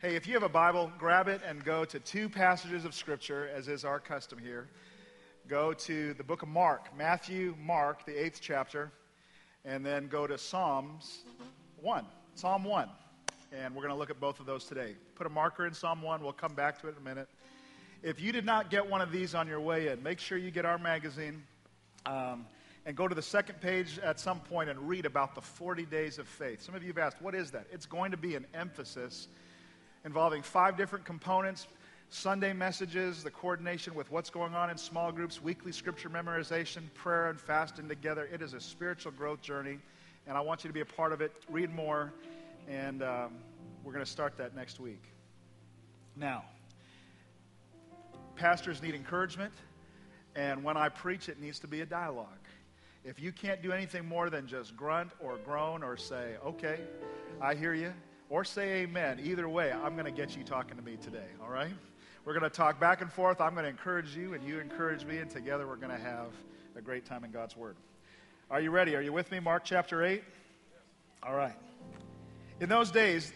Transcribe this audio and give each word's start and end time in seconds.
Hey, 0.00 0.14
if 0.14 0.28
you 0.28 0.34
have 0.34 0.44
a 0.44 0.48
Bible, 0.48 0.92
grab 0.96 1.26
it 1.26 1.40
and 1.44 1.64
go 1.64 1.84
to 1.86 1.98
two 1.98 2.28
passages 2.28 2.84
of 2.84 2.94
Scripture, 2.94 3.50
as 3.52 3.66
is 3.66 3.84
our 3.84 3.98
custom 3.98 4.38
here. 4.38 4.68
Go 5.48 5.72
to 5.72 6.14
the 6.14 6.22
book 6.22 6.42
of 6.42 6.48
Mark, 6.48 6.96
Matthew, 6.96 7.56
Mark, 7.60 8.06
the 8.06 8.12
eighth 8.12 8.38
chapter, 8.40 8.92
and 9.64 9.84
then 9.84 10.06
go 10.06 10.24
to 10.24 10.38
Psalms 10.38 11.24
1, 11.80 12.04
Psalm 12.36 12.62
1. 12.62 12.88
And 13.50 13.74
we're 13.74 13.82
going 13.82 13.92
to 13.92 13.98
look 13.98 14.08
at 14.08 14.20
both 14.20 14.38
of 14.38 14.46
those 14.46 14.66
today. 14.66 14.94
Put 15.16 15.26
a 15.26 15.30
marker 15.30 15.66
in 15.66 15.74
Psalm 15.74 16.00
1. 16.00 16.22
We'll 16.22 16.32
come 16.32 16.54
back 16.54 16.80
to 16.82 16.86
it 16.86 16.90
in 16.92 16.98
a 16.98 17.04
minute. 17.04 17.28
If 18.04 18.20
you 18.20 18.30
did 18.30 18.44
not 18.44 18.70
get 18.70 18.88
one 18.88 19.00
of 19.00 19.10
these 19.10 19.34
on 19.34 19.48
your 19.48 19.60
way 19.60 19.88
in, 19.88 20.00
make 20.00 20.20
sure 20.20 20.38
you 20.38 20.52
get 20.52 20.64
our 20.64 20.78
magazine. 20.78 21.42
Um, 22.06 22.46
and 22.86 22.96
go 22.96 23.08
to 23.08 23.16
the 23.16 23.20
second 23.20 23.60
page 23.60 23.98
at 23.98 24.20
some 24.20 24.38
point 24.38 24.70
and 24.70 24.88
read 24.88 25.06
about 25.06 25.34
the 25.34 25.42
40 25.42 25.86
days 25.86 26.18
of 26.18 26.28
faith. 26.28 26.62
Some 26.62 26.76
of 26.76 26.84
you 26.84 26.88
have 26.88 26.98
asked, 26.98 27.20
what 27.20 27.34
is 27.34 27.50
that? 27.50 27.66
It's 27.72 27.84
going 27.84 28.12
to 28.12 28.16
be 28.16 28.36
an 28.36 28.46
emphasis 28.54 29.26
involving 30.04 30.42
five 30.42 30.76
different 30.76 31.04
components 31.04 31.66
Sunday 32.10 32.54
messages, 32.54 33.22
the 33.22 33.30
coordination 33.30 33.94
with 33.94 34.10
what's 34.10 34.30
going 34.30 34.54
on 34.54 34.70
in 34.70 34.78
small 34.78 35.12
groups, 35.12 35.42
weekly 35.42 35.72
scripture 35.72 36.08
memorization, 36.08 36.82
prayer, 36.94 37.28
and 37.28 37.38
fasting 37.38 37.86
together. 37.86 38.26
It 38.32 38.40
is 38.40 38.54
a 38.54 38.60
spiritual 38.60 39.12
growth 39.12 39.42
journey, 39.42 39.78
and 40.26 40.36
I 40.36 40.40
want 40.40 40.64
you 40.64 40.68
to 40.68 40.74
be 40.74 40.80
a 40.80 40.86
part 40.86 41.12
of 41.12 41.20
it. 41.20 41.32
Read 41.50 41.74
more, 41.74 42.12
and 42.66 43.02
um, 43.02 43.32
we're 43.84 43.92
going 43.92 44.04
to 44.04 44.10
start 44.10 44.38
that 44.38 44.56
next 44.56 44.80
week. 44.80 45.02
Now, 46.16 46.44
pastors 48.36 48.82
need 48.82 48.94
encouragement, 48.94 49.52
and 50.34 50.64
when 50.64 50.78
I 50.78 50.88
preach, 50.88 51.28
it 51.28 51.38
needs 51.38 51.58
to 51.58 51.66
be 51.66 51.82
a 51.82 51.86
dialogue. 51.86 52.28
If 53.04 53.20
you 53.20 53.32
can't 53.32 53.60
do 53.62 53.70
anything 53.70 54.08
more 54.08 54.30
than 54.30 54.46
just 54.46 54.74
grunt 54.74 55.10
or 55.20 55.36
groan 55.44 55.82
or 55.82 55.98
say, 55.98 56.36
okay, 56.44 56.80
I 57.40 57.54
hear 57.54 57.74
you, 57.74 57.92
or 58.30 58.44
say 58.44 58.82
amen. 58.82 59.20
Either 59.22 59.48
way, 59.48 59.72
I'm 59.72 59.94
going 59.94 60.04
to 60.04 60.10
get 60.10 60.36
you 60.36 60.44
talking 60.44 60.76
to 60.76 60.82
me 60.82 60.96
today, 60.96 61.26
all 61.42 61.50
right? 61.50 61.72
We're 62.24 62.38
going 62.38 62.50
to 62.50 62.50
talk 62.50 62.78
back 62.78 63.00
and 63.00 63.10
forth. 63.10 63.40
I'm 63.40 63.54
going 63.54 63.64
to 63.64 63.70
encourage 63.70 64.14
you, 64.14 64.34
and 64.34 64.46
you 64.46 64.60
encourage 64.60 65.04
me, 65.04 65.18
and 65.18 65.30
together 65.30 65.66
we're 65.66 65.76
going 65.76 65.96
to 65.96 66.02
have 66.02 66.28
a 66.76 66.82
great 66.82 67.06
time 67.06 67.24
in 67.24 67.30
God's 67.30 67.56
Word. 67.56 67.76
Are 68.50 68.60
you 68.60 68.70
ready? 68.70 68.94
Are 68.94 69.00
you 69.00 69.12
with 69.12 69.30
me? 69.30 69.40
Mark 69.40 69.64
chapter 69.64 70.04
8? 70.04 70.22
All 71.22 71.34
right. 71.34 71.56
In 72.60 72.68
those 72.68 72.90
days, 72.90 73.32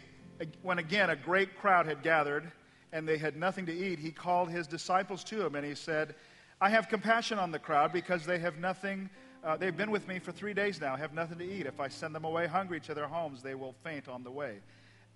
when 0.62 0.78
again 0.78 1.10
a 1.10 1.16
great 1.16 1.56
crowd 1.58 1.86
had 1.86 2.02
gathered 2.02 2.50
and 2.92 3.08
they 3.08 3.16
had 3.16 3.36
nothing 3.36 3.66
to 3.66 3.72
eat, 3.72 3.98
he 3.98 4.10
called 4.10 4.50
his 4.50 4.66
disciples 4.66 5.24
to 5.24 5.44
him 5.44 5.54
and 5.54 5.64
he 5.64 5.74
said, 5.74 6.14
I 6.60 6.70
have 6.70 6.88
compassion 6.88 7.38
on 7.38 7.50
the 7.50 7.58
crowd 7.58 7.92
because 7.92 8.24
they 8.24 8.38
have 8.38 8.58
nothing 8.58 9.10
uh, 9.44 9.56
they've 9.56 9.76
been 9.76 9.90
with 9.90 10.06
me 10.06 10.20
for 10.20 10.30
three 10.30 10.54
days 10.54 10.80
now, 10.80 10.94
have 10.94 11.12
nothing 11.12 11.36
to 11.36 11.44
eat. 11.44 11.66
If 11.66 11.80
I 11.80 11.88
send 11.88 12.14
them 12.14 12.24
away 12.24 12.46
hungry 12.46 12.78
to 12.82 12.94
their 12.94 13.08
homes, 13.08 13.42
they 13.42 13.56
will 13.56 13.74
faint 13.82 14.06
on 14.06 14.22
the 14.22 14.30
way 14.30 14.60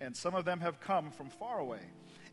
and 0.01 0.15
some 0.15 0.35
of 0.35 0.45
them 0.45 0.59
have 0.59 0.79
come 0.79 1.11
from 1.11 1.29
far 1.29 1.59
away. 1.59 1.81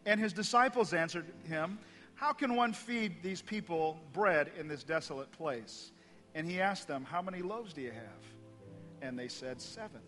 And 0.06 0.20
his 0.20 0.32
disciples 0.32 0.92
answered 0.92 1.26
him, 1.44 1.78
How 2.14 2.32
can 2.32 2.56
one 2.56 2.72
feed 2.72 3.22
these 3.22 3.42
people 3.42 3.98
bread 4.12 4.50
in 4.58 4.68
this 4.68 4.84
desolate 4.84 5.32
place? 5.32 5.92
And 6.34 6.46
he 6.48 6.60
asked 6.60 6.88
them, 6.88 7.04
How 7.04 7.22
many 7.22 7.42
loaves 7.42 7.72
do 7.72 7.80
you 7.80 7.92
have? 7.92 8.24
And 9.02 9.18
they 9.18 9.28
said, 9.28 9.60
Seven. 9.60 10.00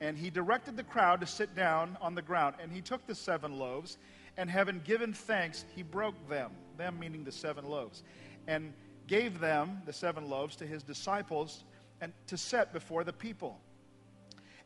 And 0.00 0.18
he 0.18 0.30
directed 0.30 0.76
the 0.76 0.82
crowd 0.82 1.20
to 1.20 1.26
sit 1.26 1.54
down 1.54 1.96
on 2.00 2.14
the 2.14 2.22
ground. 2.22 2.56
And 2.60 2.72
he 2.72 2.80
took 2.80 3.06
the 3.06 3.14
seven 3.14 3.58
loaves, 3.58 3.98
and 4.36 4.50
having 4.50 4.80
given 4.80 5.12
thanks, 5.12 5.64
he 5.76 5.82
broke 5.82 6.28
them, 6.28 6.50
them 6.76 6.98
meaning 6.98 7.22
the 7.22 7.32
seven 7.32 7.64
loaves, 7.64 8.02
and 8.48 8.72
gave 9.06 9.38
them, 9.38 9.82
the 9.86 9.92
seven 9.92 10.28
loaves, 10.28 10.56
to 10.56 10.66
his 10.66 10.82
disciples 10.82 11.64
and 12.02 12.12
to 12.26 12.36
set 12.36 12.72
before 12.72 13.04
the 13.04 13.12
people. 13.12 13.58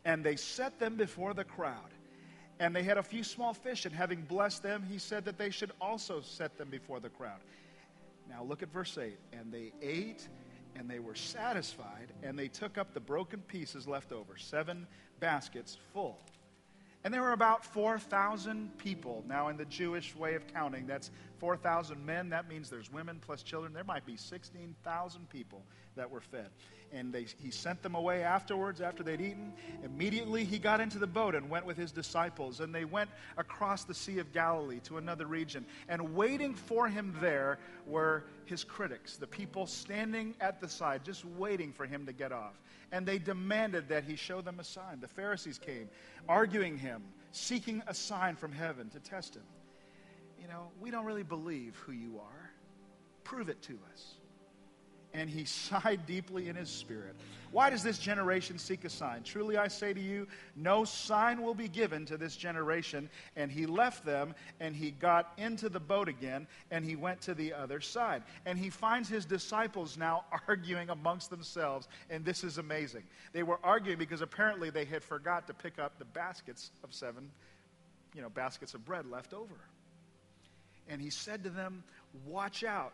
And 0.04 0.24
they 0.24 0.36
set 0.36 0.78
them 0.80 0.96
before 0.96 1.34
the 1.34 1.44
crowd. 1.44 1.90
And 2.58 2.74
they 2.74 2.82
had 2.82 2.96
a 2.96 3.02
few 3.02 3.22
small 3.22 3.52
fish, 3.52 3.84
and 3.84 3.94
having 3.94 4.22
blessed 4.22 4.62
them, 4.62 4.82
he 4.90 4.98
said 4.98 5.24
that 5.26 5.36
they 5.36 5.50
should 5.50 5.72
also 5.80 6.20
set 6.22 6.56
them 6.56 6.68
before 6.70 7.00
the 7.00 7.10
crowd. 7.10 7.40
Now 8.28 8.42
look 8.42 8.62
at 8.62 8.72
verse 8.72 8.96
8. 8.96 9.18
And 9.32 9.52
they 9.52 9.72
ate, 9.82 10.26
and 10.74 10.88
they 10.88 10.98
were 10.98 11.14
satisfied, 11.14 12.12
and 12.22 12.38
they 12.38 12.48
took 12.48 12.78
up 12.78 12.94
the 12.94 13.00
broken 13.00 13.40
pieces 13.42 13.86
left 13.86 14.12
over, 14.12 14.36
seven 14.36 14.86
baskets 15.20 15.76
full. 15.92 16.18
And 17.04 17.14
there 17.14 17.22
were 17.22 17.32
about 17.32 17.64
4,000 17.64 18.76
people. 18.78 19.22
Now, 19.28 19.48
in 19.48 19.56
the 19.56 19.64
Jewish 19.66 20.16
way 20.16 20.34
of 20.34 20.46
counting, 20.48 20.86
that's 20.86 21.10
4,000 21.38 22.04
men. 22.04 22.30
That 22.30 22.48
means 22.48 22.70
there's 22.70 22.92
women 22.92 23.20
plus 23.24 23.42
children. 23.42 23.72
There 23.72 23.84
might 23.84 24.06
be 24.06 24.16
16,000 24.16 25.28
people 25.30 25.62
that 25.96 26.10
were 26.10 26.20
fed 26.20 26.50
and 26.92 27.12
they, 27.12 27.26
he 27.38 27.50
sent 27.50 27.82
them 27.82 27.94
away 27.94 28.22
afterwards 28.22 28.80
after 28.80 29.02
they'd 29.02 29.20
eaten. 29.20 29.52
Immediately 29.84 30.44
he 30.44 30.58
got 30.58 30.80
into 30.80 30.98
the 30.98 31.06
boat 31.06 31.34
and 31.34 31.50
went 31.50 31.66
with 31.66 31.76
his 31.76 31.92
disciples, 31.92 32.60
and 32.60 32.74
they 32.74 32.84
went 32.84 33.10
across 33.36 33.84
the 33.84 33.94
Sea 33.94 34.18
of 34.18 34.32
Galilee 34.32 34.80
to 34.84 34.98
another 34.98 35.26
region. 35.26 35.66
And 35.88 36.14
waiting 36.14 36.54
for 36.54 36.88
him 36.88 37.16
there 37.20 37.58
were 37.86 38.24
his 38.44 38.64
critics, 38.64 39.16
the 39.16 39.26
people 39.26 39.66
standing 39.66 40.34
at 40.40 40.60
the 40.60 40.68
side, 40.68 41.04
just 41.04 41.24
waiting 41.24 41.72
for 41.72 41.86
him 41.86 42.06
to 42.06 42.12
get 42.12 42.32
off. 42.32 42.54
And 42.92 43.06
they 43.06 43.18
demanded 43.18 43.88
that 43.88 44.04
he 44.04 44.16
show 44.16 44.40
them 44.40 44.60
a 44.60 44.64
sign. 44.64 45.00
The 45.00 45.08
Pharisees 45.08 45.58
came, 45.58 45.88
arguing 46.28 46.78
him, 46.78 47.02
seeking 47.32 47.82
a 47.86 47.94
sign 47.94 48.36
from 48.36 48.52
heaven 48.52 48.90
to 48.90 49.00
test 49.00 49.34
him. 49.34 49.42
You 50.40 50.48
know, 50.48 50.68
we 50.80 50.90
don't 50.90 51.04
really 51.04 51.22
believe 51.22 51.76
who 51.86 51.92
you 51.92 52.18
are. 52.18 52.50
Prove 53.24 53.48
it 53.48 53.60
to 53.62 53.78
us 53.92 54.14
and 55.16 55.30
he 55.30 55.44
sighed 55.46 56.06
deeply 56.06 56.48
in 56.48 56.56
his 56.56 56.68
spirit. 56.68 57.16
Why 57.52 57.70
does 57.70 57.82
this 57.82 57.98
generation 57.98 58.58
seek 58.58 58.84
a 58.84 58.90
sign? 58.90 59.22
Truly 59.22 59.56
I 59.56 59.68
say 59.68 59.94
to 59.94 60.00
you, 60.00 60.26
no 60.54 60.84
sign 60.84 61.42
will 61.42 61.54
be 61.54 61.68
given 61.68 62.04
to 62.06 62.18
this 62.18 62.36
generation. 62.36 63.08
And 63.34 63.50
he 63.50 63.66
left 63.66 64.04
them, 64.04 64.34
and 64.60 64.76
he 64.76 64.90
got 64.90 65.32
into 65.38 65.68
the 65.68 65.80
boat 65.80 66.08
again, 66.08 66.46
and 66.70 66.84
he 66.84 66.96
went 66.96 67.20
to 67.22 67.34
the 67.34 67.54
other 67.54 67.80
side. 67.80 68.24
And 68.44 68.58
he 68.58 68.68
finds 68.68 69.08
his 69.08 69.24
disciples 69.24 69.96
now 69.96 70.24
arguing 70.48 70.90
amongst 70.90 71.30
themselves, 71.30 71.88
and 72.10 72.24
this 72.24 72.44
is 72.44 72.58
amazing. 72.58 73.04
They 73.32 73.42
were 73.42 73.60
arguing 73.64 73.98
because 73.98 74.20
apparently 74.20 74.70
they 74.70 74.84
had 74.84 75.02
forgot 75.02 75.46
to 75.46 75.54
pick 75.54 75.78
up 75.78 75.98
the 75.98 76.04
baskets 76.04 76.72
of 76.84 76.92
seven, 76.92 77.30
you 78.14 78.20
know, 78.20 78.28
baskets 78.28 78.74
of 78.74 78.84
bread 78.84 79.06
left 79.06 79.32
over. 79.32 79.54
And 80.88 81.00
he 81.00 81.10
said 81.10 81.44
to 81.44 81.50
them, 81.50 81.84
Watch 82.26 82.64
out 82.64 82.92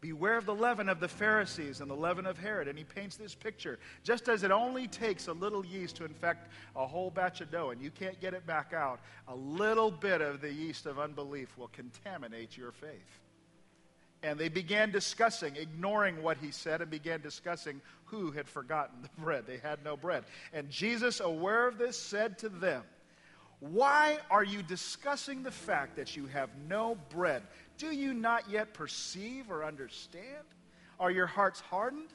Beware 0.00 0.36
of 0.36 0.44
the 0.44 0.54
leaven 0.54 0.88
of 0.88 1.00
the 1.00 1.08
Pharisees 1.08 1.80
and 1.80 1.90
the 1.90 1.94
leaven 1.96 2.26
of 2.26 2.38
Herod. 2.38 2.68
And 2.68 2.76
he 2.76 2.84
paints 2.84 3.16
this 3.16 3.34
picture. 3.34 3.78
Just 4.04 4.28
as 4.28 4.42
it 4.42 4.50
only 4.50 4.86
takes 4.86 5.26
a 5.26 5.32
little 5.32 5.64
yeast 5.64 5.96
to 5.96 6.04
infect 6.04 6.48
a 6.76 6.86
whole 6.86 7.10
batch 7.10 7.40
of 7.40 7.50
dough 7.50 7.70
and 7.70 7.80
you 7.80 7.90
can't 7.90 8.20
get 8.20 8.34
it 8.34 8.46
back 8.46 8.72
out, 8.74 9.00
a 9.26 9.34
little 9.34 9.90
bit 9.90 10.20
of 10.20 10.40
the 10.40 10.52
yeast 10.52 10.86
of 10.86 10.98
unbelief 10.98 11.56
will 11.56 11.68
contaminate 11.68 12.56
your 12.56 12.72
faith. 12.72 13.20
And 14.22 14.38
they 14.38 14.48
began 14.48 14.90
discussing, 14.90 15.56
ignoring 15.56 16.22
what 16.22 16.36
he 16.38 16.50
said, 16.50 16.82
and 16.82 16.90
began 16.90 17.20
discussing 17.20 17.80
who 18.06 18.30
had 18.32 18.48
forgotten 18.48 19.02
the 19.02 19.08
bread. 19.22 19.44
They 19.46 19.58
had 19.58 19.82
no 19.82 19.96
bread. 19.96 20.24
And 20.52 20.70
Jesus, 20.70 21.20
aware 21.20 21.66
of 21.66 21.78
this, 21.78 21.98
said 21.98 22.38
to 22.38 22.48
them, 22.48 22.82
Why 23.60 24.18
are 24.30 24.44
you 24.44 24.62
discussing 24.62 25.42
the 25.42 25.50
fact 25.50 25.96
that 25.96 26.16
you 26.16 26.26
have 26.26 26.50
no 26.68 26.96
bread? 27.08 27.42
Do 27.78 27.90
you 27.90 28.12
not 28.12 28.50
yet 28.50 28.74
perceive 28.74 29.50
or 29.50 29.64
understand? 29.64 30.44
Are 31.00 31.10
your 31.10 31.26
hearts 31.26 31.60
hardened? 31.60 32.12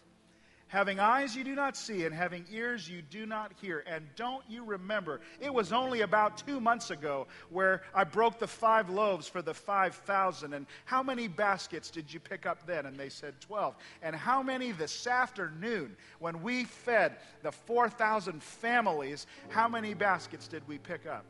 Having 0.72 1.02
eyes 1.02 1.36
you 1.36 1.44
do 1.44 1.54
not 1.54 1.76
see, 1.76 2.06
and 2.06 2.16
having 2.16 2.46
ears 2.50 2.88
you 2.88 3.02
do 3.02 3.26
not 3.26 3.52
hear. 3.60 3.84
And 3.86 4.08
don't 4.16 4.44
you 4.48 4.64
remember, 4.64 5.20
it 5.42 5.54
was 5.54 5.74
only 5.74 6.00
about 6.00 6.38
two 6.38 6.62
months 6.62 6.92
ago 6.92 7.28
where 7.50 7.82
I 7.94 8.06
broke 8.06 8.40
the 8.40 8.48
five 8.48 8.90
loaves 8.90 9.28
for 9.28 9.42
the 9.42 9.54
5,000. 9.54 10.54
And 10.54 10.66
how 10.86 11.04
many 11.04 11.28
baskets 11.28 11.92
did 11.92 12.14
you 12.14 12.22
pick 12.22 12.46
up 12.46 12.66
then? 12.66 12.86
And 12.86 12.96
they 12.96 13.10
said 13.10 13.34
12. 13.42 13.76
And 14.02 14.16
how 14.16 14.42
many 14.42 14.72
this 14.72 15.08
afternoon 15.08 15.98
when 16.20 16.42
we 16.42 16.64
fed 16.64 17.18
the 17.44 17.52
4,000 17.52 18.42
families, 18.42 19.28
how 19.50 19.68
many 19.68 19.94
baskets 19.94 20.48
did 20.48 20.66
we 20.70 20.78
pick 20.78 21.06
up? 21.06 21.26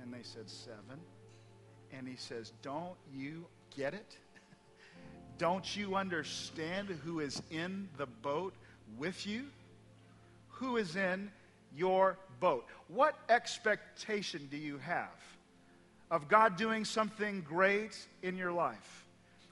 And 0.00 0.14
they 0.14 0.22
said 0.22 0.48
seven. 0.48 1.00
And 1.92 2.06
he 2.06 2.14
says, 2.14 2.52
Don't 2.62 2.94
you 3.12 3.46
get 3.76 3.92
it? 3.92 4.18
Don't 5.36 5.76
you 5.76 5.96
understand 5.96 6.90
who 7.04 7.18
is 7.18 7.42
in 7.50 7.88
the 7.96 8.06
boat 8.06 8.54
with 8.96 9.26
you? 9.26 9.44
Who 10.50 10.76
is 10.76 10.96
in 10.96 11.30
your 11.76 12.18
boat? 12.40 12.66
What 12.88 13.16
expectation 13.28 14.48
do 14.50 14.56
you 14.56 14.78
have 14.78 15.08
of 16.10 16.28
God 16.28 16.56
doing 16.56 16.84
something 16.84 17.42
great 17.42 17.98
in 18.22 18.36
your 18.36 18.52
life? 18.52 19.03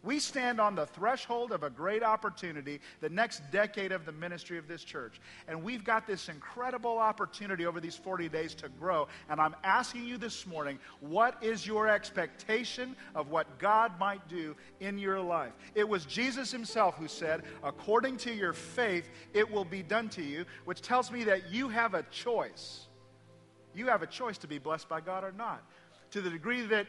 We 0.05 0.19
stand 0.19 0.61
on 0.61 0.75
the 0.75 0.87
threshold 0.87 1.53
of 1.53 1.63
a 1.63 1.71
great 1.71 2.03
opportunity, 2.03 2.81
the 3.01 3.09
next 3.09 3.43
decade 3.53 3.93
of 3.93 4.05
the 4.05 4.11
ministry 4.11 4.59
of 4.59 4.67
this 4.67 4.83
church. 4.83 5.21
And 5.47 5.63
we've 5.63 5.85
got 5.85 6.09
this 6.09 6.29
incredible 6.29 6.99
opportunity 6.99 7.67
over 7.67 7.79
these 7.79 7.95
40 7.95 8.29
days 8.29 8.55
to 8.57 8.69
grow. 8.69 9.07
And 9.29 9.41
I'm 9.41 9.55
asking 9.63 10.05
you 10.05 10.19
this 10.19 10.45
morning, 10.45 10.81
what 10.99 11.43
is 11.43 11.65
your 11.67 11.89
expectation 11.89 12.97
of 13.15 13.31
what 13.31 13.61
God 13.61 13.99
might 14.01 14.27
do 14.29 14.57
in 14.81 14.99
your 14.99 15.21
life? 15.21 15.53
It 15.77 15.89
was 15.89 16.05
Jesus 16.05 16.51
himself 16.51 16.97
who 16.97 17.07
said, 17.07 17.43
according 17.63 18.17
to 18.19 18.33
your 18.33 18.53
faith, 18.53 19.09
it 19.33 19.49
will 19.49 19.65
be 19.65 19.85
done 19.85 20.09
to 20.11 20.23
you, 20.23 20.45
which 20.65 20.81
tells 20.83 21.13
me 21.13 21.23
that 21.25 21.53
you 21.53 21.69
have 21.69 21.95
a 21.95 22.03
choice. 22.11 22.89
You 23.73 23.87
have 23.87 24.03
a 24.03 24.07
choice 24.09 24.37
to 24.39 24.49
be 24.49 24.59
blessed 24.59 24.89
by 24.89 25.01
God 25.01 25.23
or 25.23 25.33
not. 25.33 25.63
to 26.13 26.21
the 26.21 26.31
degree 26.31 26.63
that, 26.67 26.87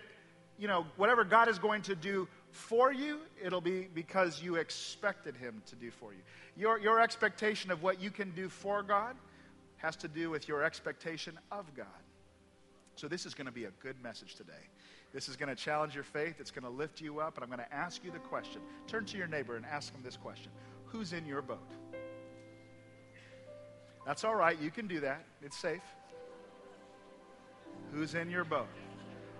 you 0.59 0.67
know, 0.67 0.85
whatever 0.97 1.23
God 1.23 1.49
is 1.49 1.57
going 1.57 1.81
to 1.83 1.95
do 1.95 2.27
for 2.53 2.93
you, 2.93 3.19
it'll 3.43 3.61
be 3.61 3.89
because 3.93 4.41
you 4.41 4.55
expected 4.55 5.35
Him 5.35 5.63
to 5.65 5.75
do 5.75 5.89
for 5.89 6.13
you. 6.13 6.19
Your, 6.55 6.79
your 6.79 6.99
expectation 6.99 7.71
of 7.71 7.81
what 7.81 7.99
you 7.99 8.11
can 8.11 8.29
do 8.31 8.47
for 8.47 8.83
God 8.83 9.15
has 9.77 9.95
to 9.97 10.07
do 10.07 10.29
with 10.29 10.47
your 10.47 10.63
expectation 10.63 11.37
of 11.51 11.65
God. 11.75 11.87
So, 12.95 13.07
this 13.07 13.25
is 13.25 13.33
going 13.33 13.47
to 13.47 13.51
be 13.51 13.65
a 13.65 13.71
good 13.81 14.01
message 14.03 14.35
today. 14.35 14.69
This 15.13 15.29
is 15.29 15.35
going 15.35 15.49
to 15.49 15.55
challenge 15.55 15.95
your 15.95 16.03
faith. 16.03 16.35
It's 16.39 16.51
going 16.51 16.63
to 16.63 16.69
lift 16.69 17.01
you 17.01 17.19
up. 17.19 17.35
And 17.35 17.43
I'm 17.43 17.49
going 17.49 17.67
to 17.67 17.73
ask 17.73 18.03
you 18.03 18.11
the 18.11 18.19
question. 18.19 18.61
Turn 18.87 19.05
to 19.05 19.17
your 19.17 19.27
neighbor 19.27 19.55
and 19.55 19.65
ask 19.65 19.91
him 19.91 20.01
this 20.03 20.15
question 20.15 20.51
Who's 20.85 21.11
in 21.11 21.25
your 21.25 21.41
boat? 21.41 21.71
That's 24.05 24.23
all 24.23 24.35
right. 24.35 24.59
You 24.61 24.69
can 24.69 24.85
do 24.85 24.99
that, 24.99 25.25
it's 25.41 25.57
safe. 25.57 25.81
Who's 27.91 28.13
in 28.13 28.29
your 28.29 28.43
boat? 28.43 28.67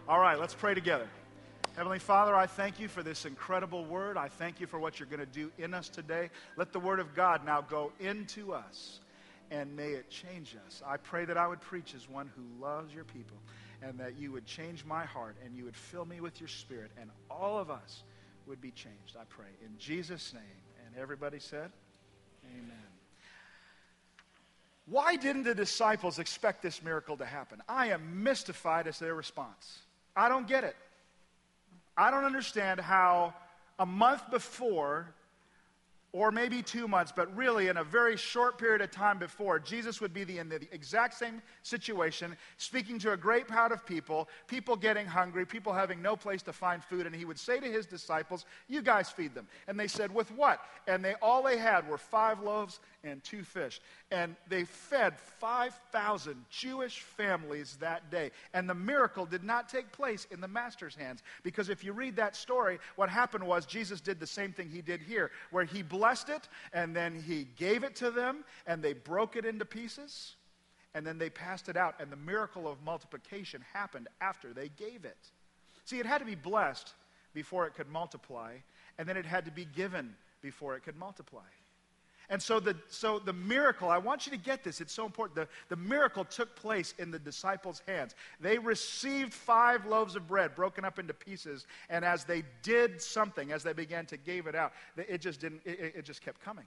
All 0.08 0.20
right, 0.20 0.40
let's 0.40 0.54
pray 0.56 0.74
together. 0.74 1.08
Heavenly 1.76 1.98
Father, 1.98 2.36
I 2.36 2.46
thank 2.46 2.80
you 2.80 2.88
for 2.88 3.02
this 3.02 3.26
incredible 3.26 3.84
word. 3.84 4.16
I 4.16 4.28
thank 4.28 4.60
you 4.60 4.68
for 4.68 4.78
what 4.78 5.00
you're 5.00 5.08
going 5.08 5.20
to 5.20 5.26
do 5.26 5.52
in 5.58 5.74
us 5.74 5.90
today. 5.90 6.30
Let 6.56 6.72
the 6.72 6.80
word 6.80 7.00
of 7.00 7.16
God 7.16 7.44
now 7.48 7.62
go 7.62 7.92
into 8.00 8.54
us 8.54 9.00
and 9.50 9.76
may 9.76 9.90
it 9.90 10.08
change 10.12 10.56
us. 10.68 10.84
I 10.86 10.98
pray 10.98 11.26
that 11.26 11.36
I 11.36 11.48
would 11.48 11.62
preach 11.62 11.96
as 11.96 12.08
one 12.08 12.30
who 12.36 12.64
loves 12.64 12.94
your 12.94 13.06
people 13.06 13.38
and 13.82 14.00
that 14.00 14.20
you 14.20 14.32
would 14.32 14.46
change 14.46 14.86
my 14.86 15.04
heart 15.04 15.36
and 15.44 15.56
you 15.56 15.66
would 15.66 15.76
fill 15.76 16.06
me 16.06 16.22
with 16.22 16.40
your 16.40 16.48
spirit 16.48 16.92
and 17.02 17.10
all 17.32 17.58
of 17.58 17.72
us 17.72 18.04
would 18.46 18.62
be 18.62 18.70
changed. 18.70 19.18
I 19.20 19.24
pray 19.28 19.48
in 19.66 19.76
Jesus' 19.80 20.32
name. 20.32 20.44
And 20.86 21.02
everybody 21.02 21.40
said, 21.40 21.72
Amen. 22.54 22.78
Why 24.86 25.16
didn't 25.16 25.44
the 25.44 25.56
disciples 25.56 26.20
expect 26.20 26.62
this 26.62 26.84
miracle 26.84 27.18
to 27.18 27.26
happen? 27.26 27.64
I 27.68 27.88
am 27.88 28.22
mystified 28.22 28.86
as 28.86 29.00
their 29.00 29.16
response. 29.16 29.80
I 30.16 30.30
don't 30.30 30.48
get 30.48 30.64
it. 30.64 30.76
I 31.96 32.12
don't 32.12 32.26
understand 32.26 32.80
how 32.80 33.34
a 33.78 33.86
month 33.86 34.30
before, 34.32 35.14
or 36.14 36.32
maybe 36.32 36.62
two 36.62 36.88
months, 36.88 37.12
but 37.14 37.36
really 37.36 37.70
in 37.70 37.78
a 37.78 37.84
very 37.84 38.16
short 38.16 38.60
period 38.60 38.82
of 38.82 38.92
time 38.92 39.18
before, 39.18 39.60
Jesus 39.60 40.00
would 40.00 40.14
be 40.14 40.38
in 40.38 40.48
the 40.48 40.62
exact 40.72 41.16
same 41.16 41.42
situation, 41.64 42.38
speaking 42.58 43.00
to 43.00 43.14
a 43.14 43.18
great 43.18 43.48
crowd 43.48 43.72
of 43.72 43.84
people, 43.84 44.30
people 44.48 44.76
getting 44.76 45.08
hungry, 45.08 45.44
people 45.44 45.74
having 45.74 46.04
no 46.04 46.16
place 46.16 46.44
to 46.44 46.54
find 46.54 46.84
food, 46.84 47.08
and 47.08 47.16
he 47.16 47.26
would 47.26 47.40
say 47.40 47.60
to 47.60 47.66
his 47.66 47.88
disciples, 47.88 48.46
You 48.68 48.84
guys 48.84 49.10
feed 49.10 49.34
them. 49.34 49.48
And 49.68 49.80
they 49.80 49.88
said, 49.88 50.14
With 50.14 50.30
what? 50.32 50.62
And 50.88 51.04
they 51.04 51.16
all 51.16 51.42
they 51.42 51.58
had 51.58 51.90
were 51.90 51.98
five 51.98 52.40
loaves 52.40 52.80
and 53.04 53.24
two 53.24 53.44
fish. 53.44 53.82
And 54.12 54.36
they 54.48 54.66
fed 54.66 55.18
5,000 55.18 56.46
Jewish 56.52 57.00
families 57.00 57.78
that 57.82 58.12
day. 58.12 58.30
And 58.54 58.70
the 58.70 58.76
miracle 58.76 59.26
did 59.26 59.44
not 59.44 59.68
take 59.68 59.92
place 59.92 60.28
in 60.30 60.40
the 60.40 60.48
master's 60.48 60.96
hands. 60.96 61.24
Because 61.42 61.70
if 61.70 61.84
you 61.84 61.92
read 61.92 62.16
that 62.18 62.36
story, 62.36 62.78
what 62.96 63.10
happened 63.10 63.46
was 63.46 63.66
Jesus 63.66 64.00
did 64.00 64.20
the 64.20 64.28
same 64.28 64.54
thing 64.54 64.70
he 64.70 64.82
did 64.82 65.02
here, 65.02 65.32
where 65.50 65.66
he 65.66 65.82
blessed 65.82 66.03
it 66.30 66.48
and 66.74 66.96
then 66.96 67.22
he 67.26 67.48
gave 67.58 67.84
it 67.84 67.96
to 67.98 68.12
them 68.12 68.44
and 68.68 68.82
they 68.82 68.94
broke 68.94 69.36
it 69.36 69.46
into 69.46 69.66
pieces 69.66 70.36
and 70.94 71.06
then 71.06 71.18
they 71.18 71.30
passed 71.30 71.70
it 71.70 71.78
out. 71.78 71.96
And 72.00 72.12
the 72.12 72.18
miracle 72.18 72.68
of 72.68 72.82
multiplication 72.84 73.64
happened 73.74 74.08
after 74.22 74.54
they 74.54 74.70
gave 74.70 75.06
it. 75.06 75.18
See, 75.86 76.00
it 76.00 76.06
had 76.06 76.20
to 76.20 76.26
be 76.26 76.36
blessed 76.36 76.94
before 77.34 77.66
it 77.66 77.74
could 77.74 77.90
multiply, 77.90 78.54
and 78.98 79.08
then 79.08 79.18
it 79.18 79.26
had 79.26 79.46
to 79.46 79.52
be 79.52 79.66
given 79.66 80.16
before 80.42 80.76
it 80.76 80.84
could 80.84 80.96
multiply. 80.96 81.42
And 82.30 82.42
so 82.42 82.60
the, 82.60 82.76
so 82.88 83.20
the 83.20 83.34
miracle, 83.34 83.90
I 83.90 83.98
want 83.98 84.26
you 84.26 84.32
to 84.32 84.38
get 84.38 84.64
this, 84.64 84.82
it's 84.82 84.94
so 84.94 85.06
important. 85.06 85.36
The, 85.36 85.48
the 85.76 85.82
miracle 85.82 86.24
took 86.24 86.56
place 86.56 86.94
in 86.98 87.12
the 87.12 87.20
disciples' 87.20 87.82
hands. 87.86 88.16
They 88.40 88.58
received 88.58 89.34
five 89.34 89.86
loaves 89.86 90.16
of 90.16 90.28
bread 90.28 90.56
broken 90.56 90.86
up 90.86 91.00
into 91.00 91.14
pieces, 91.14 91.68
and 91.90 92.06
as 92.06 92.24
they 92.24 92.44
did 92.62 93.02
something, 93.02 93.52
as 93.52 93.64
they 93.64 93.74
began 93.74 94.06
to 94.08 94.18
give 94.18 94.48
it 94.48 94.56
out, 94.56 94.74
it 94.96 95.20
just 95.20 95.42
didn't, 95.42 95.62
it, 95.66 95.94
it 95.98 96.06
just 96.06 96.22
kept 96.22 96.42
coming. 96.42 96.66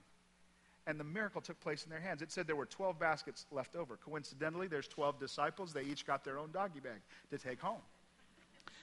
And 0.86 1.00
the 1.00 1.04
miracle 1.04 1.40
took 1.40 1.58
place 1.60 1.84
in 1.84 1.90
their 1.90 2.00
hands. 2.00 2.22
It 2.22 2.30
said 2.30 2.46
there 2.46 2.54
were 2.54 2.66
12 2.66 2.98
baskets 2.98 3.46
left 3.50 3.74
over. 3.74 3.96
Coincidentally, 3.96 4.68
there's 4.68 4.86
12 4.86 5.18
disciples. 5.18 5.72
They 5.72 5.82
each 5.82 6.06
got 6.06 6.22
their 6.22 6.38
own 6.38 6.50
doggy 6.52 6.78
bag 6.78 7.00
to 7.30 7.38
take 7.38 7.60
home. 7.60 7.80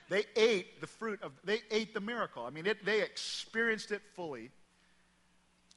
They 0.09 0.25
ate 0.35 0.81
the 0.81 0.87
fruit 0.87 1.21
of, 1.23 1.31
they 1.45 1.61
ate 1.71 1.93
the 1.93 2.01
miracle. 2.01 2.45
I 2.45 2.49
mean, 2.49 2.65
it, 2.65 2.83
they 2.83 3.01
experienced 3.01 3.91
it 3.91 4.01
fully 4.15 4.51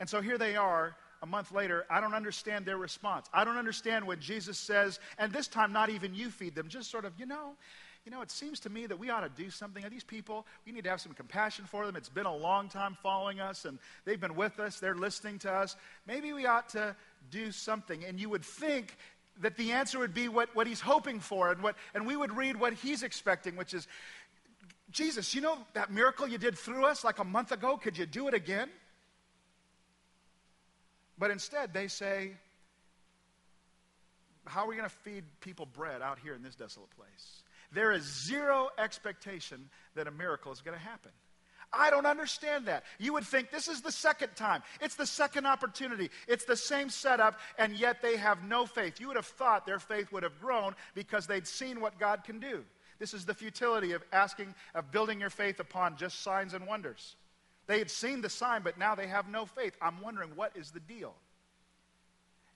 and 0.01 0.09
so 0.09 0.21
here 0.21 0.39
they 0.39 0.57
are 0.57 0.97
a 1.23 1.27
month 1.27 1.53
later. 1.53 1.87
I 1.89 2.01
don't 2.01 2.15
understand 2.15 2.67
their 2.67 2.77
response. 2.77 3.27
I 3.33 3.45
don't 3.45 3.57
understand 3.57 4.07
when 4.07 4.21
Jesus 4.21 4.59
says, 4.59 5.01
and 5.19 5.33
this 5.33 5.49
time 5.49 5.73
not 5.73 5.91
even 5.91 6.15
you 6.15 6.31
feed 6.31 6.55
them, 6.55 6.69
just 6.69 6.91
sort 6.91 7.05
of, 7.05 7.13
you 7.19 7.27
know, 7.27 7.55
you 8.05 8.13
know, 8.13 8.23
it 8.23 8.31
seems 8.31 8.61
to 8.61 8.71
me 8.71 8.87
that 8.87 9.01
we 9.01 9.11
ought 9.11 9.23
to 9.23 9.43
do 9.43 9.51
something. 9.51 9.85
These 9.91 10.05
people, 10.05 10.47
we 10.65 10.71
need 10.71 10.85
to 10.85 10.91
have 10.91 11.01
some 11.01 11.13
compassion 11.13 11.65
for 11.65 11.85
them. 11.85 11.97
It's 11.97 12.09
been 12.09 12.27
a 12.27 12.37
long 12.37 12.69
time 12.69 12.97
following 13.03 13.41
us, 13.41 13.65
and 13.65 13.81
they've 14.05 14.21
been 14.21 14.37
with 14.37 14.61
us. 14.61 14.79
They're 14.79 14.95
listening 14.95 15.41
to 15.41 15.51
us. 15.51 15.75
Maybe 16.07 16.33
we 16.33 16.47
ought 16.47 16.69
to 16.71 16.95
do 17.33 17.51
something. 17.51 18.05
And 18.05 18.21
you 18.21 18.31
would 18.31 18.45
think 18.45 18.97
that 19.41 19.57
the 19.57 19.73
answer 19.73 19.99
would 19.99 20.15
be 20.15 20.29
what, 20.29 20.55
what 20.55 20.69
he's 20.69 20.81
hoping 20.81 21.19
for, 21.19 21.51
and, 21.51 21.61
what, 21.63 21.75
and 21.95 22.07
we 22.07 22.17
would 22.17 22.37
read 22.37 22.55
what 22.55 22.75
he's 22.75 23.03
expecting, 23.03 23.57
which 23.57 23.75
is, 23.75 23.89
Jesus, 24.93 25.35
you 25.35 25.41
know 25.41 25.59
that 25.75 25.91
miracle 25.91 26.29
you 26.29 26.39
did 26.39 26.57
through 26.57 26.87
us 26.87 27.03
like 27.03 27.19
a 27.19 27.25
month 27.25 27.51
ago? 27.51 27.77
Could 27.77 27.99
you 27.99 28.07
do 28.07 28.29
it 28.29 28.35
again? 28.35 28.69
But 31.19 31.31
instead, 31.31 31.73
they 31.73 31.89
say, 31.89 32.33
How 34.45 34.65
are 34.65 34.69
we 34.69 34.77
going 34.77 34.89
to 34.89 34.95
feed 34.95 35.25
people 35.41 35.67
bread 35.67 36.03
out 36.03 36.19
here 36.19 36.35
in 36.35 36.43
this 36.43 36.55
desolate 36.55 36.91
place? 36.91 37.43
There 37.73 37.93
is 37.93 38.05
zero 38.27 38.69
expectation 38.79 39.69
that 39.95 40.07
a 40.07 40.11
miracle 40.11 40.53
is 40.53 40.61
going 40.61 40.77
to 40.77 40.85
happen. 40.85 41.13
I 41.73 41.91
don't 41.91 42.07
understand 42.07 42.67
that. 42.67 42.85
You 42.99 43.13
would 43.15 43.25
think 43.25 43.51
this 43.51 43.69
is 43.69 43.83
the 43.83 43.91
second 43.91 44.37
time. 44.37 44.63
It's 44.81 44.95
the 44.95 45.07
second 45.07 45.47
opportunity. 45.47 46.11
It's 46.29 46.45
the 46.45 46.57
same 46.57 46.89
setup, 46.91 47.39
and 47.59 47.77
yet 47.77 48.03
they 48.03 48.17
have 48.17 48.45
no 48.45 48.67
faith. 48.67 49.01
You 49.01 49.09
would 49.09 49.17
have 49.17 49.27
thought 49.27 49.67
their 49.67 49.81
faith 49.81 50.13
would 50.13 50.23
have 50.23 50.41
grown 50.41 50.75
because 50.95 51.27
they'd 51.27 51.47
seen 51.47 51.81
what 51.81 51.99
God 51.99 52.25
can 52.25 52.39
do. 52.39 52.65
This 52.99 53.15
is 53.15 53.27
the 53.27 53.35
futility 53.35 53.93
of 53.93 54.03
asking, 54.13 54.55
of 54.75 54.91
building 54.91 55.21
your 55.21 55.31
faith 55.31 55.61
upon 55.61 55.97
just 55.97 56.23
signs 56.23 56.55
and 56.55 56.67
wonders. 56.67 57.17
They 57.67 57.79
had 57.79 57.91
seen 57.91 58.21
the 58.21 58.31
sign, 58.31 58.63
but 58.63 58.79
now 58.79 58.95
they 58.95 59.07
have 59.07 59.29
no 59.29 59.47
faith. 59.47 59.75
I'm 59.81 60.01
wondering 60.01 60.31
what 60.35 60.57
is 60.57 60.71
the 60.71 60.81
deal? 60.81 61.15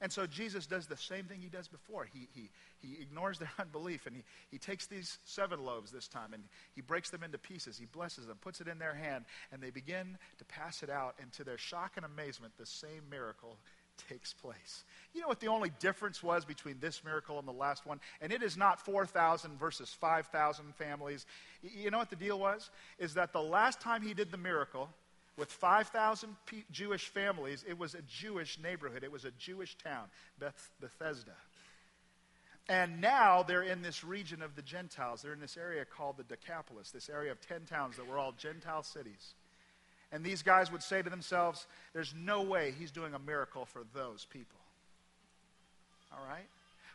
And 0.03 0.11
so 0.11 0.27
Jesus 0.27 0.67
does 0.67 0.87
the 0.87 0.97
same 0.97 1.25
thing 1.25 1.41
he 1.41 1.49
does 1.49 1.69
before. 1.69 2.07
He, 2.11 2.27
he, 2.33 2.49
he 2.79 3.03
ignores 3.03 3.39
their 3.39 3.51
unbelief 3.59 4.07
and 4.07 4.17
he, 4.17 4.23
he 4.51 4.59
takes 4.59 4.87
these 4.87 5.19
seven 5.25 5.62
loaves 5.62 5.91
this 5.91 6.09
time 6.09 6.33
and 6.33 6.43
he 6.75 6.81
breaks 6.81 7.11
them 7.11 7.23
into 7.23 7.37
pieces. 7.37 7.76
He 7.76 7.85
blesses 7.85 8.26
them, 8.26 8.38
puts 8.40 8.61
it 8.61 8.69
in 8.69 8.79
their 8.79 8.95
hand, 8.95 9.26
and 9.52 9.62
they 9.62 9.71
begin 9.71 10.17
to 10.38 10.45
pass 10.47 10.83
it 10.83 10.88
out. 10.88 11.17
And 11.21 11.31
to 11.33 11.45
their 11.45 11.59
shock 11.59 11.93
and 11.97 12.07
amazement, 12.07 12.55
the 12.57 12.64
same 12.64 13.02
miracle 13.11 13.59
takes 14.09 14.33
place. 14.33 14.85
You 15.12 15.21
know 15.21 15.29
what 15.29 15.40
the 15.40 15.49
only 15.49 15.71
difference 15.81 16.23
was 16.23 16.47
between 16.47 16.79
this 16.81 17.05
miracle 17.05 17.38
and 17.38 17.47
the 17.47 17.52
last 17.52 17.85
one? 17.85 18.00
And 18.23 18.33
it 18.33 18.43
is 18.43 18.57
not 18.57 18.81
4,000 18.81 19.59
versus 19.59 19.93
5,000 19.93 20.75
families. 20.76 21.26
You 21.62 21.90
know 21.90 21.99
what 21.99 22.09
the 22.09 22.17
deal 22.17 22.38
was? 22.38 22.71
Is 22.99 23.12
that 23.14 23.35
the 23.35 23.43
last 23.43 23.81
time 23.81 24.00
he 24.00 24.14
did 24.14 24.31
the 24.31 24.38
miracle, 24.38 24.88
with 25.40 25.50
5,000 25.50 26.37
Jewish 26.70 27.09
families, 27.09 27.64
it 27.66 27.78
was 27.78 27.94
a 27.94 28.02
Jewish 28.02 28.59
neighborhood. 28.62 29.02
It 29.02 29.11
was 29.11 29.25
a 29.25 29.30
Jewish 29.32 29.75
town, 29.78 30.04
Beth- 30.38 30.70
Bethesda. 30.80 31.32
And 32.68 33.00
now 33.00 33.42
they're 33.42 33.62
in 33.62 33.80
this 33.80 34.04
region 34.04 34.42
of 34.42 34.54
the 34.54 34.61
Gentiles. 34.61 35.23
They're 35.23 35.32
in 35.32 35.40
this 35.40 35.56
area 35.56 35.87
called 35.87 36.18
the 36.18 36.25
Decapolis, 36.25 36.90
this 36.90 37.09
area 37.09 37.32
of 37.32 37.40
10 37.40 37.62
towns 37.64 37.97
that 37.97 38.06
were 38.06 38.18
all 38.18 38.32
Gentile 38.32 38.82
cities. 38.82 39.35
And 40.12 40.23
these 40.23 40.42
guys 40.42 40.70
would 40.70 40.82
say 40.82 41.00
to 41.00 41.09
themselves, 41.09 41.66
there's 41.94 42.14
no 42.14 42.42
way 42.42 42.75
he's 42.78 42.90
doing 42.90 43.14
a 43.14 43.18
miracle 43.18 43.64
for 43.64 43.82
those 43.94 44.26
people. 44.30 44.61
All 46.12 46.25
right? 46.28 46.47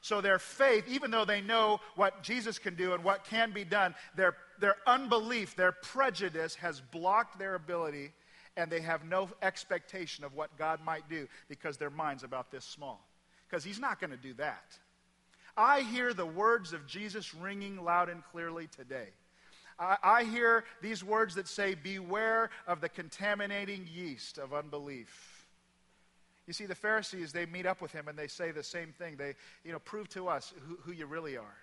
So 0.02 0.22
their 0.22 0.38
faith, 0.38 0.86
even 0.88 1.10
though 1.10 1.26
they 1.26 1.42
know 1.42 1.80
what 1.96 2.22
Jesus 2.22 2.60
can 2.60 2.76
do 2.76 2.94
and 2.94 3.04
what 3.04 3.24
can 3.24 3.52
be 3.52 3.64
done, 3.64 3.96
their, 4.16 4.36
their 4.60 4.76
unbelief, 4.86 5.56
their 5.56 5.72
prejudice 5.72 6.54
has 6.56 6.80
blocked 6.80 7.40
their 7.40 7.56
ability 7.56 8.12
and 8.58 8.72
they 8.72 8.82
have 8.82 9.04
no 9.06 9.30
expectation 9.42 10.24
of 10.24 10.34
what 10.34 10.58
God 10.58 10.80
might 10.84 11.10
do 11.10 11.28
because 11.48 11.78
their 11.78 11.90
mind's 11.90 12.24
about 12.24 12.52
this 12.52 12.66
small. 12.66 13.06
Because 13.50 13.64
He's 13.64 13.80
not 13.80 14.00
going 14.00 14.12
to 14.12 14.18
do 14.18 14.34
that. 14.36 14.78
I 15.58 15.82
hear 15.82 16.14
the 16.14 16.26
words 16.26 16.74
of 16.74 16.86
Jesus 16.86 17.34
ringing 17.34 17.84
loud 17.84 18.10
and 18.10 18.24
clearly 18.32 18.68
today. 18.68 19.08
I, 19.80 19.98
I 20.04 20.24
hear 20.24 20.66
these 20.82 21.04
words 21.04 21.36
that 21.36 21.48
say, 21.48 21.76
Beware 21.76 22.50
of 22.68 22.82
the 22.82 22.90
contaminating 22.90 23.88
yeast 23.94 24.38
of 24.38 24.54
unbelief. 24.54 25.46
You 26.48 26.54
see, 26.54 26.66
the 26.66 26.76
Pharisees, 26.76 27.32
they 27.32 27.46
meet 27.46 27.66
up 27.66 27.82
with 27.82 27.92
him 27.92 28.08
and 28.08 28.18
they 28.18 28.28
say 28.28 28.52
the 28.52 28.64
same 28.64 28.94
thing. 28.98 29.16
They, 29.18 29.34
you 29.64 29.72
know, 29.72 29.80
prove 29.80 30.08
to 30.10 30.28
us 30.28 30.54
who, 30.68 30.78
who 30.84 30.92
you 30.92 31.08
really 31.08 31.38
are. 31.38 31.58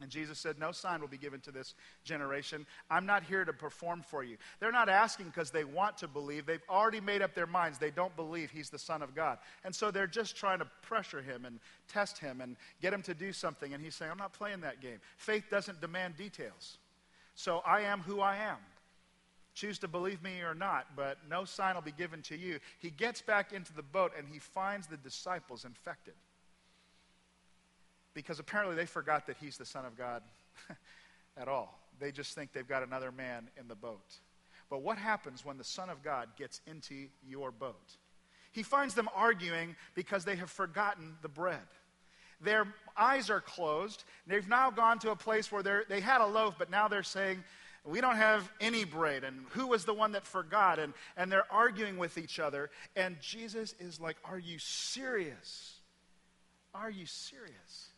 And 0.00 0.10
Jesus 0.10 0.38
said, 0.38 0.58
No 0.58 0.72
sign 0.72 1.00
will 1.00 1.08
be 1.08 1.16
given 1.16 1.40
to 1.40 1.50
this 1.50 1.74
generation. 2.04 2.66
I'm 2.90 3.06
not 3.06 3.22
here 3.22 3.44
to 3.44 3.52
perform 3.52 4.02
for 4.02 4.22
you. 4.22 4.36
They're 4.60 4.72
not 4.72 4.90
asking 4.90 5.26
because 5.26 5.50
they 5.50 5.64
want 5.64 5.96
to 5.98 6.08
believe. 6.08 6.44
They've 6.44 6.60
already 6.68 7.00
made 7.00 7.22
up 7.22 7.34
their 7.34 7.46
minds. 7.46 7.78
They 7.78 7.90
don't 7.90 8.14
believe 8.14 8.50
he's 8.50 8.68
the 8.68 8.78
Son 8.78 9.00
of 9.00 9.14
God. 9.14 9.38
And 9.64 9.74
so 9.74 9.90
they're 9.90 10.06
just 10.06 10.36
trying 10.36 10.58
to 10.58 10.66
pressure 10.82 11.22
him 11.22 11.46
and 11.46 11.60
test 11.88 12.18
him 12.18 12.42
and 12.42 12.56
get 12.82 12.92
him 12.92 13.02
to 13.02 13.14
do 13.14 13.32
something. 13.32 13.72
And 13.72 13.82
he's 13.82 13.94
saying, 13.94 14.10
I'm 14.10 14.18
not 14.18 14.34
playing 14.34 14.60
that 14.60 14.82
game. 14.82 14.98
Faith 15.16 15.44
doesn't 15.50 15.80
demand 15.80 16.16
details. 16.16 16.76
So 17.34 17.62
I 17.66 17.82
am 17.82 18.00
who 18.00 18.20
I 18.20 18.36
am. 18.36 18.58
Choose 19.54 19.78
to 19.78 19.88
believe 19.88 20.22
me 20.22 20.42
or 20.42 20.54
not, 20.54 20.88
but 20.94 21.16
no 21.30 21.46
sign 21.46 21.74
will 21.74 21.82
be 21.82 21.90
given 21.90 22.20
to 22.22 22.36
you. 22.36 22.58
He 22.78 22.90
gets 22.90 23.22
back 23.22 23.54
into 23.54 23.72
the 23.72 23.82
boat 23.82 24.12
and 24.18 24.28
he 24.28 24.38
finds 24.38 24.86
the 24.86 24.98
disciples 24.98 25.64
infected 25.64 26.12
because 28.16 28.38
apparently 28.38 28.74
they 28.74 28.86
forgot 28.86 29.26
that 29.26 29.36
he's 29.38 29.58
the 29.58 29.66
Son 29.66 29.84
of 29.84 29.96
God 29.96 30.22
at 31.36 31.48
all. 31.48 31.78
They 32.00 32.10
just 32.10 32.34
think 32.34 32.52
they've 32.52 32.66
got 32.66 32.82
another 32.82 33.12
man 33.12 33.50
in 33.60 33.68
the 33.68 33.74
boat. 33.74 34.14
But 34.70 34.80
what 34.80 34.96
happens 34.96 35.44
when 35.44 35.58
the 35.58 35.64
Son 35.64 35.90
of 35.90 36.02
God 36.02 36.28
gets 36.36 36.62
into 36.66 37.08
your 37.28 37.50
boat? 37.50 37.96
He 38.52 38.62
finds 38.62 38.94
them 38.94 39.08
arguing 39.14 39.76
because 39.94 40.24
they 40.24 40.34
have 40.36 40.50
forgotten 40.50 41.16
the 41.20 41.28
bread. 41.28 41.60
Their 42.40 42.66
eyes 42.96 43.28
are 43.28 43.42
closed. 43.42 44.04
They've 44.26 44.48
now 44.48 44.70
gone 44.70 44.98
to 45.00 45.10
a 45.10 45.16
place 45.16 45.52
where 45.52 45.84
they 45.86 46.00
had 46.00 46.22
a 46.22 46.26
loaf, 46.26 46.54
but 46.58 46.70
now 46.70 46.88
they're 46.88 47.02
saying, 47.02 47.44
we 47.84 48.00
don't 48.00 48.16
have 48.16 48.50
any 48.62 48.84
bread. 48.84 49.24
And 49.24 49.44
who 49.50 49.66
was 49.66 49.84
the 49.84 49.94
one 49.94 50.12
that 50.12 50.26
forgot? 50.26 50.78
And, 50.78 50.94
and 51.18 51.30
they're 51.30 51.52
arguing 51.52 51.98
with 51.98 52.16
each 52.16 52.40
other. 52.40 52.70
And 52.96 53.20
Jesus 53.20 53.74
is 53.78 54.00
like, 54.00 54.16
Are 54.24 54.38
you 54.38 54.58
serious? 54.58 55.74
Are 56.74 56.90
you 56.90 57.06
serious? 57.06 57.90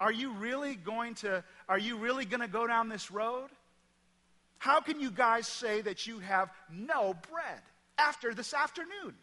Are 0.00 0.10
you 0.10 0.32
really 0.32 0.74
going 0.74 1.14
to 1.16 1.44
are 1.68 1.78
you 1.78 1.98
really 1.98 2.24
going 2.24 2.40
to 2.40 2.48
go 2.48 2.66
down 2.66 2.88
this 2.88 3.10
road? 3.10 3.50
How 4.58 4.80
can 4.80 5.00
you 5.00 5.10
guys 5.10 5.46
say 5.46 5.82
that 5.82 6.06
you 6.06 6.18
have 6.18 6.50
no 6.72 7.14
bread 7.30 7.60
after 7.98 8.34
this 8.34 8.52
afternoon? 8.52 9.14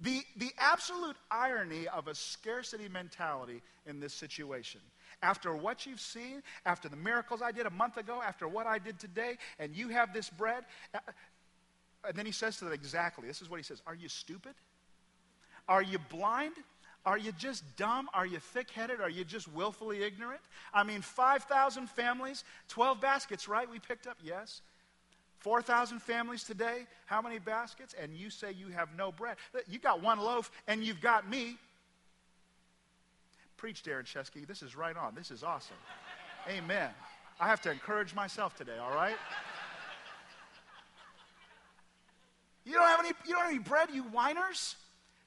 The, 0.00 0.22
the 0.36 0.50
absolute 0.58 1.16
irony 1.30 1.88
of 1.88 2.08
a 2.08 2.14
scarcity 2.14 2.88
mentality 2.88 3.62
in 3.86 4.00
this 4.00 4.12
situation. 4.12 4.80
After 5.22 5.54
what 5.54 5.86
you've 5.86 6.00
seen, 6.00 6.42
after 6.66 6.88
the 6.88 6.96
miracles 6.96 7.40
I 7.42 7.52
did 7.52 7.66
a 7.66 7.70
month 7.70 7.96
ago, 7.96 8.20
after 8.26 8.48
what 8.48 8.66
I 8.66 8.78
did 8.78 8.98
today, 8.98 9.38
and 9.58 9.74
you 9.74 9.88
have 9.88 10.12
this 10.12 10.28
bread. 10.28 10.64
Uh, 10.94 10.98
and 12.06 12.16
then 12.16 12.26
he 12.26 12.32
says 12.32 12.58
to 12.58 12.64
them 12.64 12.74
exactly 12.74 13.28
this 13.28 13.40
is 13.40 13.48
what 13.48 13.58
he 13.58 13.62
says 13.62 13.80
Are 13.86 13.94
you 13.94 14.08
stupid? 14.08 14.54
Are 15.68 15.82
you 15.82 15.98
blind? 16.10 16.54
Are 17.06 17.18
you 17.18 17.32
just 17.32 17.64
dumb? 17.76 18.08
Are 18.14 18.24
you 18.24 18.38
thick 18.38 18.70
headed? 18.70 19.00
Are 19.00 19.10
you 19.10 19.24
just 19.24 19.46
willfully 19.52 20.02
ignorant? 20.02 20.40
I 20.72 20.84
mean, 20.84 21.02
5,000 21.02 21.88
families, 21.88 22.44
12 22.68 23.00
baskets, 23.00 23.46
right? 23.46 23.70
We 23.70 23.78
picked 23.78 24.06
up, 24.06 24.16
yes. 24.22 24.62
4,000 25.40 26.00
families 26.00 26.44
today, 26.44 26.86
how 27.04 27.20
many 27.20 27.38
baskets? 27.38 27.94
And 28.00 28.16
you 28.16 28.30
say 28.30 28.52
you 28.52 28.68
have 28.68 28.88
no 28.96 29.12
bread. 29.12 29.36
You 29.68 29.78
got 29.78 30.02
one 30.02 30.18
loaf 30.18 30.50
and 30.66 30.82
you've 30.82 31.02
got 31.02 31.28
me. 31.28 31.58
Preach, 33.58 33.82
Darryn 33.82 34.04
Scheske. 34.04 34.46
This 34.46 34.62
is 34.62 34.74
right 34.74 34.96
on. 34.96 35.14
This 35.14 35.30
is 35.30 35.42
awesome. 35.42 35.76
Amen. 36.48 36.88
I 37.38 37.46
have 37.46 37.60
to 37.62 37.70
encourage 37.70 38.14
myself 38.14 38.56
today, 38.56 38.78
all 38.80 38.94
right? 38.94 39.16
You 42.64 42.72
don't 42.72 42.88
have 42.88 43.00
any, 43.00 43.10
you 43.26 43.34
don't 43.34 43.42
have 43.42 43.50
any 43.50 43.58
bread, 43.58 43.90
you 43.92 44.04
whiners? 44.04 44.76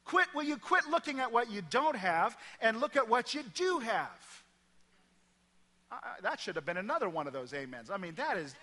Quit, 0.07 0.27
will 0.33 0.43
you 0.43 0.57
quit 0.57 0.87
looking 0.89 1.19
at 1.19 1.31
what 1.31 1.51
you 1.51 1.61
don't 1.69 1.95
have 1.95 2.37
and 2.61 2.79
look 2.79 2.95
at 2.95 3.09
what 3.09 3.33
you 3.33 3.43
do 3.53 3.79
have? 3.79 4.43
that 6.21 6.39
should 6.39 6.55
have 6.55 6.65
been 6.65 6.77
another 6.77 7.07
one 7.09 7.27
of 7.27 7.33
those 7.33 7.53
amens. 7.53 7.89
I 7.89 7.97
mean, 7.97 8.13
that 8.15 8.37
is. 8.37 8.53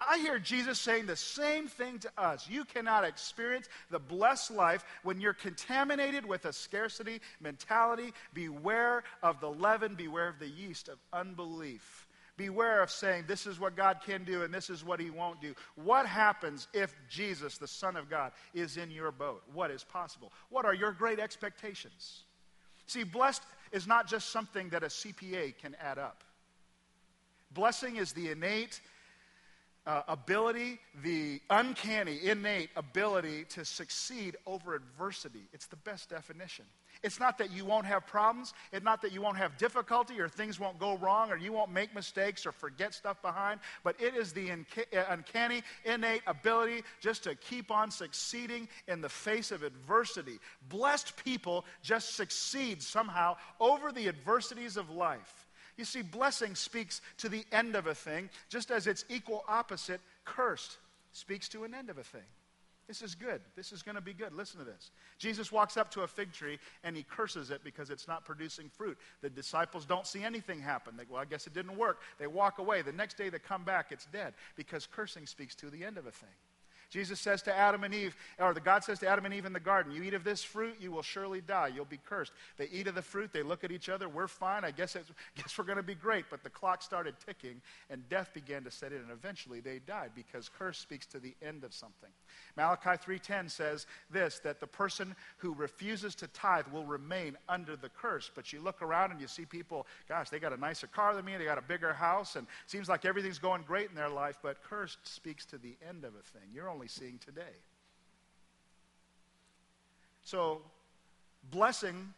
I 0.00 0.18
hear 0.18 0.38
Jesus 0.38 0.78
saying 0.78 1.06
the 1.06 1.16
same 1.16 1.66
thing 1.66 1.98
to 2.00 2.10
us. 2.16 2.48
You 2.48 2.64
cannot 2.64 3.04
experience 3.04 3.68
the 3.90 3.98
blessed 3.98 4.52
life 4.52 4.84
when 5.02 5.20
you're 5.20 5.32
contaminated 5.32 6.24
with 6.24 6.44
a 6.44 6.52
scarcity 6.52 7.20
mentality. 7.40 8.12
Beware 8.34 9.02
of 9.22 9.40
the 9.40 9.50
leaven, 9.50 9.94
beware 9.94 10.28
of 10.28 10.38
the 10.38 10.48
yeast 10.48 10.88
of 10.88 10.98
unbelief. 11.12 12.07
Beware 12.38 12.82
of 12.82 12.90
saying, 12.90 13.24
This 13.26 13.46
is 13.46 13.60
what 13.60 13.76
God 13.76 13.98
can 14.06 14.24
do 14.24 14.44
and 14.44 14.54
this 14.54 14.70
is 14.70 14.84
what 14.84 15.00
He 15.00 15.10
won't 15.10 15.42
do. 15.42 15.54
What 15.74 16.06
happens 16.06 16.68
if 16.72 16.94
Jesus, 17.10 17.58
the 17.58 17.66
Son 17.66 17.96
of 17.96 18.08
God, 18.08 18.32
is 18.54 18.78
in 18.78 18.90
your 18.90 19.10
boat? 19.12 19.42
What 19.52 19.70
is 19.70 19.84
possible? 19.84 20.32
What 20.48 20.64
are 20.64 20.72
your 20.72 20.92
great 20.92 21.18
expectations? 21.18 22.22
See, 22.86 23.02
blessed 23.02 23.42
is 23.72 23.86
not 23.86 24.06
just 24.06 24.30
something 24.30 24.70
that 24.70 24.82
a 24.82 24.86
CPA 24.86 25.58
can 25.58 25.76
add 25.82 25.98
up. 25.98 26.24
Blessing 27.52 27.96
is 27.96 28.12
the 28.12 28.30
innate 28.30 28.80
uh, 29.84 30.02
ability, 30.06 30.78
the 31.02 31.40
uncanny, 31.50 32.20
innate 32.22 32.70
ability 32.76 33.44
to 33.50 33.64
succeed 33.64 34.36
over 34.46 34.74
adversity. 34.74 35.48
It's 35.52 35.66
the 35.66 35.76
best 35.76 36.10
definition. 36.10 36.66
It's 37.02 37.20
not 37.20 37.38
that 37.38 37.52
you 37.52 37.64
won't 37.64 37.86
have 37.86 38.06
problems. 38.06 38.54
It's 38.72 38.84
not 38.84 39.02
that 39.02 39.12
you 39.12 39.22
won't 39.22 39.36
have 39.36 39.56
difficulty 39.56 40.20
or 40.20 40.28
things 40.28 40.58
won't 40.58 40.78
go 40.78 40.96
wrong 40.96 41.30
or 41.30 41.36
you 41.36 41.52
won't 41.52 41.72
make 41.72 41.94
mistakes 41.94 42.46
or 42.46 42.52
forget 42.52 42.94
stuff 42.94 43.20
behind. 43.22 43.60
But 43.84 44.00
it 44.00 44.14
is 44.14 44.32
the 44.32 44.50
uh, 44.50 44.56
uncanny, 45.10 45.62
innate 45.84 46.22
ability 46.26 46.82
just 47.00 47.24
to 47.24 47.34
keep 47.34 47.70
on 47.70 47.90
succeeding 47.90 48.68
in 48.86 49.00
the 49.00 49.08
face 49.08 49.50
of 49.50 49.62
adversity. 49.62 50.38
Blessed 50.68 51.22
people 51.24 51.64
just 51.82 52.16
succeed 52.16 52.82
somehow 52.82 53.36
over 53.60 53.92
the 53.92 54.08
adversities 54.08 54.76
of 54.76 54.90
life. 54.90 55.46
You 55.76 55.84
see, 55.84 56.02
blessing 56.02 56.56
speaks 56.56 57.00
to 57.18 57.28
the 57.28 57.44
end 57.52 57.76
of 57.76 57.86
a 57.86 57.94
thing, 57.94 58.30
just 58.48 58.72
as 58.72 58.88
its 58.88 59.04
equal 59.08 59.44
opposite, 59.48 60.00
cursed, 60.24 60.76
speaks 61.12 61.48
to 61.50 61.62
an 61.62 61.72
end 61.72 61.88
of 61.88 61.98
a 61.98 62.02
thing. 62.02 62.20
This 62.88 63.02
is 63.02 63.14
good. 63.14 63.42
This 63.54 63.70
is 63.70 63.82
going 63.82 63.96
to 63.96 64.00
be 64.00 64.14
good. 64.14 64.32
Listen 64.32 64.58
to 64.60 64.64
this. 64.64 64.90
Jesus 65.18 65.52
walks 65.52 65.76
up 65.76 65.90
to 65.90 66.00
a 66.00 66.06
fig 66.06 66.32
tree 66.32 66.58
and 66.82 66.96
he 66.96 67.02
curses 67.02 67.50
it 67.50 67.62
because 67.62 67.90
it's 67.90 68.08
not 68.08 68.24
producing 68.24 68.70
fruit. 68.70 68.96
The 69.20 69.28
disciples 69.28 69.84
don't 69.84 70.06
see 70.06 70.24
anything 70.24 70.58
happen. 70.58 70.96
They, 70.96 71.04
go, 71.04 71.14
well, 71.14 71.22
I 71.22 71.26
guess 71.26 71.46
it 71.46 71.52
didn't 71.52 71.76
work. 71.76 72.00
They 72.18 72.26
walk 72.26 72.58
away. 72.58 72.80
The 72.80 72.92
next 72.92 73.18
day 73.18 73.28
they 73.28 73.38
come 73.38 73.62
back, 73.62 73.88
it's 73.90 74.06
dead 74.06 74.32
because 74.56 74.86
cursing 74.86 75.26
speaks 75.26 75.54
to 75.56 75.68
the 75.68 75.84
end 75.84 75.98
of 75.98 76.06
a 76.06 76.10
thing. 76.10 76.30
Jesus 76.90 77.20
says 77.20 77.42
to 77.42 77.54
Adam 77.54 77.84
and 77.84 77.94
Eve, 77.94 78.16
or 78.38 78.54
the 78.54 78.60
God 78.60 78.82
says 78.82 78.98
to 79.00 79.08
Adam 79.08 79.24
and 79.26 79.34
Eve 79.34 79.44
in 79.44 79.52
the 79.52 79.60
garden, 79.60 79.92
You 79.92 80.02
eat 80.02 80.14
of 80.14 80.24
this 80.24 80.42
fruit, 80.42 80.76
you 80.80 80.90
will 80.90 81.02
surely 81.02 81.40
die. 81.40 81.70
You'll 81.74 81.84
be 81.84 82.00
cursed. 82.04 82.32
They 82.56 82.68
eat 82.72 82.86
of 82.86 82.94
the 82.94 83.02
fruit, 83.02 83.32
they 83.32 83.42
look 83.42 83.64
at 83.64 83.70
each 83.70 83.88
other, 83.88 84.08
we're 84.08 84.28
fine. 84.28 84.64
I 84.64 84.70
guess, 84.70 84.96
guess 85.36 85.58
we're 85.58 85.64
going 85.64 85.76
to 85.76 85.82
be 85.82 85.94
great. 85.94 86.26
But 86.30 86.42
the 86.42 86.50
clock 86.50 86.82
started 86.82 87.14
ticking, 87.24 87.60
and 87.90 88.08
death 88.08 88.30
began 88.32 88.64
to 88.64 88.70
set 88.70 88.92
in, 88.92 88.98
and 88.98 89.10
eventually 89.10 89.60
they 89.60 89.80
died 89.80 90.12
because 90.14 90.48
curse 90.48 90.78
speaks 90.78 91.06
to 91.06 91.18
the 91.18 91.34
end 91.42 91.64
of 91.64 91.74
something. 91.74 92.10
Malachi 92.56 92.90
3:10 92.90 93.50
says 93.50 93.86
this 94.10 94.38
that 94.40 94.60
the 94.60 94.66
person 94.66 95.14
who 95.36 95.54
refuses 95.54 96.14
to 96.16 96.26
tithe 96.28 96.66
will 96.68 96.84
remain 96.84 97.36
under 97.48 97.76
the 97.76 97.88
curse. 97.88 98.30
But 98.34 98.52
you 98.52 98.60
look 98.60 98.82
around 98.82 99.10
and 99.10 99.20
you 99.20 99.28
see 99.28 99.44
people, 99.44 99.86
gosh, 100.08 100.30
they 100.30 100.38
got 100.38 100.52
a 100.52 100.56
nicer 100.56 100.86
car 100.86 101.14
than 101.14 101.24
me, 101.24 101.36
they 101.36 101.44
got 101.44 101.58
a 101.58 101.62
bigger 101.62 101.92
house, 101.92 102.36
and 102.36 102.46
seems 102.66 102.88
like 102.88 103.04
everything's 103.04 103.38
going 103.38 103.62
great 103.62 103.90
in 103.90 103.94
their 103.94 104.08
life, 104.08 104.38
but 104.42 104.62
curse 104.62 104.96
speaks 105.02 105.44
to 105.46 105.58
the 105.58 105.76
end 105.86 106.04
of 106.04 106.14
a 106.14 106.22
thing. 106.22 106.48
You're 106.52 106.70
only 106.78 106.86
seeing 106.86 107.18
today. 107.18 107.42
So, 110.22 110.60
blessing 111.50 112.14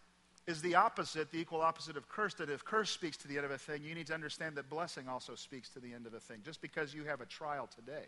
is 0.47 0.61
the 0.61 0.75
opposite, 0.75 1.31
the 1.31 1.39
equal 1.39 1.63
opposite 1.63 1.97
of 1.97 2.11
curse. 2.11 2.35
That 2.35 2.51
if 2.51 2.63
curse 2.63 2.91
speaks 2.91 3.17
to 3.19 3.29
the 3.29 3.37
end 3.37 3.47
of 3.47 3.53
a 3.53 3.57
thing, 3.57 3.83
you 3.83 3.95
need 3.95 4.09
to 4.09 4.15
understand 4.15 4.57
that 4.57 4.69
blessing 4.69 5.09
also 5.09 5.35
speaks 5.35 5.71
to 5.71 5.81
the 5.81 5.95
end 5.95 6.07
of 6.07 6.13
a 6.13 6.21
thing. 6.21 6.41
Just 6.45 6.61
because 6.61 6.93
you 6.93 7.05
have 7.05 7.23
a 7.23 7.27
trial 7.27 7.71
today, 7.75 8.05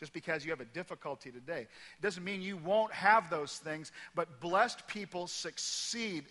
just 0.00 0.14
because 0.14 0.46
you 0.46 0.50
have 0.50 0.62
a 0.62 0.66
difficulty 0.66 1.30
today, 1.30 1.62
it 1.62 2.00
doesn't 2.00 2.24
mean 2.24 2.40
you 2.40 2.56
won't 2.56 2.92
have 2.92 3.28
those 3.28 3.58
things, 3.58 3.92
but 4.14 4.40
blessed 4.40 4.86
people 4.86 5.26
succeed 5.26 6.24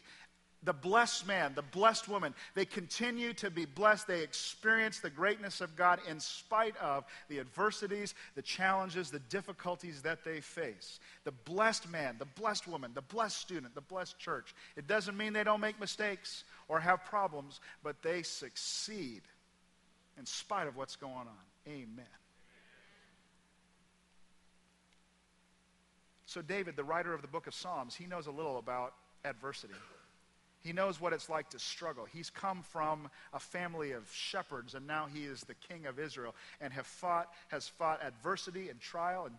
the 0.63 0.73
blessed 0.73 1.25
man, 1.25 1.53
the 1.55 1.63
blessed 1.63 2.07
woman, 2.07 2.35
they 2.53 2.65
continue 2.65 3.33
to 3.33 3.49
be 3.49 3.65
blessed. 3.65 4.07
They 4.07 4.21
experience 4.21 4.99
the 4.99 5.09
greatness 5.09 5.59
of 5.59 5.75
God 5.75 5.99
in 6.07 6.19
spite 6.19 6.77
of 6.77 7.05
the 7.29 7.39
adversities, 7.39 8.13
the 8.35 8.43
challenges, 8.43 9.09
the 9.09 9.19
difficulties 9.19 10.03
that 10.03 10.23
they 10.23 10.39
face. 10.39 10.99
The 11.23 11.31
blessed 11.31 11.89
man, 11.89 12.17
the 12.19 12.25
blessed 12.25 12.67
woman, 12.67 12.91
the 12.93 13.01
blessed 13.01 13.39
student, 13.39 13.73
the 13.73 13.81
blessed 13.81 14.19
church. 14.19 14.53
It 14.75 14.87
doesn't 14.87 15.17
mean 15.17 15.33
they 15.33 15.43
don't 15.43 15.61
make 15.61 15.79
mistakes 15.79 16.43
or 16.67 16.79
have 16.79 17.05
problems, 17.05 17.59
but 17.81 18.03
they 18.03 18.21
succeed 18.21 19.21
in 20.19 20.25
spite 20.27 20.67
of 20.67 20.77
what's 20.77 20.95
going 20.95 21.13
on. 21.15 21.27
Amen. 21.67 22.05
So, 26.27 26.41
David, 26.41 26.75
the 26.75 26.83
writer 26.83 27.13
of 27.13 27.21
the 27.21 27.27
book 27.27 27.47
of 27.47 27.53
Psalms, 27.55 27.95
he 27.95 28.05
knows 28.05 28.27
a 28.27 28.31
little 28.31 28.57
about 28.57 28.93
adversity. 29.25 29.73
He 30.63 30.73
knows 30.73 31.01
what 31.01 31.13
it's 31.13 31.29
like 31.29 31.49
to 31.51 31.59
struggle. 31.59 32.05
He's 32.05 32.29
come 32.29 32.61
from 32.61 33.09
a 33.33 33.39
family 33.39 33.91
of 33.93 34.09
shepherds, 34.13 34.75
and 34.75 34.85
now 34.85 35.07
he 35.11 35.23
is 35.23 35.41
the 35.41 35.55
king 35.55 35.87
of 35.87 35.99
Israel, 35.99 36.35
and 36.59 36.71
have 36.73 36.85
fought, 36.85 37.29
has 37.47 37.67
fought 37.67 38.03
adversity 38.03 38.69
and 38.69 38.79
trial 38.79 39.25
and 39.25 39.35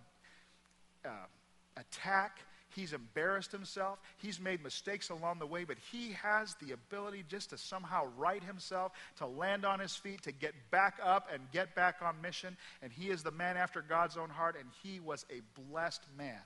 uh, 1.05 1.27
attack. 1.77 2.41
He's 2.75 2.93
embarrassed 2.93 3.53
himself. 3.53 4.01
He's 4.17 4.41
made 4.41 4.63
mistakes 4.65 5.11
along 5.11 5.39
the 5.39 5.47
way, 5.47 5.65
but 5.65 5.77
he 5.93 6.13
has 6.23 6.55
the 6.55 6.73
ability 6.73 7.25
just 7.29 7.51
to 7.51 7.59
somehow 7.59 8.09
right 8.17 8.43
himself, 8.43 8.93
to 9.19 9.27
land 9.27 9.65
on 9.65 9.79
his 9.79 9.95
feet, 9.95 10.23
to 10.23 10.33
get 10.33 10.55
back 10.71 10.99
up 11.05 11.29
and 11.33 11.43
get 11.53 11.75
back 11.75 11.97
on 12.03 12.21
mission. 12.21 12.57
And 12.83 12.91
he 12.91 13.11
is 13.11 13.23
the 13.23 13.31
man 13.31 13.57
after 13.57 13.83
God's 13.83 14.17
own 14.17 14.31
heart, 14.31 14.57
and 14.59 14.69
he 14.83 14.99
was 15.01 15.25
a 15.31 15.43
blessed 15.71 16.03
man 16.17 16.41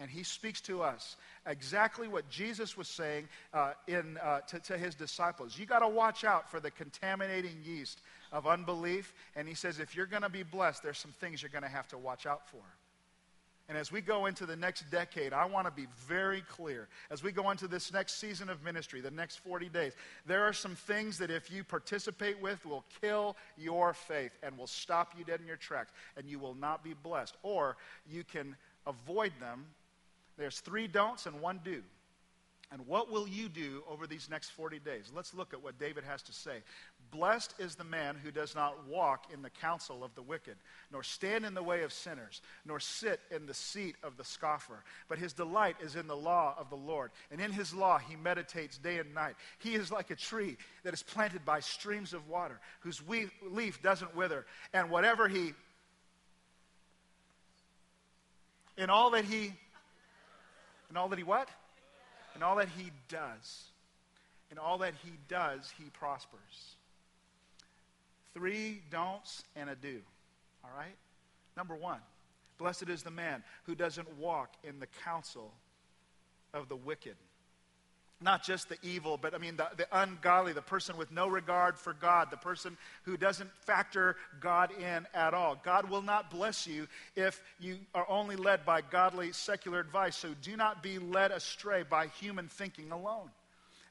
and 0.00 0.10
he 0.10 0.22
speaks 0.22 0.60
to 0.62 0.82
us 0.82 1.16
exactly 1.46 2.08
what 2.08 2.28
Jesus 2.30 2.76
was 2.76 2.88
saying 2.88 3.28
uh, 3.52 3.72
in, 3.86 4.16
uh, 4.22 4.40
to, 4.40 4.58
to 4.60 4.78
his 4.78 4.94
disciples. 4.94 5.58
You 5.58 5.66
got 5.66 5.80
to 5.80 5.88
watch 5.88 6.24
out 6.24 6.50
for 6.50 6.58
the 6.58 6.70
contaminating 6.70 7.58
yeast 7.64 8.00
of 8.32 8.46
unbelief. 8.46 9.12
And 9.36 9.46
he 9.46 9.54
says, 9.54 9.78
if 9.78 9.94
you're 9.94 10.06
going 10.06 10.22
to 10.22 10.30
be 10.30 10.42
blessed, 10.42 10.82
there's 10.82 10.98
some 10.98 11.12
things 11.20 11.42
you're 11.42 11.50
going 11.50 11.64
to 11.64 11.68
have 11.68 11.86
to 11.88 11.98
watch 11.98 12.24
out 12.24 12.48
for. 12.48 12.62
And 13.68 13.78
as 13.78 13.92
we 13.92 14.00
go 14.00 14.26
into 14.26 14.46
the 14.46 14.56
next 14.56 14.90
decade, 14.90 15.32
I 15.32 15.44
want 15.44 15.66
to 15.66 15.70
be 15.70 15.86
very 16.08 16.40
clear. 16.40 16.88
As 17.08 17.22
we 17.22 17.30
go 17.30 17.50
into 17.50 17.68
this 17.68 17.92
next 17.92 18.18
season 18.18 18.48
of 18.48 18.64
ministry, 18.64 19.00
the 19.00 19.12
next 19.12 19.36
40 19.36 19.68
days, 19.68 19.92
there 20.26 20.42
are 20.42 20.52
some 20.52 20.74
things 20.74 21.18
that 21.18 21.30
if 21.30 21.52
you 21.52 21.62
participate 21.62 22.42
with 22.42 22.66
will 22.66 22.84
kill 23.00 23.36
your 23.56 23.94
faith 23.94 24.32
and 24.42 24.58
will 24.58 24.66
stop 24.66 25.12
you 25.16 25.24
dead 25.24 25.40
in 25.40 25.46
your 25.46 25.56
tracks, 25.56 25.92
and 26.16 26.28
you 26.28 26.40
will 26.40 26.56
not 26.56 26.82
be 26.82 26.94
blessed. 26.94 27.36
Or 27.44 27.76
you 28.10 28.24
can 28.24 28.56
avoid 28.88 29.30
them 29.38 29.66
there's 30.40 30.60
three 30.60 30.86
don'ts 30.86 31.26
and 31.26 31.40
one 31.40 31.60
do. 31.64 31.82
And 32.72 32.86
what 32.86 33.10
will 33.10 33.26
you 33.26 33.48
do 33.48 33.82
over 33.90 34.06
these 34.06 34.30
next 34.30 34.50
40 34.50 34.78
days? 34.78 35.10
Let's 35.12 35.34
look 35.34 35.52
at 35.52 35.62
what 35.62 35.80
David 35.80 36.04
has 36.04 36.22
to 36.22 36.32
say. 36.32 36.62
Blessed 37.10 37.52
is 37.58 37.74
the 37.74 37.82
man 37.82 38.14
who 38.22 38.30
does 38.30 38.54
not 38.54 38.86
walk 38.86 39.26
in 39.34 39.42
the 39.42 39.50
counsel 39.50 40.04
of 40.04 40.14
the 40.14 40.22
wicked, 40.22 40.54
nor 40.92 41.02
stand 41.02 41.44
in 41.44 41.54
the 41.54 41.64
way 41.64 41.82
of 41.82 41.92
sinners, 41.92 42.40
nor 42.64 42.78
sit 42.78 43.18
in 43.32 43.46
the 43.46 43.54
seat 43.54 43.96
of 44.04 44.16
the 44.16 44.22
scoffer. 44.22 44.84
But 45.08 45.18
his 45.18 45.32
delight 45.32 45.78
is 45.82 45.96
in 45.96 46.06
the 46.06 46.16
law 46.16 46.54
of 46.56 46.70
the 46.70 46.76
Lord, 46.76 47.10
and 47.32 47.40
in 47.40 47.50
his 47.50 47.74
law 47.74 47.98
he 47.98 48.14
meditates 48.14 48.78
day 48.78 48.98
and 48.98 49.12
night. 49.12 49.34
He 49.58 49.74
is 49.74 49.90
like 49.90 50.12
a 50.12 50.16
tree 50.16 50.56
that 50.84 50.94
is 50.94 51.02
planted 51.02 51.44
by 51.44 51.58
streams 51.58 52.14
of 52.14 52.28
water, 52.28 52.60
whose 52.80 53.02
leaf 53.50 53.82
doesn't 53.82 54.14
wither, 54.14 54.46
and 54.72 54.90
whatever 54.90 55.26
he, 55.26 55.54
in 58.78 58.90
all 58.90 59.10
that 59.10 59.24
he 59.24 59.54
in 60.90 60.96
all 60.96 61.08
that 61.08 61.18
he 61.18 61.24
what? 61.24 61.48
In 62.34 62.42
all 62.42 62.56
that 62.56 62.68
he 62.76 62.90
does. 63.08 63.64
In 64.50 64.58
all 64.58 64.78
that 64.78 64.94
he 65.04 65.12
does, 65.28 65.72
he 65.78 65.84
prospers. 65.90 66.76
Three 68.34 68.82
don'ts 68.90 69.44
and 69.56 69.70
a 69.70 69.74
do. 69.74 70.00
All 70.64 70.70
right? 70.76 70.96
Number 71.56 71.76
one, 71.76 72.00
blessed 72.58 72.88
is 72.88 73.02
the 73.02 73.10
man 73.10 73.42
who 73.64 73.74
doesn't 73.74 74.18
walk 74.18 74.54
in 74.64 74.80
the 74.80 74.88
counsel 75.04 75.52
of 76.52 76.68
the 76.68 76.76
wicked 76.76 77.16
not 78.20 78.42
just 78.42 78.68
the 78.68 78.76
evil, 78.82 79.16
but 79.16 79.34
I 79.34 79.38
mean 79.38 79.56
the, 79.56 79.68
the, 79.76 79.86
ungodly, 79.92 80.52
the 80.52 80.62
person 80.62 80.96
with 80.96 81.10
no 81.10 81.26
regard 81.28 81.78
for 81.78 81.92
God, 81.92 82.30
the 82.30 82.36
person 82.36 82.76
who 83.04 83.16
doesn't 83.16 83.50
factor 83.64 84.16
God 84.40 84.70
in 84.78 85.06
at 85.14 85.34
all. 85.34 85.60
God 85.62 85.88
will 85.88 86.02
not 86.02 86.30
bless 86.30 86.66
you 86.66 86.86
if 87.16 87.42
you 87.58 87.78
are 87.94 88.08
only 88.08 88.36
led 88.36 88.64
by 88.64 88.80
godly 88.82 89.32
secular 89.32 89.80
advice. 89.80 90.16
So 90.16 90.34
do 90.42 90.56
not 90.56 90.82
be 90.82 90.98
led 90.98 91.30
astray 91.30 91.82
by 91.82 92.08
human 92.08 92.48
thinking 92.48 92.92
alone. 92.92 93.30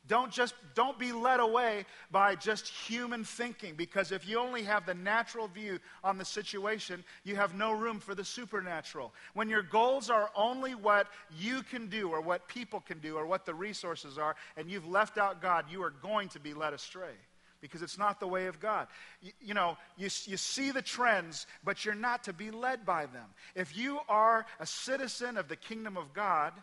Don't 0.08 0.32
just 0.32 0.56
don't 0.74 0.98
be 0.98 1.12
led 1.12 1.40
away 1.40 1.86
by 2.10 2.34
just 2.34 2.68
human 2.68 3.24
thinking 3.24 3.76
because 3.76 4.12
if 4.12 4.28
you 4.28 4.40
only 4.40 4.64
have 4.64 4.86
the 4.86 4.94
natural 4.94 5.48
view 5.48 5.80
on 6.04 6.18
the 6.18 6.26
situation, 6.26 7.04
you 7.24 7.36
have 7.36 7.54
no 7.54 7.74
room 7.74 8.00
for 8.00 8.16
the 8.16 8.24
supernatural. 8.24 9.14
When 9.34 9.50
your 9.50 9.62
goals 9.62 10.10
are 10.10 10.32
only 10.36 10.74
what 10.74 11.08
you 11.38 11.62
can 11.62 11.88
do 11.88 12.10
or 12.10 12.22
what 12.22 12.48
people 12.48 12.80
can 12.80 13.00
do 13.00 13.18
or 13.18 13.28
what 13.28 13.46
the 13.46 13.54
resources 13.54 14.18
are 14.18 14.36
and 14.58 14.72
you've 14.72 14.88
left 14.88 15.18
out 15.18 15.42
God, 15.42 15.66
you 15.70 15.84
are 15.84 15.92
going 15.92 16.30
to 16.30 16.40
be 16.40 16.56
led 16.56 16.74
astray 16.74 17.14
because 17.62 17.82
it's 17.82 17.98
not 17.98 18.20
the 18.20 18.28
way 18.28 18.48
of 18.48 18.60
God. 18.60 18.88
You, 19.22 19.32
you, 19.42 19.54
know, 19.54 19.78
you, 19.98 20.06
you 20.26 20.38
see 20.38 20.72
the 20.72 20.82
trends, 20.82 21.46
but 21.64 21.86
you're 21.86 21.94
not 21.94 22.24
to 22.24 22.34
be 22.34 22.52
led 22.52 22.86
by 22.86 23.06
them. 23.06 23.28
If 23.54 23.78
you 23.78 24.00
are 24.08 24.46
a 24.60 24.66
citizen 24.66 25.38
of 25.38 25.48
the 25.48 25.56
kingdom 25.56 25.98
of 25.98 26.14
God, 26.14 26.54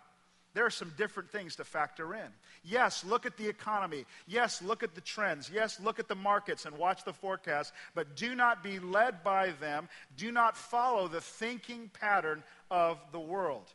there 0.56 0.64
are 0.64 0.70
some 0.70 0.90
different 0.96 1.30
things 1.30 1.54
to 1.56 1.64
factor 1.64 2.14
in. 2.14 2.28
Yes, 2.64 3.04
look 3.04 3.26
at 3.26 3.36
the 3.36 3.46
economy. 3.46 4.06
Yes, 4.26 4.62
look 4.62 4.82
at 4.82 4.94
the 4.94 5.02
trends. 5.02 5.50
Yes, 5.52 5.78
look 5.78 5.98
at 5.98 6.08
the 6.08 6.14
markets 6.14 6.64
and 6.64 6.78
watch 6.78 7.04
the 7.04 7.12
forecast, 7.12 7.74
but 7.94 8.16
do 8.16 8.34
not 8.34 8.62
be 8.62 8.78
led 8.78 9.22
by 9.22 9.50
them. 9.60 9.86
Do 10.16 10.32
not 10.32 10.56
follow 10.56 11.08
the 11.08 11.20
thinking 11.20 11.90
pattern 12.00 12.42
of 12.70 12.96
the 13.12 13.20
world. 13.20 13.70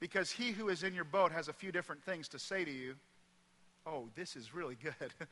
Because 0.00 0.30
he 0.30 0.50
who 0.50 0.70
is 0.70 0.82
in 0.82 0.94
your 0.94 1.04
boat 1.04 1.30
has 1.30 1.48
a 1.48 1.52
few 1.52 1.72
different 1.72 2.02
things 2.02 2.26
to 2.28 2.38
say 2.38 2.64
to 2.64 2.72
you. 2.72 2.94
Oh, 3.86 4.08
this 4.16 4.34
is 4.34 4.54
really 4.54 4.78
good. 4.82 5.12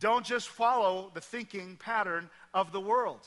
Don't 0.00 0.26
just 0.26 0.48
follow 0.48 1.12
the 1.14 1.20
thinking 1.20 1.76
pattern 1.76 2.28
of 2.52 2.72
the 2.72 2.80
world. 2.80 3.20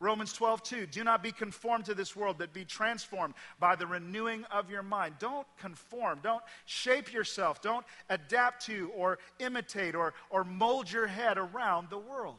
Romans 0.00 0.32
12, 0.32 0.62
2. 0.62 0.86
Do 0.86 1.02
not 1.02 1.22
be 1.22 1.32
conformed 1.32 1.86
to 1.86 1.94
this 1.94 2.14
world, 2.14 2.36
but 2.38 2.52
be 2.52 2.64
transformed 2.64 3.34
by 3.58 3.74
the 3.74 3.86
renewing 3.86 4.44
of 4.44 4.70
your 4.70 4.82
mind. 4.82 5.16
Don't 5.18 5.46
conform. 5.58 6.20
Don't 6.22 6.42
shape 6.66 7.12
yourself. 7.12 7.60
Don't 7.60 7.84
adapt 8.08 8.66
to 8.66 8.92
or 8.94 9.18
imitate 9.40 9.96
or, 9.96 10.14
or 10.30 10.44
mold 10.44 10.90
your 10.90 11.08
head 11.08 11.36
around 11.36 11.90
the 11.90 11.98
world. 11.98 12.38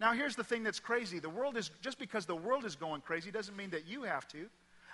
Now, 0.00 0.12
here's 0.12 0.36
the 0.36 0.44
thing 0.44 0.62
that's 0.62 0.80
crazy. 0.80 1.18
The 1.18 1.28
world 1.28 1.56
is, 1.56 1.70
just 1.82 1.98
because 1.98 2.24
the 2.24 2.36
world 2.36 2.64
is 2.64 2.76
going 2.76 3.02
crazy 3.02 3.30
doesn't 3.30 3.56
mean 3.56 3.70
that 3.70 3.86
you 3.86 4.04
have 4.04 4.26
to. 4.28 4.46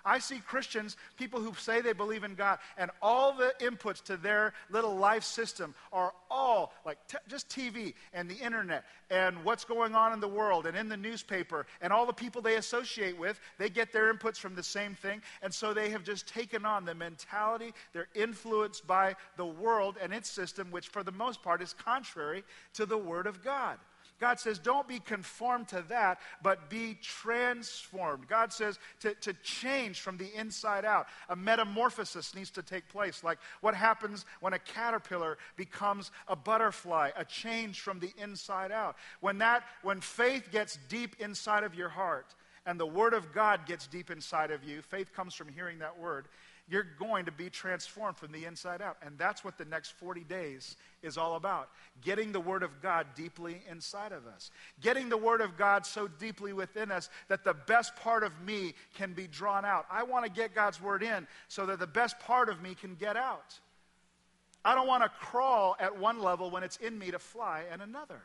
I 0.05 0.19
see 0.19 0.38
Christians, 0.38 0.97
people 1.17 1.40
who 1.40 1.55
say 1.55 1.81
they 1.81 1.95
believe 1.95 2.25
in 2.25 2.35
God, 2.35 2.59
and 2.77 2.90
all 3.01 3.33
the 3.33 3.55
inputs 3.61 4.03
to 4.05 4.17
their 4.17 4.53
little 4.71 4.97
life 4.97 5.25
system 5.25 5.75
are 5.93 6.12
all 6.31 6.73
like 6.85 6.99
t- 7.09 7.17
just 7.29 7.49
TV 7.49 7.95
and 8.12 8.29
the 8.29 8.37
internet 8.37 8.85
and 9.11 9.45
what's 9.45 9.64
going 9.64 9.95
on 9.95 10.12
in 10.12 10.21
the 10.21 10.29
world 10.29 10.67
and 10.67 10.77
in 10.77 10.88
the 10.88 10.97
newspaper 10.97 11.67
and 11.81 11.93
all 11.93 12.07
the 12.07 12.12
people 12.12 12.43
they 12.43 12.57
associate 12.57 13.19
with. 13.19 13.40
They 13.59 13.71
get 13.71 13.93
their 13.93 14.12
inputs 14.12 14.37
from 14.37 14.55
the 14.55 14.62
same 14.62 14.95
thing. 14.95 15.23
And 15.43 15.53
so 15.53 15.73
they 15.73 15.90
have 15.90 16.05
just 16.05 16.27
taken 16.29 16.64
on 16.64 16.85
the 16.85 16.95
mentality. 16.95 17.73
They're 17.93 18.09
influenced 18.14 18.87
by 18.87 19.14
the 19.37 19.47
world 19.47 19.97
and 20.03 20.12
its 20.12 20.29
system, 20.29 20.71
which 20.71 20.88
for 20.88 21.03
the 21.03 21.12
most 21.12 21.43
part 21.43 21.62
is 21.62 21.75
contrary 21.75 22.45
to 22.75 22.85
the 22.85 22.99
Word 22.99 23.27
of 23.27 23.43
God. 23.43 23.79
God 24.24 24.40
says, 24.40 24.58
don't 24.58 24.88
be 24.88 25.00
conformed 25.00 25.68
to 25.68 25.84
that, 25.90 26.18
but 26.42 26.70
be 26.70 26.96
transformed. 27.02 28.26
God 28.26 28.54
says 28.54 28.78
to, 29.00 29.12
to 29.16 29.34
change 29.42 30.00
from 30.00 30.16
the 30.16 30.34
inside 30.34 30.87
out. 30.87 31.08
A 31.28 31.37
metamorphosis 31.37 32.34
needs 32.34 32.48
to 32.52 32.62
take 32.62 32.88
place, 32.88 33.22
like 33.22 33.37
what 33.60 33.74
happens 33.74 34.24
when 34.40 34.54
a 34.54 34.58
caterpillar 34.58 35.37
becomes 35.56 36.10
a 36.26 36.34
butterfly, 36.34 37.10
a 37.18 37.24
change 37.26 37.80
from 37.80 37.98
the 37.98 38.14
inside 38.16 38.72
out. 38.72 38.96
When 39.20 39.37
that, 39.38 39.64
when 39.82 40.00
faith 40.00 40.50
gets 40.50 40.78
deep 40.88 41.16
inside 41.20 41.62
of 41.62 41.74
your 41.74 41.90
heart, 41.90 42.34
and 42.64 42.80
the 42.80 42.87
Word 42.87 43.12
of 43.12 43.30
God 43.34 43.66
gets 43.66 43.87
deep 43.87 44.10
inside 44.10 44.50
of 44.50 44.64
you, 44.64 44.80
faith 44.80 45.12
comes 45.12 45.34
from 45.34 45.48
hearing 45.48 45.80
that 45.80 45.98
Word 45.98 46.28
you're 46.68 46.87
going 46.98 47.27
to 47.27 47.33
be 47.33 47.50
transformed 47.50 48.16
from 48.16 48.33
the 48.33 48.46
inside 48.46 48.81
out. 48.81 48.96
And 49.03 49.18
that's 49.18 49.44
what 49.44 49.59
the 49.59 49.66
next 49.66 49.92
40 49.92 50.24
days 50.24 50.77
is 51.03 51.18
all 51.18 51.37
about 51.37 51.68
getting 52.03 52.33
the 52.33 52.40
Word 52.40 52.62
of 52.62 52.81
God 52.81 53.07
deeply 53.14 53.62
inside 53.70 54.12
of 54.12 54.27
us, 54.27 54.50
getting 54.81 55.09
the 55.09 55.16
Word 55.16 55.40
of 55.40 55.59
God 55.59 55.85
so 55.85 56.09
deeply 56.09 56.53
within 56.53 56.90
us 56.90 57.11
that 57.29 57.44
the 57.44 57.55
best 57.55 57.94
part 57.96 58.22
of 58.22 58.33
me 58.40 58.74
can 58.94 59.12
be 59.12 59.27
drawn 59.27 59.64
out. 59.64 59.87
I 59.90 60.05
want 60.05 60.24
to 60.24 60.31
get 60.31 60.55
God's 60.55 60.81
Word 60.81 61.03
in 61.03 61.27
so 61.48 61.66
that 61.66 61.79
the 61.79 61.87
best 61.87 62.18
part 62.20 62.48
of 62.48 62.62
me 62.62 62.74
can 62.74 62.94
get 62.94 63.16
out. 63.16 63.59
I 64.64 64.74
don't 64.74 64.87
want 64.87 65.03
to 65.03 65.11
crawl 65.11 65.77
at 65.79 65.98
one 65.98 66.20
level 66.20 66.50
when 66.50 66.62
it's 66.62 66.79
in 66.79 66.98
me 66.98 67.11
to 67.11 67.18
fly 67.18 67.64
at 67.70 67.83
another. 67.83 68.22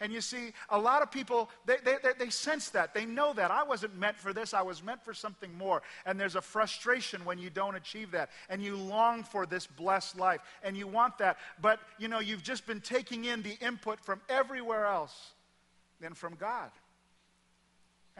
And 0.00 0.12
you 0.12 0.22
see, 0.22 0.52
a 0.70 0.78
lot 0.78 1.02
of 1.02 1.10
people, 1.10 1.50
they, 1.66 1.76
they, 1.84 1.96
they, 2.02 2.12
they, 2.18 2.30
sense 2.30 2.70
that. 2.70 2.94
They 2.94 3.04
know 3.04 3.34
that. 3.34 3.50
I 3.50 3.62
wasn't 3.62 3.98
meant 3.98 4.16
for 4.16 4.32
this. 4.32 4.54
I 4.54 4.62
was 4.62 4.82
meant 4.82 5.04
for 5.04 5.12
something 5.12 5.52
more. 5.56 5.82
And 6.06 6.18
there's 6.18 6.36
a 6.36 6.40
frustration 6.40 7.22
when 7.24 7.38
you 7.38 7.50
don't 7.50 7.74
achieve 7.74 8.10
that. 8.12 8.30
And 8.48 8.62
you 8.62 8.76
long 8.76 9.22
for 9.22 9.44
this 9.44 9.66
blessed 9.66 10.18
life. 10.18 10.40
And 10.62 10.74
you 10.74 10.86
want 10.86 11.18
that. 11.18 11.36
But, 11.60 11.80
you 11.98 12.08
know, 12.08 12.20
you've 12.20 12.42
just 12.42 12.66
been 12.66 12.80
taking 12.80 13.26
in 13.26 13.42
the 13.42 13.58
input 13.60 14.00
from 14.00 14.22
everywhere 14.30 14.86
else 14.86 15.32
than 16.00 16.14
from 16.14 16.34
God. 16.34 16.70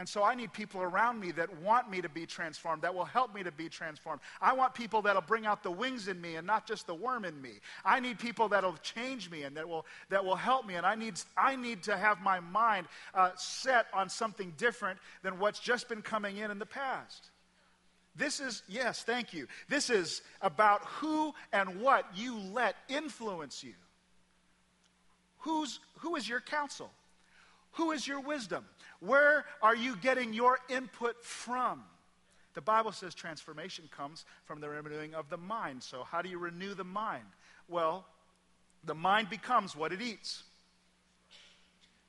And 0.00 0.08
so 0.08 0.24
I 0.24 0.34
need 0.34 0.50
people 0.54 0.80
around 0.80 1.20
me 1.20 1.30
that 1.32 1.60
want 1.60 1.90
me 1.90 2.00
to 2.00 2.08
be 2.08 2.24
transformed, 2.24 2.80
that 2.80 2.94
will 2.94 3.04
help 3.04 3.34
me 3.34 3.42
to 3.42 3.52
be 3.52 3.68
transformed. 3.68 4.22
I 4.40 4.54
want 4.54 4.72
people 4.72 5.02
that'll 5.02 5.20
bring 5.20 5.44
out 5.44 5.62
the 5.62 5.70
wings 5.70 6.08
in 6.08 6.18
me 6.18 6.36
and 6.36 6.46
not 6.46 6.66
just 6.66 6.86
the 6.86 6.94
worm 6.94 7.26
in 7.26 7.38
me. 7.42 7.60
I 7.84 8.00
need 8.00 8.18
people 8.18 8.48
that'll 8.48 8.78
change 8.78 9.30
me 9.30 9.42
and 9.42 9.54
that 9.58 9.68
will, 9.68 9.84
that 10.08 10.24
will 10.24 10.36
help 10.36 10.66
me. 10.66 10.76
And 10.76 10.86
I 10.86 10.94
need, 10.94 11.20
I 11.36 11.54
need 11.54 11.82
to 11.82 11.98
have 11.98 12.22
my 12.22 12.40
mind 12.40 12.86
uh, 13.12 13.32
set 13.36 13.88
on 13.92 14.08
something 14.08 14.54
different 14.56 14.98
than 15.22 15.38
what's 15.38 15.60
just 15.60 15.86
been 15.86 16.00
coming 16.00 16.38
in 16.38 16.50
in 16.50 16.58
the 16.58 16.64
past. 16.64 17.28
This 18.16 18.40
is, 18.40 18.62
yes, 18.70 19.02
thank 19.02 19.34
you. 19.34 19.48
This 19.68 19.90
is 19.90 20.22
about 20.40 20.82
who 20.82 21.34
and 21.52 21.78
what 21.82 22.06
you 22.14 22.38
let 22.38 22.74
influence 22.88 23.62
you. 23.62 23.74
Who's, 25.40 25.78
who 25.98 26.16
is 26.16 26.26
your 26.26 26.40
counsel? 26.40 26.90
Who 27.72 27.92
is 27.92 28.08
your 28.08 28.20
wisdom? 28.20 28.64
Where 29.00 29.44
are 29.62 29.74
you 29.74 29.96
getting 29.96 30.32
your 30.32 30.58
input 30.68 31.24
from? 31.24 31.82
The 32.54 32.60
Bible 32.60 32.92
says 32.92 33.14
transformation 33.14 33.88
comes 33.96 34.24
from 34.44 34.60
the 34.60 34.68
renewing 34.68 35.14
of 35.14 35.30
the 35.30 35.36
mind. 35.36 35.82
So, 35.82 36.04
how 36.04 36.20
do 36.20 36.28
you 36.28 36.38
renew 36.38 36.74
the 36.74 36.84
mind? 36.84 37.24
Well, 37.68 38.04
the 38.84 38.94
mind 38.94 39.30
becomes 39.30 39.76
what 39.76 39.92
it 39.92 40.02
eats. 40.02 40.42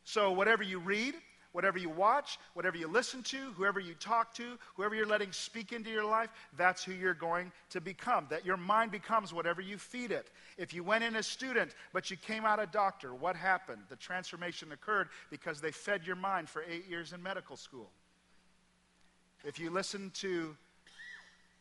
So, 0.04 0.32
whatever 0.32 0.64
you 0.64 0.80
read, 0.80 1.14
whatever 1.52 1.78
you 1.78 1.90
watch, 1.90 2.40
whatever 2.54 2.78
you 2.78 2.88
listen 2.88 3.22
to, 3.24 3.52
whoever 3.56 3.80
you 3.80 3.94
talk 3.96 4.34
to, 4.36 4.58
whoever 4.76 4.96
you're 4.96 5.06
letting 5.06 5.32
speak 5.32 5.74
into 5.74 5.90
your 5.90 6.06
life, 6.06 6.30
that's 6.58 6.84
who 6.84 6.94
you're 6.94 7.14
going 7.14 7.52
to 7.70 7.82
become. 7.82 8.26
That 8.30 8.46
your 8.46 8.58
mind 8.58 8.92
becomes 8.92 9.34
whatever 9.34 9.62
you 9.62 9.78
feed 9.78 10.12
it. 10.12 10.32
If 10.58 10.74
you 10.74 10.84
went 10.84 11.04
in 11.04 11.16
as 11.16 11.28
a 11.28 11.30
student, 11.30 11.76
but 11.94 12.10
you 12.10 12.18
came 12.18 12.46
out 12.46 12.62
a 12.62 12.68
doctor, 12.68 13.14
what 13.14 13.36
happened? 13.36 13.82
The 13.90 13.96
transformation 13.96 14.72
occurred 14.72 15.10
because 15.30 15.62
they 15.62 15.72
fed 15.72 16.06
your 16.06 16.16
mind 16.16 16.50
for 16.50 16.64
eight 16.70 16.88
years 16.90 17.14
in 17.14 17.22
medical 17.22 17.58
school. 17.58 17.90
If 19.44 19.60
you 19.60 19.70
listen 19.72 20.12
to 20.16 20.56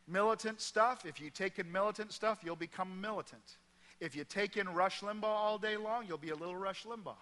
militant 0.06 0.60
stuff, 0.60 1.04
if 1.06 1.20
you 1.20 1.30
take 1.30 1.58
in 1.58 1.70
militant 1.70 2.12
stuff, 2.12 2.38
you'll 2.44 2.56
become 2.56 3.00
militant. 3.00 3.56
If 4.00 4.16
you 4.16 4.24
take 4.24 4.56
in 4.56 4.68
Rush 4.68 5.00
Limbaugh 5.00 5.24
all 5.24 5.58
day 5.58 5.76
long, 5.76 6.04
you'll 6.06 6.18
be 6.18 6.30
a 6.30 6.34
little 6.34 6.56
Rush 6.56 6.84
Limbaugh. 6.84 7.14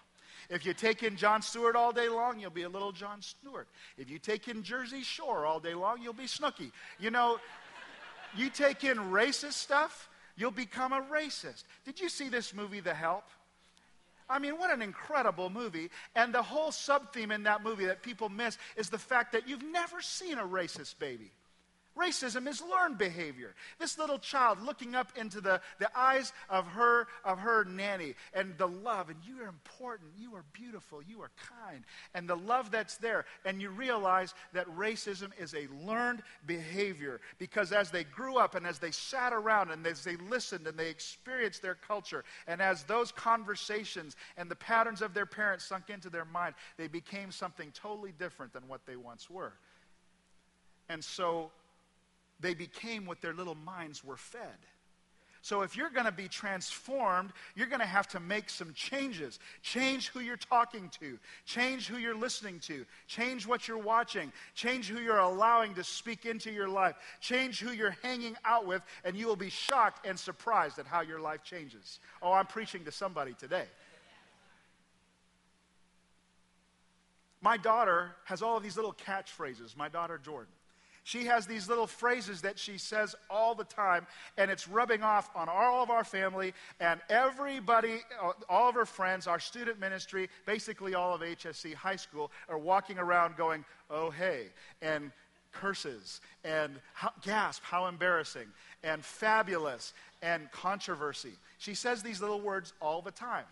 If 0.50 0.64
you 0.64 0.74
take 0.74 1.02
in 1.02 1.16
Jon 1.16 1.42
Stewart 1.42 1.76
all 1.76 1.92
day 1.92 2.08
long, 2.08 2.38
you'll 2.38 2.50
be 2.50 2.62
a 2.62 2.68
little 2.68 2.92
Jon 2.92 3.22
Stewart. 3.22 3.68
If 3.96 4.10
you 4.10 4.18
take 4.18 4.48
in 4.48 4.62
Jersey 4.62 5.02
Shore 5.02 5.46
all 5.46 5.60
day 5.60 5.74
long, 5.74 6.02
you'll 6.02 6.12
be 6.12 6.24
Snooki. 6.24 6.72
You 6.98 7.10
know, 7.10 7.38
you 8.36 8.50
take 8.50 8.84
in 8.84 8.98
racist 8.98 9.54
stuff, 9.54 10.08
you'll 10.36 10.50
become 10.50 10.92
a 10.92 11.02
racist. 11.02 11.64
Did 11.84 12.00
you 12.00 12.08
see 12.08 12.28
this 12.28 12.54
movie, 12.54 12.80
The 12.80 12.94
Help? 12.94 13.24
I 14.30 14.38
mean, 14.38 14.58
what 14.58 14.70
an 14.70 14.82
incredible 14.82 15.48
movie. 15.48 15.90
And 16.14 16.34
the 16.34 16.42
whole 16.42 16.70
sub 16.70 17.12
theme 17.12 17.30
in 17.30 17.44
that 17.44 17.62
movie 17.62 17.86
that 17.86 18.02
people 18.02 18.28
miss 18.28 18.58
is 18.76 18.90
the 18.90 18.98
fact 18.98 19.32
that 19.32 19.48
you've 19.48 19.62
never 19.62 20.02
seen 20.02 20.38
a 20.38 20.44
racist 20.44 20.98
baby. 20.98 21.30
Racism 21.98 22.46
is 22.46 22.62
learned 22.62 22.96
behavior. 22.96 23.54
This 23.78 23.98
little 23.98 24.18
child 24.18 24.62
looking 24.62 24.94
up 24.94 25.12
into 25.16 25.40
the, 25.40 25.60
the 25.78 25.90
eyes 25.98 26.32
of 26.48 26.66
her, 26.68 27.08
of 27.24 27.38
her 27.38 27.64
nanny 27.64 28.14
and 28.32 28.56
the 28.56 28.68
love, 28.68 29.10
and 29.10 29.18
you 29.26 29.42
are 29.42 29.48
important, 29.48 30.10
you 30.16 30.34
are 30.34 30.44
beautiful, 30.52 31.02
you 31.02 31.20
are 31.22 31.30
kind, 31.66 31.84
and 32.14 32.28
the 32.28 32.36
love 32.36 32.70
that's 32.70 32.98
there. 32.98 33.24
And 33.44 33.60
you 33.60 33.70
realize 33.70 34.34
that 34.52 34.68
racism 34.76 35.30
is 35.38 35.54
a 35.54 35.66
learned 35.86 36.22
behavior 36.46 37.20
because 37.38 37.72
as 37.72 37.90
they 37.90 38.04
grew 38.04 38.36
up 38.36 38.54
and 38.54 38.66
as 38.66 38.78
they 38.78 38.92
sat 38.92 39.32
around 39.32 39.70
and 39.70 39.86
as 39.86 40.04
they 40.04 40.16
listened 40.16 40.66
and 40.66 40.78
they 40.78 40.90
experienced 40.90 41.62
their 41.62 41.74
culture, 41.74 42.24
and 42.46 42.62
as 42.62 42.84
those 42.84 43.10
conversations 43.10 44.14
and 44.36 44.50
the 44.50 44.56
patterns 44.56 45.02
of 45.02 45.14
their 45.14 45.26
parents 45.26 45.64
sunk 45.64 45.90
into 45.90 46.10
their 46.10 46.24
mind, 46.26 46.54
they 46.76 46.88
became 46.88 47.32
something 47.32 47.72
totally 47.72 48.12
different 48.12 48.52
than 48.52 48.68
what 48.68 48.86
they 48.86 48.96
once 48.96 49.28
were. 49.28 49.52
And 50.88 51.02
so 51.04 51.50
they 52.40 52.54
became 52.54 53.06
what 53.06 53.20
their 53.20 53.34
little 53.34 53.54
minds 53.54 54.04
were 54.04 54.16
fed. 54.16 54.58
So, 55.40 55.62
if 55.62 55.76
you're 55.76 55.90
going 55.90 56.04
to 56.04 56.12
be 56.12 56.28
transformed, 56.28 57.30
you're 57.54 57.68
going 57.68 57.80
to 57.80 57.86
have 57.86 58.08
to 58.08 58.20
make 58.20 58.50
some 58.50 58.74
changes. 58.74 59.38
Change 59.62 60.08
who 60.08 60.20
you're 60.20 60.36
talking 60.36 60.90
to, 61.00 61.18
change 61.46 61.86
who 61.86 61.96
you're 61.96 62.16
listening 62.16 62.58
to, 62.60 62.84
change 63.06 63.46
what 63.46 63.68
you're 63.68 63.78
watching, 63.78 64.32
change 64.54 64.88
who 64.88 65.00
you're 65.00 65.18
allowing 65.18 65.74
to 65.74 65.84
speak 65.84 66.26
into 66.26 66.50
your 66.50 66.68
life, 66.68 66.96
change 67.20 67.60
who 67.60 67.70
you're 67.70 67.96
hanging 68.02 68.36
out 68.44 68.66
with, 68.66 68.82
and 69.04 69.16
you 69.16 69.26
will 69.26 69.36
be 69.36 69.48
shocked 69.48 70.06
and 70.06 70.18
surprised 70.18 70.78
at 70.78 70.86
how 70.86 71.02
your 71.02 71.20
life 71.20 71.44
changes. 71.44 72.00
Oh, 72.20 72.32
I'm 72.32 72.46
preaching 72.46 72.84
to 72.84 72.92
somebody 72.92 73.34
today. 73.34 73.66
My 77.40 77.56
daughter 77.56 78.10
has 78.24 78.42
all 78.42 78.56
of 78.56 78.64
these 78.64 78.76
little 78.76 78.94
catchphrases, 78.94 79.76
my 79.76 79.88
daughter 79.88 80.18
Jordan. 80.18 80.52
She 81.08 81.24
has 81.24 81.46
these 81.46 81.70
little 81.70 81.86
phrases 81.86 82.42
that 82.42 82.58
she 82.58 82.76
says 82.76 83.16
all 83.30 83.54
the 83.54 83.64
time, 83.64 84.06
and 84.36 84.50
it's 84.50 84.68
rubbing 84.68 85.02
off 85.02 85.30
on 85.34 85.48
all 85.48 85.82
of 85.82 85.88
our 85.88 86.04
family 86.04 86.52
and 86.80 87.00
everybody, 87.08 88.00
uh, 88.22 88.32
all 88.46 88.68
of 88.68 88.74
her 88.74 88.84
friends, 88.84 89.26
our 89.26 89.40
student 89.40 89.80
ministry, 89.80 90.28
basically 90.44 90.94
all 90.94 91.14
of 91.14 91.22
HSE 91.22 91.72
High 91.72 91.96
School, 91.96 92.30
are 92.50 92.58
walking 92.58 92.98
around 92.98 93.38
going, 93.38 93.64
oh, 93.88 94.10
hey, 94.10 94.48
and 94.82 95.10
curses, 95.50 96.20
and 96.44 96.74
gasp, 97.22 97.62
how 97.64 97.86
embarrassing, 97.86 98.48
and 98.84 99.02
fabulous, 99.02 99.94
and 100.20 100.52
controversy. 100.52 101.32
She 101.56 101.72
says 101.72 102.02
these 102.02 102.20
little 102.20 102.42
words 102.42 102.74
all 102.82 103.00
the 103.00 103.12
time, 103.12 103.46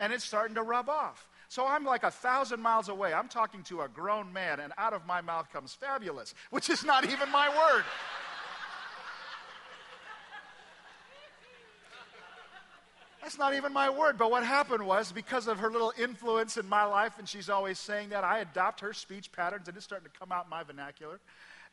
and 0.00 0.14
it's 0.14 0.24
starting 0.24 0.54
to 0.54 0.62
rub 0.62 0.88
off. 0.88 1.28
So 1.48 1.66
I'm 1.66 1.84
like 1.84 2.02
a 2.02 2.10
thousand 2.10 2.60
miles 2.60 2.88
away. 2.88 3.14
I'm 3.14 3.28
talking 3.28 3.62
to 3.64 3.82
a 3.82 3.88
grown 3.88 4.32
man, 4.32 4.60
and 4.60 4.72
out 4.78 4.92
of 4.92 5.06
my 5.06 5.20
mouth 5.20 5.52
comes 5.52 5.74
fabulous, 5.74 6.34
which 6.50 6.68
is 6.70 6.84
not 6.84 7.04
even 7.04 7.30
my 7.30 7.48
word. 7.48 7.84
That's 13.22 13.38
not 13.38 13.54
even 13.54 13.72
my 13.72 13.90
word. 13.90 14.18
But 14.18 14.30
what 14.30 14.44
happened 14.44 14.86
was 14.86 15.10
because 15.10 15.48
of 15.48 15.58
her 15.58 15.68
little 15.68 15.92
influence 15.98 16.56
in 16.56 16.68
my 16.68 16.84
life, 16.84 17.18
and 17.18 17.28
she's 17.28 17.50
always 17.50 17.76
saying 17.76 18.10
that, 18.10 18.22
I 18.22 18.38
adopt 18.38 18.80
her 18.80 18.92
speech 18.92 19.32
patterns, 19.32 19.66
and 19.66 19.76
it's 19.76 19.84
starting 19.84 20.08
to 20.08 20.16
come 20.16 20.30
out 20.30 20.44
in 20.44 20.50
my 20.50 20.62
vernacular. 20.62 21.18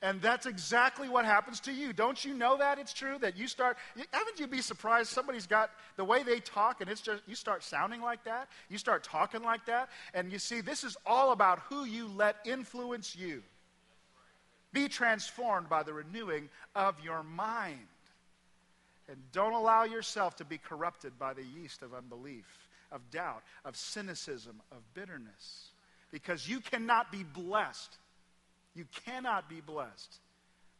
And 0.03 0.21
that's 0.21 0.45
exactly 0.45 1.07
what 1.07 1.23
happens 1.23 1.61
to 1.61 1.71
you. 1.71 1.93
Don't 1.93 2.25
you 2.25 2.33
know 2.33 2.57
that 2.57 2.77
it's 2.77 2.91
true? 2.91 3.17
That 3.19 3.37
you 3.37 3.47
start, 3.47 3.77
haven't 4.11 4.37
you 4.37 4.47
be 4.47 4.59
surprised 4.59 5.07
somebody's 5.07 5.47
got 5.47 5.71
the 5.95 6.03
way 6.03 6.23
they 6.23 6.41
talk 6.41 6.81
and 6.81 6.89
it's 6.89 6.99
just, 6.99 7.23
you 7.25 7.35
start 7.35 7.63
sounding 7.63 8.01
like 8.01 8.25
that? 8.25 8.49
You 8.69 8.77
start 8.77 9.05
talking 9.05 9.41
like 9.43 9.65
that? 9.67 9.87
And 10.13 10.29
you 10.29 10.39
see, 10.39 10.59
this 10.59 10.83
is 10.83 10.97
all 11.05 11.31
about 11.31 11.59
who 11.69 11.85
you 11.85 12.09
let 12.09 12.35
influence 12.43 13.15
you. 13.15 13.43
Be 14.73 14.89
transformed 14.89 15.69
by 15.69 15.83
the 15.83 15.93
renewing 15.93 16.49
of 16.75 16.95
your 17.01 17.23
mind. 17.23 17.79
And 19.07 19.17
don't 19.31 19.53
allow 19.53 19.85
yourself 19.85 20.35
to 20.37 20.45
be 20.45 20.57
corrupted 20.57 21.17
by 21.17 21.33
the 21.33 21.43
yeast 21.43 21.81
of 21.81 21.93
unbelief, 21.93 22.67
of 22.91 23.09
doubt, 23.09 23.43
of 23.63 23.77
cynicism, 23.77 24.59
of 24.69 24.79
bitterness. 24.93 25.69
Because 26.11 26.45
you 26.45 26.59
cannot 26.59 27.09
be 27.09 27.23
blessed 27.23 27.97
you 28.75 28.85
cannot 29.05 29.49
be 29.49 29.61
blessed 29.61 30.19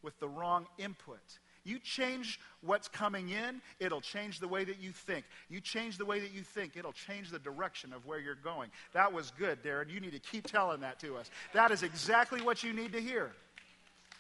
with 0.02 0.20
the 0.20 0.28
wrong 0.28 0.68
input. 0.78 1.20
You 1.66 1.80
change 1.80 2.40
what's 2.62 2.90
coming 2.90 3.30
in, 3.30 3.62
it'll 3.80 4.02
change 4.02 4.40
the 4.40 4.48
way 4.48 4.66
that 4.66 4.82
you 4.82 4.92
think. 4.92 5.24
You 5.50 5.62
change 5.62 5.98
the 5.98 6.06
way 6.06 6.20
that 6.20 6.34
you 6.34 6.42
think, 6.42 6.76
it'll 6.76 6.92
change 6.92 7.30
the 7.30 7.40
direction 7.40 7.94
of 7.94 8.06
where 8.06 8.20
you're 8.20 8.36
going. 8.36 8.70
That 8.94 9.14
was 9.14 9.32
good, 9.38 9.64
Darryn. 9.64 9.90
You 9.90 10.02
need 10.02 10.12
to 10.12 10.20
keep 10.20 10.46
telling 10.46 10.82
that 10.82 11.00
to 11.00 11.16
us. 11.16 11.30
That 11.54 11.72
is 11.72 11.84
exactly 11.84 12.42
what 12.42 12.64
you 12.64 12.74
need 12.74 12.92
to 12.94 13.02
hear. 13.02 13.32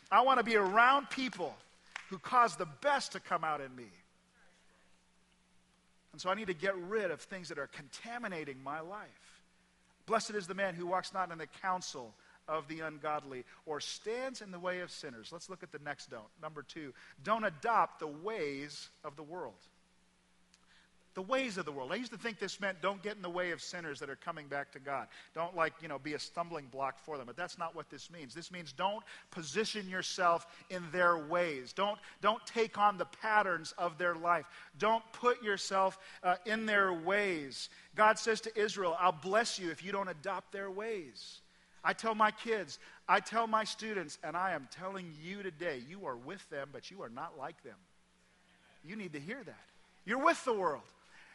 I 0.09 0.21
want 0.21 0.39
to 0.39 0.43
be 0.43 0.55
around 0.55 1.09
people 1.09 1.53
who 2.09 2.17
cause 2.17 2.55
the 2.55 2.67
best 2.81 3.11
to 3.13 3.19
come 3.19 3.43
out 3.43 3.59
in 3.59 3.75
me. 3.75 3.89
And 6.13 6.21
so 6.21 6.29
I 6.29 6.35
need 6.35 6.47
to 6.47 6.53
get 6.53 6.77
rid 6.77 7.11
of 7.11 7.19
things 7.19 7.49
that 7.49 7.57
are 7.57 7.67
contaminating 7.67 8.63
my 8.63 8.79
life. 8.79 9.09
Blessed 10.05 10.31
is 10.31 10.47
the 10.47 10.53
man 10.53 10.75
who 10.75 10.85
walks 10.85 11.13
not 11.13 11.31
in 11.31 11.39
the 11.39 11.47
counsel 11.61 12.13
of 12.47 12.67
the 12.67 12.81
ungodly 12.81 13.45
or 13.65 13.79
stands 13.79 14.41
in 14.41 14.51
the 14.51 14.59
way 14.59 14.81
of 14.81 14.91
sinners. 14.91 15.29
Let's 15.31 15.49
look 15.49 15.63
at 15.63 15.71
the 15.71 15.79
next 15.79 16.09
don't. 16.09 16.23
Number 16.41 16.63
two, 16.63 16.93
don't 17.23 17.43
adopt 17.43 17.99
the 17.99 18.07
ways 18.07 18.89
of 19.03 19.15
the 19.15 19.23
world. 19.23 19.53
The 21.15 21.21
ways 21.21 21.59
of 21.59 21.65
the 21.65 21.71
world. 21.71 21.91
I 21.91 21.95
used 21.97 22.11
to 22.11 22.17
think 22.17 22.39
this 22.39 22.59
meant 22.59 22.81
don't 22.81 23.03
get 23.03 23.15
in 23.15 23.21
the 23.21 23.29
way 23.29 23.51
of 23.51 23.61
sinners 23.61 23.99
that 23.99 24.09
are 24.09 24.15
coming 24.15 24.47
back 24.47 24.71
to 24.71 24.79
God. 24.79 25.07
Don't, 25.35 25.55
like, 25.55 25.73
you 25.79 25.87
know, 25.87 25.99
be 25.99 26.15
a 26.15 26.19
stumbling 26.19 26.65
block 26.71 26.97
for 26.97 27.19
them. 27.19 27.27
But 27.27 27.37
that's 27.37 27.59
not 27.59 27.75
what 27.75 27.87
this 27.91 28.09
means. 28.09 28.33
This 28.33 28.51
means 28.51 28.73
don't 28.73 29.03
position 29.29 29.87
yourself 29.87 30.47
in 30.71 30.81
their 30.91 31.19
ways. 31.19 31.71
Don't, 31.71 31.99
don't 32.21 32.43
take 32.47 32.79
on 32.79 32.97
the 32.97 33.05
patterns 33.05 33.75
of 33.77 33.99
their 33.99 34.15
life. 34.15 34.47
Don't 34.79 35.03
put 35.11 35.43
yourself 35.43 35.99
uh, 36.23 36.37
in 36.47 36.65
their 36.65 36.91
ways. 36.91 37.69
God 37.93 38.17
says 38.17 38.41
to 38.41 38.59
Israel, 38.59 38.97
I'll 38.99 39.11
bless 39.11 39.59
you 39.59 39.69
if 39.69 39.85
you 39.85 39.91
don't 39.91 40.07
adopt 40.07 40.51
their 40.51 40.71
ways. 40.71 41.41
I 41.83 41.93
tell 41.93 42.15
my 42.15 42.31
kids, 42.31 42.79
I 43.07 43.19
tell 43.19 43.47
my 43.47 43.63
students, 43.63 44.17
and 44.23 44.37
I 44.37 44.51
am 44.51 44.67
telling 44.71 45.13
you 45.21 45.43
today, 45.43 45.81
you 45.89 46.05
are 46.05 46.15
with 46.15 46.47
them, 46.49 46.69
but 46.71 46.89
you 46.89 47.01
are 47.01 47.09
not 47.09 47.37
like 47.37 47.61
them. 47.63 47.75
You 48.85 48.95
need 48.95 49.13
to 49.13 49.19
hear 49.19 49.41
that. 49.43 49.65
You're 50.05 50.23
with 50.23 50.43
the 50.45 50.53
world. 50.53 50.83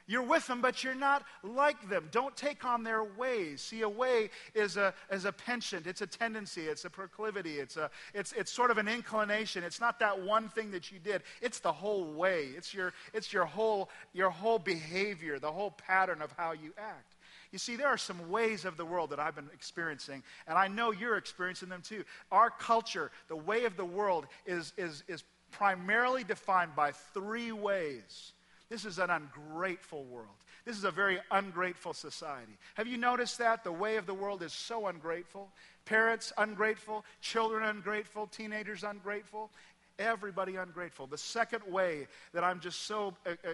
You're 0.07 0.23
with 0.23 0.47
them, 0.47 0.63
but 0.63 0.83
you're 0.83 0.95
not 0.95 1.23
like 1.43 1.91
them. 1.91 2.09
Don't 2.11 2.35
take 2.35 2.65
on 2.65 2.83
their 2.83 3.05
ways. 3.05 3.61
See, 3.61 3.83
a 3.83 3.89
way 3.89 4.31
is 4.55 4.79
a, 4.79 4.95
is 5.13 5.27
a 5.27 5.33
penchant. 5.33 5.87
It's 5.87 6.01
a 6.01 6.07
tendency. 6.07 6.63
It's 6.63 6.87
a 6.87 6.91
proclivity. 6.91 7.59
It's, 7.59 7.77
a, 7.77 7.91
it's, 8.15 8.33
it's 8.33 8.51
sort 8.51 8.71
of 8.71 8.79
an 8.79 8.89
inclination. 8.89 9.65
It's 9.65 9.81
not 9.81 10.01
that 10.01 10.19
one 10.19 10.49
thing 10.49 10.71
that 10.71 10.91
you 10.91 10.99
did. 10.99 11.23
It's 11.43 11.61
the 11.61 11.73
whole 11.73 12.07
way. 12.15 12.49
It's, 12.57 12.73
your, 12.73 12.95
it's 13.13 13.35
your, 13.35 13.45
whole, 13.45 13.91
your 14.15 14.31
whole 14.31 14.59
behavior, 14.59 15.39
the 15.39 15.53
whole 15.53 15.73
pattern 15.73 16.23
of 16.23 16.33
how 16.39 16.53
you 16.53 16.73
act. 16.79 17.17
You 17.53 17.59
see, 17.59 17.77
there 17.77 17.89
are 17.89 17.99
some 17.99 18.31
ways 18.31 18.65
of 18.65 18.77
the 18.77 18.85
world 18.85 19.11
that 19.11 19.21
I've 19.21 19.35
been 19.35 19.51
experiencing, 19.55 20.23
and 20.47 20.59
I 20.59 20.69
know 20.69 20.91
you're 20.91 21.17
experiencing 21.17 21.69
them 21.69 21.83
too. 21.83 22.05
Our 22.31 22.51
culture, 22.51 23.11
the 23.29 23.37
way 23.37 23.65
of 23.65 23.77
the 23.77 23.85
world, 23.85 24.27
is, 24.47 24.73
is, 24.77 25.03
is 25.09 25.25
primarily 25.51 26.25
defined 26.25 26.75
by 26.77 26.93
three 26.93 27.53
ways. 27.53 28.33
This 28.69 28.85
is 28.85 28.99
an 28.99 29.09
ungrateful 29.09 30.05
world. 30.05 30.29
This 30.67 30.77
is 30.77 30.85
a 30.85 30.91
very 30.91 31.19
ungrateful 31.31 31.95
society. 31.95 32.59
Have 32.75 32.87
you 32.87 32.99
noticed 32.99 33.39
that? 33.39 33.65
The 33.65 33.73
way 33.73 33.97
of 33.97 34.05
the 34.05 34.13
world 34.13 34.43
is 34.43 34.53
so 34.53 34.89
ungrateful. 34.89 35.49
Parents 35.87 36.33
ungrateful, 36.37 37.07
children 37.23 37.65
ungrateful, 37.65 38.27
teenagers 38.27 38.85
ungrateful, 38.85 39.51
everybody 39.99 40.57
ungrateful. 40.57 41.07
The 41.07 41.17
second 41.17 41.63
way 41.67 42.07
that 42.35 42.45
I'm 42.45 42.61
just 42.61 42.83
so 42.83 43.15
uh, 43.25 43.31
uh, 43.31 43.51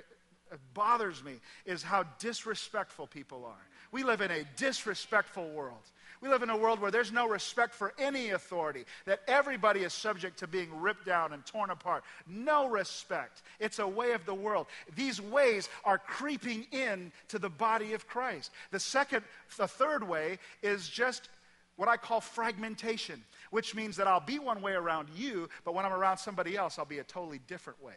uh 0.51 0.57
bothers 0.75 1.23
me 1.23 1.35
is 1.65 1.85
how 1.85 2.05
disrespectful 2.19 3.07
people 3.07 3.45
are. 3.45 3.67
We 3.95 4.03
live 4.03 4.23
in 4.23 4.33
a 4.33 4.43
disrespectful 4.57 5.49
world. 5.51 5.79
We 6.21 6.29
live 6.29 6.43
in 6.43 6.51
a 6.51 6.57
world 6.57 6.81
where 6.81 6.91
there's 6.91 7.13
no 7.13 7.29
respect 7.29 7.73
for 7.73 7.95
any 7.97 8.31
authority, 8.31 8.87
that 9.07 9.21
everybody 9.29 9.85
is 9.85 9.93
subject 9.93 10.37
to 10.41 10.49
being 10.49 10.81
ripped 10.81 11.07
down 11.07 11.33
and 11.33 11.47
torn 11.47 11.71
apart. 11.71 12.03
No 12.27 12.67
respect. 12.69 13.43
It's 13.61 13.79
a 13.79 13.87
way 13.87 14.11
of 14.11 14.27
the 14.27 14.35
world. 14.35 14.67
These 14.97 15.21
ways 15.21 15.69
are 15.85 15.99
creeping 15.99 16.67
in 16.73 17.13
to 17.29 17.39
the 17.39 17.49
body 17.49 17.93
of 17.93 18.09
Christ. 18.09 18.51
The 18.73 18.81
second, 18.81 19.23
the 19.59 19.69
third 19.69 20.03
way 20.03 20.41
is 20.61 20.89
just 20.89 21.29
what 21.77 21.89
I 21.89 21.97
call 21.97 22.21
fragmentation, 22.21 23.23
which 23.53 23.77
means 23.77 23.95
that 23.95 24.09
I'll 24.09 24.19
be 24.19 24.41
one 24.41 24.61
way 24.61 24.73
around 24.73 25.07
you, 25.15 25.49
but 25.65 25.73
when 25.73 25.87
I'm 25.87 25.93
around 25.93 26.19
somebody 26.19 26.57
else, 26.57 26.81
I'll 26.81 26.85
be 26.85 26.99
a 26.99 27.05
totally 27.05 27.39
different 27.47 27.81
way. 27.81 27.95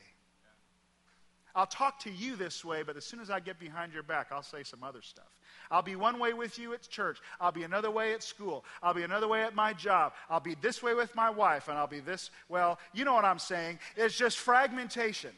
I'll 1.56 1.66
talk 1.66 1.98
to 2.02 2.12
you 2.12 2.36
this 2.36 2.64
way, 2.64 2.84
but 2.84 2.98
as 2.98 3.04
soon 3.04 3.20
as 3.20 3.32
I 3.32 3.40
get 3.40 3.60
behind 3.60 3.94
your 3.94 4.04
back, 4.04 4.28
I'll 4.32 4.44
say 4.44 4.62
some 4.62 4.84
other 4.84 5.02
stuff. 5.02 5.26
I'll 5.72 5.82
be 5.82 5.96
one 5.96 6.20
way 6.20 6.34
with 6.34 6.58
you 6.58 6.74
at 6.74 6.88
church. 6.88 7.20
I'll 7.40 7.52
be 7.52 7.64
another 7.64 7.92
way 7.92 8.14
at 8.14 8.24
school. 8.24 8.66
I'll 8.82 8.94
be 8.94 9.04
another 9.04 9.28
way 9.28 9.44
at 9.44 9.56
my 9.56 9.74
job. 9.74 10.14
I'll 10.30 10.40
be 10.40 10.56
this 10.56 10.82
way 10.82 10.94
with 10.94 11.16
my 11.16 11.30
wife, 11.30 11.68
and 11.68 11.78
I'll 11.78 11.88
be 11.88 12.00
this. 12.00 12.32
Well, 12.50 12.80
you 12.94 13.06
know 13.06 13.14
what 13.14 13.26
I'm 13.26 13.40
saying. 13.40 13.80
It's 13.96 14.16
just 14.16 14.38
fragmentation. 14.38 15.32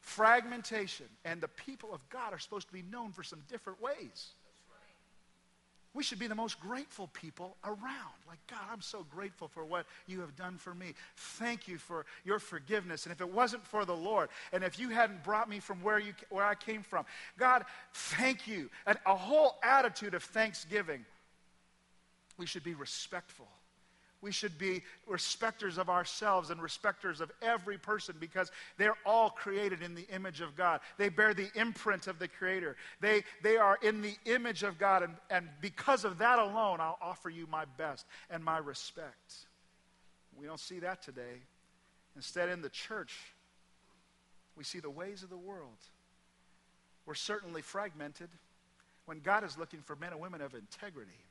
Fragmentation. 0.00 1.06
And 1.24 1.40
the 1.40 1.48
people 1.48 1.94
of 1.94 2.06
God 2.08 2.32
are 2.32 2.38
supposed 2.38 2.66
to 2.68 2.72
be 2.72 2.82
known 2.82 3.12
for 3.12 3.22
some 3.22 3.42
different 3.48 3.80
ways 3.80 4.34
we 5.94 6.02
should 6.02 6.18
be 6.18 6.26
the 6.26 6.34
most 6.34 6.60
grateful 6.60 7.08
people 7.12 7.56
around. 7.64 8.14
Like, 8.28 8.40
God, 8.48 8.66
I'm 8.70 8.82
so 8.82 9.06
grateful 9.14 9.48
for 9.48 9.64
what 9.64 9.86
you 10.06 10.20
have 10.20 10.34
done 10.34 10.56
for 10.56 10.74
me. 10.74 10.94
Thank 11.16 11.68
you 11.68 11.78
for 11.78 12.04
your 12.24 12.40
forgiveness. 12.40 13.06
And 13.06 13.12
if 13.12 13.20
it 13.20 13.32
wasn't 13.32 13.64
for 13.64 13.84
the 13.84 13.96
Lord, 13.96 14.28
and 14.52 14.64
if 14.64 14.78
you 14.78 14.88
hadn't 14.88 15.22
brought 15.22 15.48
me 15.48 15.60
from 15.60 15.82
where, 15.82 16.00
you, 16.00 16.12
where 16.30 16.44
I 16.44 16.56
came 16.56 16.82
from, 16.82 17.04
God, 17.38 17.64
thank 17.92 18.48
you. 18.48 18.70
And 18.86 18.98
a 19.06 19.14
whole 19.14 19.56
attitude 19.62 20.14
of 20.14 20.24
thanksgiving. 20.24 21.04
We 22.36 22.46
should 22.46 22.64
be 22.64 22.74
respectful 22.74 23.46
we 24.24 24.32
should 24.32 24.56
be 24.56 24.82
respecters 25.06 25.76
of 25.76 25.90
ourselves 25.90 26.48
and 26.48 26.60
respecters 26.60 27.20
of 27.20 27.30
every 27.42 27.76
person 27.76 28.16
because 28.18 28.50
they're 28.78 28.96
all 29.04 29.28
created 29.28 29.82
in 29.82 29.94
the 29.94 30.08
image 30.08 30.40
of 30.40 30.56
God. 30.56 30.80
They 30.96 31.10
bear 31.10 31.34
the 31.34 31.50
imprint 31.54 32.06
of 32.06 32.18
the 32.18 32.26
Creator. 32.26 32.76
They, 33.00 33.22
they 33.42 33.58
are 33.58 33.78
in 33.82 34.00
the 34.00 34.16
image 34.24 34.62
of 34.62 34.78
God, 34.78 35.02
and, 35.02 35.14
and 35.28 35.48
because 35.60 36.06
of 36.06 36.18
that 36.18 36.38
alone, 36.38 36.80
I'll 36.80 36.98
offer 37.02 37.28
you 37.28 37.46
my 37.48 37.66
best 37.76 38.06
and 38.30 38.42
my 38.42 38.56
respect. 38.56 39.34
We 40.40 40.46
don't 40.46 40.58
see 40.58 40.78
that 40.80 41.02
today. 41.02 41.42
Instead, 42.16 42.48
in 42.48 42.62
the 42.62 42.70
church, 42.70 43.14
we 44.56 44.64
see 44.64 44.80
the 44.80 44.90
ways 44.90 45.22
of 45.22 45.28
the 45.28 45.36
world. 45.36 45.76
We're 47.04 47.14
certainly 47.14 47.60
fragmented 47.60 48.30
when 49.04 49.20
God 49.20 49.44
is 49.44 49.58
looking 49.58 49.80
for 49.80 49.96
men 49.96 50.12
and 50.12 50.20
women 50.20 50.40
of 50.40 50.54
integrity 50.54 51.23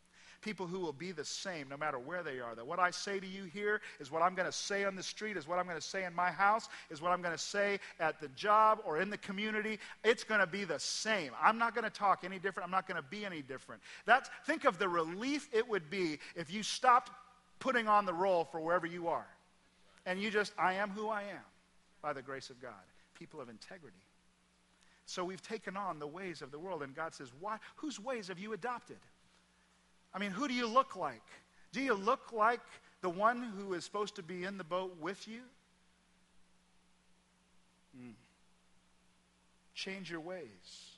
people 0.44 0.68
who 0.68 0.80
will 0.80 0.94
be 0.94 1.12
the 1.12 1.26
same 1.26 1.70
no 1.70 1.78
matter 1.78 1.98
where 1.98 2.22
they 2.22 2.40
are. 2.40 2.54
That 2.56 2.68
what 2.68 2.80
I 2.80 2.92
say 2.92 3.20
to 3.20 3.26
you 3.26 3.46
here 3.46 3.82
is 4.00 4.12
what 4.12 4.22
I'm 4.22 4.36
going 4.36 4.46
to 4.46 4.52
say 4.52 4.84
on 4.84 4.96
the 4.96 5.04
street, 5.04 5.38
is 5.38 5.48
what 5.48 5.58
I'm 5.58 5.66
going 5.66 5.80
to 5.80 5.82
say 5.82 6.04
in 6.04 6.14
my 6.14 6.30
house, 6.30 6.68
is 6.92 7.02
what 7.02 7.12
I'm 7.12 7.22
going 7.22 7.34
to 7.34 7.42
say 7.42 7.80
at 8.00 8.20
the 8.20 8.28
job 8.30 8.80
or 8.86 9.00
in 9.00 9.10
the 9.10 9.18
community. 9.18 9.80
It's 10.04 10.24
going 10.24 10.42
to 10.42 10.48
be 10.48 10.66
the 10.66 10.80
same. 10.80 11.32
I'm 11.42 11.58
not 11.58 11.74
going 11.74 11.86
to 11.86 11.90
talk 11.90 12.24
any 12.24 12.40
different. 12.40 12.66
I'm 12.66 12.72
not 12.72 12.88
going 12.88 13.02
to 13.02 13.08
be 13.10 13.26
any 13.26 13.42
different. 13.42 13.82
That's, 14.06 14.30
think 14.46 14.66
of 14.66 14.78
the 14.78 14.90
relief 14.90 15.50
it 15.54 15.68
would 15.68 15.90
be 15.90 16.20
if 16.36 16.54
you 16.54 16.62
stopped 16.62 17.12
putting 17.60 17.88
on 17.88 18.06
the 18.06 18.14
role 18.14 18.44
for 18.44 18.60
wherever 18.60 18.86
you 18.86 19.08
are. 19.08 19.28
And 20.06 20.22
you 20.22 20.30
just, 20.30 20.52
I 20.60 20.74
am 20.74 20.90
who 20.90 21.08
I 21.08 21.22
am 21.22 21.46
by 22.02 22.12
the 22.12 22.22
grace 22.22 22.50
of 22.50 22.62
God. 22.62 22.74
People 23.18 23.40
of 23.40 23.48
integrity. 23.48 23.96
So 25.06 25.24
we've 25.24 25.42
taken 25.42 25.78
on 25.78 26.00
the 26.00 26.08
ways 26.08 26.42
of 26.42 26.52
the 26.52 26.60
world, 26.60 26.84
and 26.84 26.96
God 26.96 27.14
says, 27.14 27.32
Why, 27.40 27.58
whose 27.76 28.00
ways 28.00 28.28
have 28.28 28.40
you 28.40 28.54
adopted? 28.54 28.98
I 30.14 30.20
mean, 30.20 30.32
who 30.32 30.48
do 30.48 30.54
you 30.54 30.68
look 30.68 30.96
like? 30.96 31.24
Do 31.72 31.82
you 31.82 31.94
look 31.94 32.32
like 32.32 32.62
the 33.02 33.10
one 33.10 33.44
who 33.58 33.74
is 33.74 33.84
supposed 33.84 34.16
to 34.16 34.24
be 34.24 34.44
in 34.44 34.58
the 34.58 34.64
boat 34.64 34.96
with 35.02 35.28
you? 35.28 35.42
Mm. 38.00 38.14
Change 39.74 40.12
your 40.12 40.20
ways. 40.20 40.92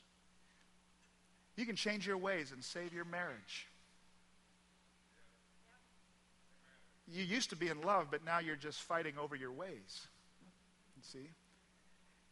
You 1.55 1.65
can 1.65 1.75
change 1.75 2.05
your 2.05 2.17
ways 2.17 2.51
and 2.51 2.63
save 2.63 2.93
your 2.93 3.05
marriage. 3.05 3.67
You 7.07 7.23
used 7.23 7.51
to 7.51 7.55
be 7.55 7.69
in 7.69 7.81
love, 7.81 8.07
but 8.11 8.25
now 8.25 8.39
you're 8.39 8.55
just 8.55 8.81
fighting 8.81 9.13
over 9.21 9.35
your 9.35 9.51
ways. 9.51 10.07
See? 11.01 11.29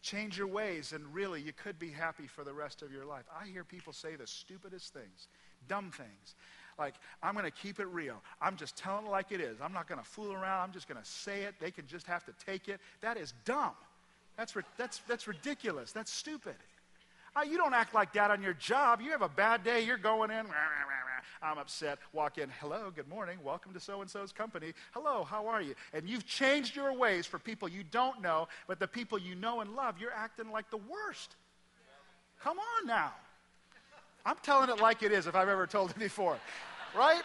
Change 0.01 0.37
your 0.37 0.47
ways, 0.47 0.91
and 0.91 1.13
really, 1.13 1.41
you 1.41 1.53
could 1.53 1.79
be 1.79 1.89
happy 1.89 2.27
for 2.27 2.43
the 2.43 2.53
rest 2.53 2.81
of 2.81 2.91
your 2.91 3.05
life. 3.05 3.23
I 3.39 3.47
hear 3.47 3.63
people 3.63 3.93
say 3.93 4.15
the 4.15 4.27
stupidest 4.27 4.93
things, 4.93 5.27
dumb 5.67 5.91
things. 5.91 6.35
Like, 6.79 6.95
I'm 7.21 7.33
going 7.33 7.45
to 7.45 7.51
keep 7.51 7.79
it 7.79 7.87
real. 7.87 8.21
I'm 8.41 8.55
just 8.55 8.75
telling 8.75 9.05
it 9.05 9.09
like 9.09 9.31
it 9.31 9.41
is. 9.41 9.57
I'm 9.61 9.73
not 9.73 9.87
going 9.87 9.99
to 9.99 10.05
fool 10.05 10.33
around. 10.33 10.63
I'm 10.63 10.71
just 10.71 10.87
going 10.87 11.01
to 11.01 11.07
say 11.07 11.43
it. 11.43 11.55
They 11.59 11.71
can 11.71 11.87
just 11.87 12.07
have 12.07 12.25
to 12.25 12.33
take 12.45 12.67
it. 12.67 12.79
That 13.01 13.17
is 13.17 13.33
dumb. 13.45 13.73
That's, 14.37 14.55
that's, 14.77 15.01
that's 15.07 15.27
ridiculous. 15.27 15.91
That's 15.91 16.11
stupid. 16.11 16.55
Uh, 17.35 17.41
you 17.41 17.57
don't 17.57 17.73
act 17.73 17.93
like 17.93 18.13
that 18.13 18.29
on 18.29 18.43
your 18.43 18.53
job. 18.53 19.01
You 19.01 19.11
have 19.11 19.23
a 19.23 19.29
bad 19.29 19.63
day. 19.63 19.81
You're 19.81 19.97
going 19.97 20.29
in. 20.29 20.37
Rah, 20.37 20.43
rah, 20.43 20.47
rah, 20.51 21.49
I'm 21.49 21.57
upset. 21.57 21.97
Walk 22.13 22.37
in. 22.37 22.49
Hello. 22.59 22.91
Good 22.95 23.07
morning. 23.07 23.37
Welcome 23.43 23.73
to 23.73 23.79
so 23.79 24.01
and 24.01 24.09
so's 24.09 24.31
company. 24.31 24.73
Hello. 24.91 25.23
How 25.23 25.47
are 25.47 25.61
you? 25.61 25.73
And 25.93 26.07
you've 26.07 26.27
changed 26.27 26.75
your 26.75 26.93
ways 26.93 27.25
for 27.25 27.39
people 27.39 27.67
you 27.67 27.83
don't 27.83 28.21
know, 28.21 28.47
but 28.67 28.79
the 28.79 28.87
people 28.87 29.17
you 29.17 29.35
know 29.35 29.61
and 29.61 29.75
love, 29.75 29.95
you're 29.99 30.13
acting 30.13 30.51
like 30.51 30.69
the 30.69 30.77
worst. 30.77 31.35
Come 32.41 32.59
on 32.59 32.87
now. 32.87 33.13
I'm 34.25 34.37
telling 34.41 34.69
it 34.69 34.79
like 34.79 35.03
it 35.03 35.11
is 35.11 35.27
if 35.27 35.35
I've 35.35 35.49
ever 35.49 35.67
told 35.67 35.91
it 35.91 35.99
before, 35.99 36.37
right? 36.95 37.23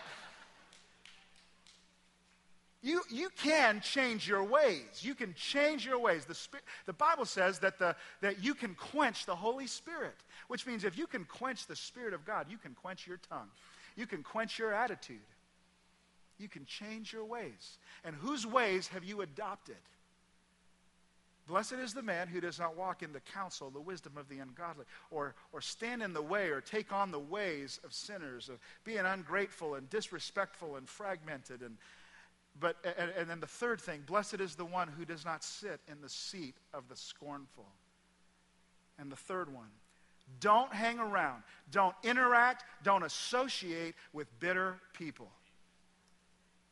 You, 2.80 3.02
you 3.10 3.28
can 3.36 3.80
change 3.80 4.28
your 4.28 4.44
ways. 4.44 5.02
You 5.02 5.14
can 5.14 5.34
change 5.34 5.84
your 5.84 5.98
ways. 5.98 6.24
The, 6.24 6.34
Spirit, 6.34 6.64
the 6.86 6.92
Bible 6.92 7.24
says 7.24 7.58
that, 7.58 7.78
the, 7.78 7.96
that 8.20 8.42
you 8.42 8.54
can 8.54 8.74
quench 8.74 9.26
the 9.26 9.34
Holy 9.34 9.66
Spirit, 9.66 10.14
which 10.46 10.64
means 10.64 10.84
if 10.84 10.96
you 10.96 11.08
can 11.08 11.24
quench 11.24 11.66
the 11.66 11.74
Spirit 11.74 12.14
of 12.14 12.24
God, 12.24 12.46
you 12.48 12.56
can 12.56 12.74
quench 12.74 13.06
your 13.06 13.18
tongue. 13.28 13.48
You 13.96 14.06
can 14.06 14.22
quench 14.22 14.60
your 14.60 14.72
attitude. 14.72 15.18
You 16.38 16.48
can 16.48 16.64
change 16.66 17.12
your 17.12 17.24
ways. 17.24 17.78
And 18.04 18.14
whose 18.14 18.46
ways 18.46 18.86
have 18.88 19.02
you 19.02 19.22
adopted? 19.22 19.76
Blessed 21.48 21.72
is 21.72 21.94
the 21.94 22.02
man 22.02 22.28
who 22.28 22.42
does 22.42 22.58
not 22.58 22.76
walk 22.76 23.02
in 23.02 23.12
the 23.14 23.20
counsel, 23.20 23.70
the 23.70 23.80
wisdom 23.80 24.18
of 24.18 24.28
the 24.28 24.38
ungodly, 24.38 24.84
or, 25.10 25.34
or 25.52 25.62
stand 25.62 26.02
in 26.02 26.12
the 26.12 26.22
way 26.22 26.50
or 26.50 26.60
take 26.60 26.92
on 26.92 27.10
the 27.10 27.18
ways 27.18 27.80
of 27.84 27.94
sinners, 27.94 28.50
of 28.50 28.58
being 28.84 28.98
ungrateful 28.98 29.74
and 29.74 29.88
disrespectful 29.88 30.76
and 30.76 30.86
fragmented. 30.86 31.62
And, 31.62 31.78
but, 32.60 32.76
and, 32.98 33.10
and 33.16 33.30
then 33.30 33.40
the 33.40 33.46
third 33.46 33.80
thing, 33.80 34.02
blessed 34.06 34.40
is 34.40 34.56
the 34.56 34.64
one 34.66 34.88
who 34.88 35.06
does 35.06 35.24
not 35.24 35.42
sit 35.42 35.80
in 35.90 36.02
the 36.02 36.08
seat 36.10 36.54
of 36.74 36.86
the 36.90 36.96
scornful. 36.96 37.66
And 38.98 39.10
the 39.10 39.16
third 39.16 39.52
one, 39.52 39.70
don't 40.40 40.72
hang 40.74 40.98
around, 40.98 41.44
don't 41.70 41.94
interact, 42.04 42.64
don't 42.84 43.02
associate 43.02 43.94
with 44.12 44.28
bitter 44.38 44.80
people. 44.92 45.30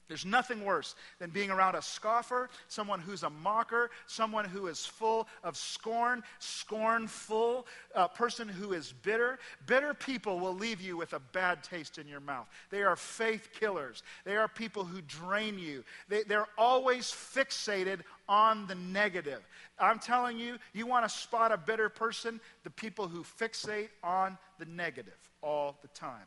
There's 0.08 0.24
nothing 0.24 0.64
worse 0.64 0.94
than 1.18 1.30
being 1.30 1.50
around 1.50 1.74
a 1.74 1.82
scoffer, 1.82 2.48
someone 2.68 3.00
who's 3.00 3.22
a 3.22 3.30
mocker, 3.30 3.90
someone 4.06 4.44
who 4.44 4.68
is 4.68 4.86
full 4.86 5.26
of 5.42 5.56
scorn, 5.56 6.22
scornful, 6.38 7.66
a 7.94 8.08
person 8.08 8.48
who 8.48 8.72
is 8.72 8.92
bitter. 9.02 9.38
Bitter 9.66 9.94
people 9.94 10.38
will 10.38 10.54
leave 10.54 10.80
you 10.80 10.96
with 10.96 11.12
a 11.12 11.18
bad 11.18 11.64
taste 11.64 11.98
in 11.98 12.06
your 12.06 12.20
mouth. 12.20 12.46
They 12.70 12.82
are 12.82 12.96
faith 12.96 13.48
killers. 13.58 14.02
They 14.24 14.36
are 14.36 14.48
people 14.48 14.84
who 14.84 15.00
drain 15.02 15.58
you. 15.58 15.82
They, 16.08 16.22
they're 16.22 16.48
always 16.56 17.06
fixated 17.06 18.00
on 18.28 18.66
the 18.66 18.74
negative. 18.74 19.46
I'm 19.78 19.98
telling 19.98 20.38
you, 20.38 20.58
you 20.72 20.86
want 20.86 21.04
to 21.04 21.14
spot 21.14 21.52
a 21.52 21.56
bitter 21.56 21.88
person? 21.88 22.40
The 22.64 22.70
people 22.70 23.08
who 23.08 23.22
fixate 23.22 23.88
on 24.02 24.38
the 24.58 24.66
negative 24.66 25.18
all 25.42 25.76
the 25.82 25.88
time. 25.88 26.26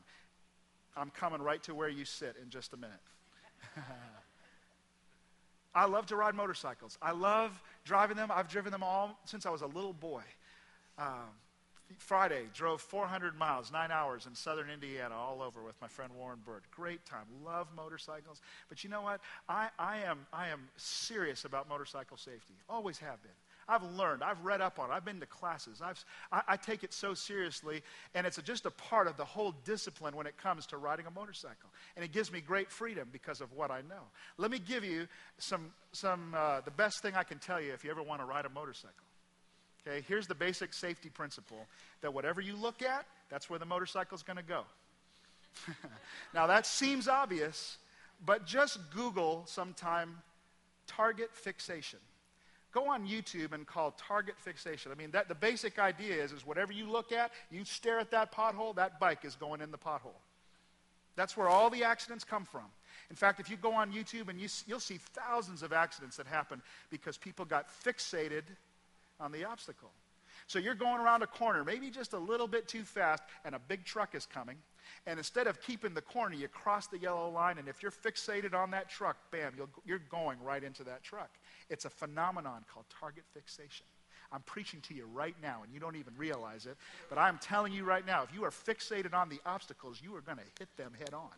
I'm 0.95 1.09
coming 1.11 1.41
right 1.41 1.63
to 1.63 1.73
where 1.73 1.89
you 1.89 2.05
sit 2.05 2.35
in 2.41 2.49
just 2.49 2.73
a 2.73 2.77
minute. 2.77 2.99
I 5.75 5.85
love 5.85 6.07
to 6.07 6.15
ride 6.15 6.35
motorcycles. 6.35 6.97
I 7.01 7.11
love 7.11 7.61
driving 7.85 8.17
them. 8.17 8.31
I've 8.33 8.49
driven 8.49 8.71
them 8.71 8.83
all 8.83 9.17
since 9.25 9.45
I 9.45 9.49
was 9.49 9.61
a 9.61 9.67
little 9.67 9.93
boy. 9.93 10.23
Um, 10.97 11.29
Friday, 11.97 12.43
drove 12.53 12.81
400 12.81 13.35
miles, 13.37 13.71
nine 13.71 13.91
hours 13.91 14.27
in 14.27 14.35
southern 14.35 14.69
Indiana, 14.69 15.15
all 15.15 15.41
over 15.41 15.63
with 15.63 15.79
my 15.81 15.87
friend 15.87 16.11
Warren 16.15 16.39
Bird. 16.45 16.61
Great 16.71 17.03
time. 17.05 17.25
Love 17.43 17.67
motorcycles. 17.75 18.41
But 18.67 18.83
you 18.83 18.89
know 18.89 19.01
what? 19.01 19.21
I, 19.47 19.69
I, 19.79 19.97
am, 19.99 20.27
I 20.31 20.49
am 20.49 20.69
serious 20.77 21.45
about 21.45 21.67
motorcycle 21.67 22.17
safety. 22.17 22.53
Always 22.69 22.99
have 22.99 23.21
been. 23.23 23.31
I've 23.69 23.83
learned, 23.83 24.23
I've 24.23 24.43
read 24.43 24.61
up 24.61 24.79
on 24.79 24.89
it, 24.89 24.93
I've 24.93 25.05
been 25.05 25.19
to 25.19 25.25
classes, 25.25 25.81
I've, 25.81 26.03
I, 26.31 26.41
I 26.49 26.57
take 26.57 26.83
it 26.83 26.91
so 26.91 27.13
seriously, 27.13 27.83
and 28.15 28.25
it's 28.25 28.41
just 28.41 28.65
a 28.65 28.71
part 28.71 29.07
of 29.07 29.15
the 29.15 29.25
whole 29.25 29.53
discipline 29.63 30.15
when 30.15 30.25
it 30.25 30.37
comes 30.37 30.65
to 30.67 30.77
riding 30.77 31.05
a 31.05 31.11
motorcycle. 31.11 31.69
And 31.95 32.03
it 32.03 32.11
gives 32.11 32.31
me 32.31 32.41
great 32.41 32.71
freedom 32.71 33.07
because 33.11 33.41
of 33.41 33.53
what 33.53 33.69
I 33.69 33.81
know. 33.81 34.01
Let 34.37 34.49
me 34.49 34.59
give 34.59 34.83
you 34.83 35.07
some, 35.37 35.71
some 35.91 36.33
uh, 36.35 36.61
the 36.61 36.71
best 36.71 37.01
thing 37.01 37.13
I 37.15 37.23
can 37.23 37.37
tell 37.37 37.61
you 37.61 37.71
if 37.73 37.83
you 37.83 37.91
ever 37.91 38.01
want 38.01 38.21
to 38.21 38.25
ride 38.25 38.45
a 38.45 38.49
motorcycle. 38.49 38.95
Okay, 39.87 40.03
here's 40.07 40.27
the 40.27 40.35
basic 40.35 40.73
safety 40.73 41.09
principle 41.09 41.65
that 42.01 42.13
whatever 42.13 42.41
you 42.41 42.55
look 42.55 42.81
at, 42.81 43.05
that's 43.29 43.49
where 43.49 43.59
the 43.59 43.65
motorcycle 43.65 44.15
is 44.15 44.23
going 44.23 44.37
to 44.37 44.43
go. 44.43 44.63
now, 46.33 46.47
that 46.47 46.65
seems 46.65 47.07
obvious, 47.07 47.77
but 48.25 48.45
just 48.45 48.79
Google 48.91 49.43
sometime 49.45 50.17
target 50.87 51.29
fixation. 51.33 51.99
Go 52.71 52.87
on 52.89 53.07
YouTube 53.07 53.53
and 53.53 53.65
call 53.65 53.91
target 53.91 54.35
fixation. 54.37 54.91
I 54.91 54.95
mean, 54.95 55.11
that, 55.11 55.27
the 55.27 55.35
basic 55.35 55.79
idea 55.79 56.23
is, 56.23 56.31
is 56.31 56.45
whatever 56.45 56.71
you 56.71 56.89
look 56.89 57.11
at, 57.11 57.31
you 57.49 57.65
stare 57.65 57.99
at 57.99 58.11
that 58.11 58.31
pothole, 58.31 58.75
that 58.75 58.99
bike 58.99 59.25
is 59.25 59.35
going 59.35 59.61
in 59.61 59.71
the 59.71 59.77
pothole. 59.77 60.19
That's 61.15 61.35
where 61.35 61.49
all 61.49 61.69
the 61.69 61.83
accidents 61.83 62.23
come 62.23 62.45
from. 62.45 62.65
In 63.09 63.15
fact, 63.15 63.39
if 63.39 63.49
you 63.49 63.57
go 63.57 63.73
on 63.73 63.91
YouTube 63.91 64.29
and 64.29 64.39
you, 64.39 64.47
you'll 64.67 64.79
see 64.79 64.99
thousands 65.13 65.63
of 65.63 65.73
accidents 65.73 66.15
that 66.17 66.27
happen 66.27 66.61
because 66.91 67.17
people 67.17 67.43
got 67.43 67.67
fixated 67.83 68.43
on 69.19 69.31
the 69.31 69.45
obstacle. 69.45 69.89
So 70.47 70.59
you're 70.59 70.75
going 70.75 71.01
around 71.01 71.21
a 71.21 71.27
corner, 71.27 71.63
maybe 71.63 71.89
just 71.89 72.13
a 72.13 72.17
little 72.17 72.47
bit 72.47 72.67
too 72.67 72.83
fast, 72.83 73.23
and 73.45 73.53
a 73.53 73.59
big 73.59 73.83
truck 73.83 74.15
is 74.15 74.25
coming. 74.25 74.57
And 75.05 75.17
instead 75.17 75.47
of 75.47 75.61
keeping 75.61 75.93
the 75.93 76.01
corner, 76.01 76.35
you 76.35 76.47
cross 76.47 76.87
the 76.87 76.97
yellow 76.97 77.29
line, 77.29 77.57
and 77.57 77.67
if 77.67 77.81
you're 77.81 77.91
fixated 77.91 78.53
on 78.53 78.71
that 78.71 78.89
truck, 78.89 79.17
bam, 79.31 79.53
you 79.85 79.95
are 79.95 80.01
going 80.09 80.41
right 80.43 80.63
into 80.63 80.83
that 80.83 81.03
truck. 81.03 81.31
It's 81.69 81.85
a 81.85 81.89
phenomenon 81.89 82.65
called 82.71 82.85
target 82.99 83.23
fixation. 83.33 83.85
I'm 84.31 84.41
preaching 84.41 84.81
to 84.81 84.93
you 84.93 85.07
right 85.11 85.35
now, 85.41 85.61
and 85.63 85.73
you 85.73 85.79
don't 85.79 85.95
even 85.95 86.13
realize 86.15 86.65
it, 86.67 86.77
but 87.09 87.17
I'm 87.17 87.39
telling 87.39 87.73
you 87.73 87.83
right 87.83 88.05
now 88.05 88.23
if 88.23 88.33
you 88.33 88.43
are 88.43 88.51
fixated 88.51 89.13
on 89.13 89.29
the 89.29 89.39
obstacles, 89.45 89.99
you 90.03 90.15
are 90.15 90.21
going 90.21 90.37
to 90.37 90.43
hit 90.59 90.69
them 90.77 90.93
head 90.99 91.13
on. 91.13 91.31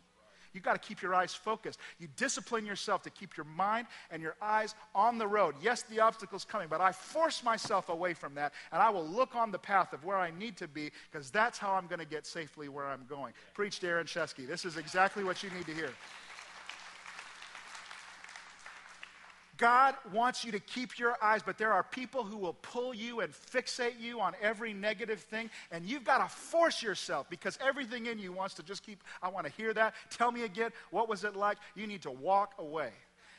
You've 0.52 0.64
got 0.64 0.80
to 0.80 0.86
keep 0.86 1.02
your 1.02 1.14
eyes 1.14 1.34
focused. 1.34 1.78
You 1.98 2.08
discipline 2.16 2.66
yourself 2.66 3.02
to 3.02 3.10
keep 3.10 3.36
your 3.36 3.46
mind 3.46 3.86
and 4.10 4.22
your 4.22 4.36
eyes 4.40 4.74
on 4.94 5.18
the 5.18 5.26
road. 5.26 5.54
Yes, 5.62 5.82
the 5.82 6.00
obstacle's 6.00 6.44
coming, 6.44 6.68
but 6.68 6.80
I 6.80 6.92
force 6.92 7.42
myself 7.42 7.88
away 7.88 8.14
from 8.14 8.34
that, 8.34 8.52
and 8.72 8.82
I 8.82 8.90
will 8.90 9.06
look 9.06 9.34
on 9.34 9.50
the 9.50 9.58
path 9.58 9.92
of 9.92 10.04
where 10.04 10.18
I 10.18 10.30
need 10.30 10.56
to 10.58 10.68
be 10.68 10.90
because 11.10 11.30
that's 11.30 11.58
how 11.58 11.72
I'm 11.72 11.86
going 11.86 12.00
to 12.00 12.06
get 12.06 12.26
safely 12.26 12.68
where 12.68 12.86
I'm 12.86 13.04
going. 13.08 13.32
Preach 13.54 13.80
Darryn 13.80 14.04
Scheske. 14.04 14.46
This 14.46 14.64
is 14.64 14.76
exactly 14.76 15.24
what 15.24 15.42
you 15.42 15.50
need 15.50 15.66
to 15.66 15.74
hear. 15.74 15.90
God 19.58 19.94
wants 20.12 20.44
you 20.44 20.52
to 20.52 20.60
keep 20.60 20.98
your 20.98 21.16
eyes, 21.22 21.42
but 21.44 21.58
there 21.58 21.72
are 21.72 21.82
people 21.82 22.24
who 22.24 22.38
will 22.38 22.54
pull 22.54 22.94
you 22.94 23.20
and 23.20 23.32
fixate 23.32 24.00
you 24.00 24.20
on 24.20 24.32
every 24.40 24.72
negative 24.72 25.20
thing, 25.20 25.50
and 25.70 25.84
you've 25.84 26.04
got 26.04 26.18
to 26.18 26.34
force 26.34 26.82
yourself 26.82 27.28
because 27.28 27.58
everything 27.64 28.06
in 28.06 28.18
you 28.18 28.32
wants 28.32 28.54
to 28.54 28.62
just 28.62 28.84
keep, 28.84 29.02
I 29.22 29.28
want 29.28 29.46
to 29.46 29.52
hear 29.52 29.74
that. 29.74 29.94
Tell 30.10 30.32
me 30.32 30.44
again, 30.44 30.70
what 30.90 31.08
was 31.08 31.24
it 31.24 31.36
like? 31.36 31.58
You 31.74 31.86
need 31.86 32.02
to 32.02 32.10
walk 32.10 32.54
away. 32.58 32.90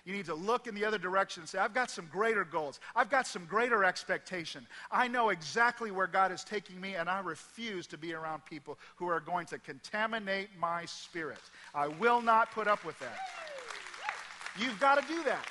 You 0.05 0.13
need 0.13 0.25
to 0.25 0.35
look 0.35 0.67
in 0.67 0.75
the 0.75 0.83
other 0.83 0.97
direction 0.97 1.41
and 1.41 1.49
say, 1.49 1.59
I've 1.59 1.73
got 1.73 1.89
some 1.89 2.07
greater 2.11 2.43
goals. 2.43 2.81
I've 2.93 3.09
got 3.09 3.25
some 3.25 3.45
greater 3.45 3.85
expectation. 3.85 4.67
I 4.91 5.07
know 5.07 5.29
exactly 5.29 5.91
where 5.91 6.07
God 6.07 6.31
is 6.31 6.43
taking 6.43 6.79
me, 6.79 6.95
and 6.95 7.09
I 7.09 7.21
refuse 7.21 7.87
to 7.87 7.97
be 7.97 8.13
around 8.13 8.43
people 8.45 8.77
who 8.97 9.07
are 9.07 9.21
going 9.21 9.45
to 9.47 9.57
contaminate 9.59 10.49
my 10.59 10.85
spirit. 10.85 11.39
I 11.73 11.87
will 11.87 12.21
not 12.21 12.51
put 12.51 12.67
up 12.67 12.83
with 12.83 12.99
that. 12.99 13.17
You've 14.59 14.79
got 14.79 15.01
to 15.01 15.07
do 15.07 15.23
that. 15.23 15.47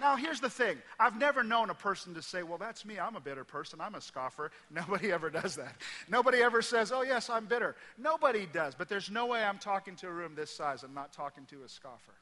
Now, 0.00 0.16
here's 0.16 0.40
the 0.40 0.48
thing 0.50 0.78
I've 0.98 1.18
never 1.18 1.42
known 1.42 1.70
a 1.70 1.74
person 1.74 2.14
to 2.14 2.22
say, 2.22 2.42
Well, 2.42 2.58
that's 2.58 2.84
me. 2.84 2.98
I'm 2.98 3.16
a 3.16 3.20
bitter 3.20 3.44
person. 3.44 3.80
I'm 3.80 3.94
a 3.94 4.00
scoffer. 4.00 4.50
Nobody 4.70 5.12
ever 5.12 5.30
does 5.30 5.56
that. 5.56 5.76
Nobody 6.08 6.38
ever 6.38 6.62
says, 6.62 6.90
Oh, 6.90 7.02
yes, 7.02 7.28
I'm 7.28 7.46
bitter. 7.46 7.76
Nobody 7.98 8.46
does. 8.46 8.74
But 8.74 8.88
there's 8.88 9.10
no 9.10 9.26
way 9.26 9.42
I'm 9.44 9.58
talking 9.58 9.96
to 9.96 10.08
a 10.08 10.12
room 10.12 10.34
this 10.34 10.50
size 10.50 10.82
and 10.82 10.94
not 10.94 11.12
talking 11.12 11.44
to 11.46 11.62
a 11.64 11.68
scoffer. 11.68 12.14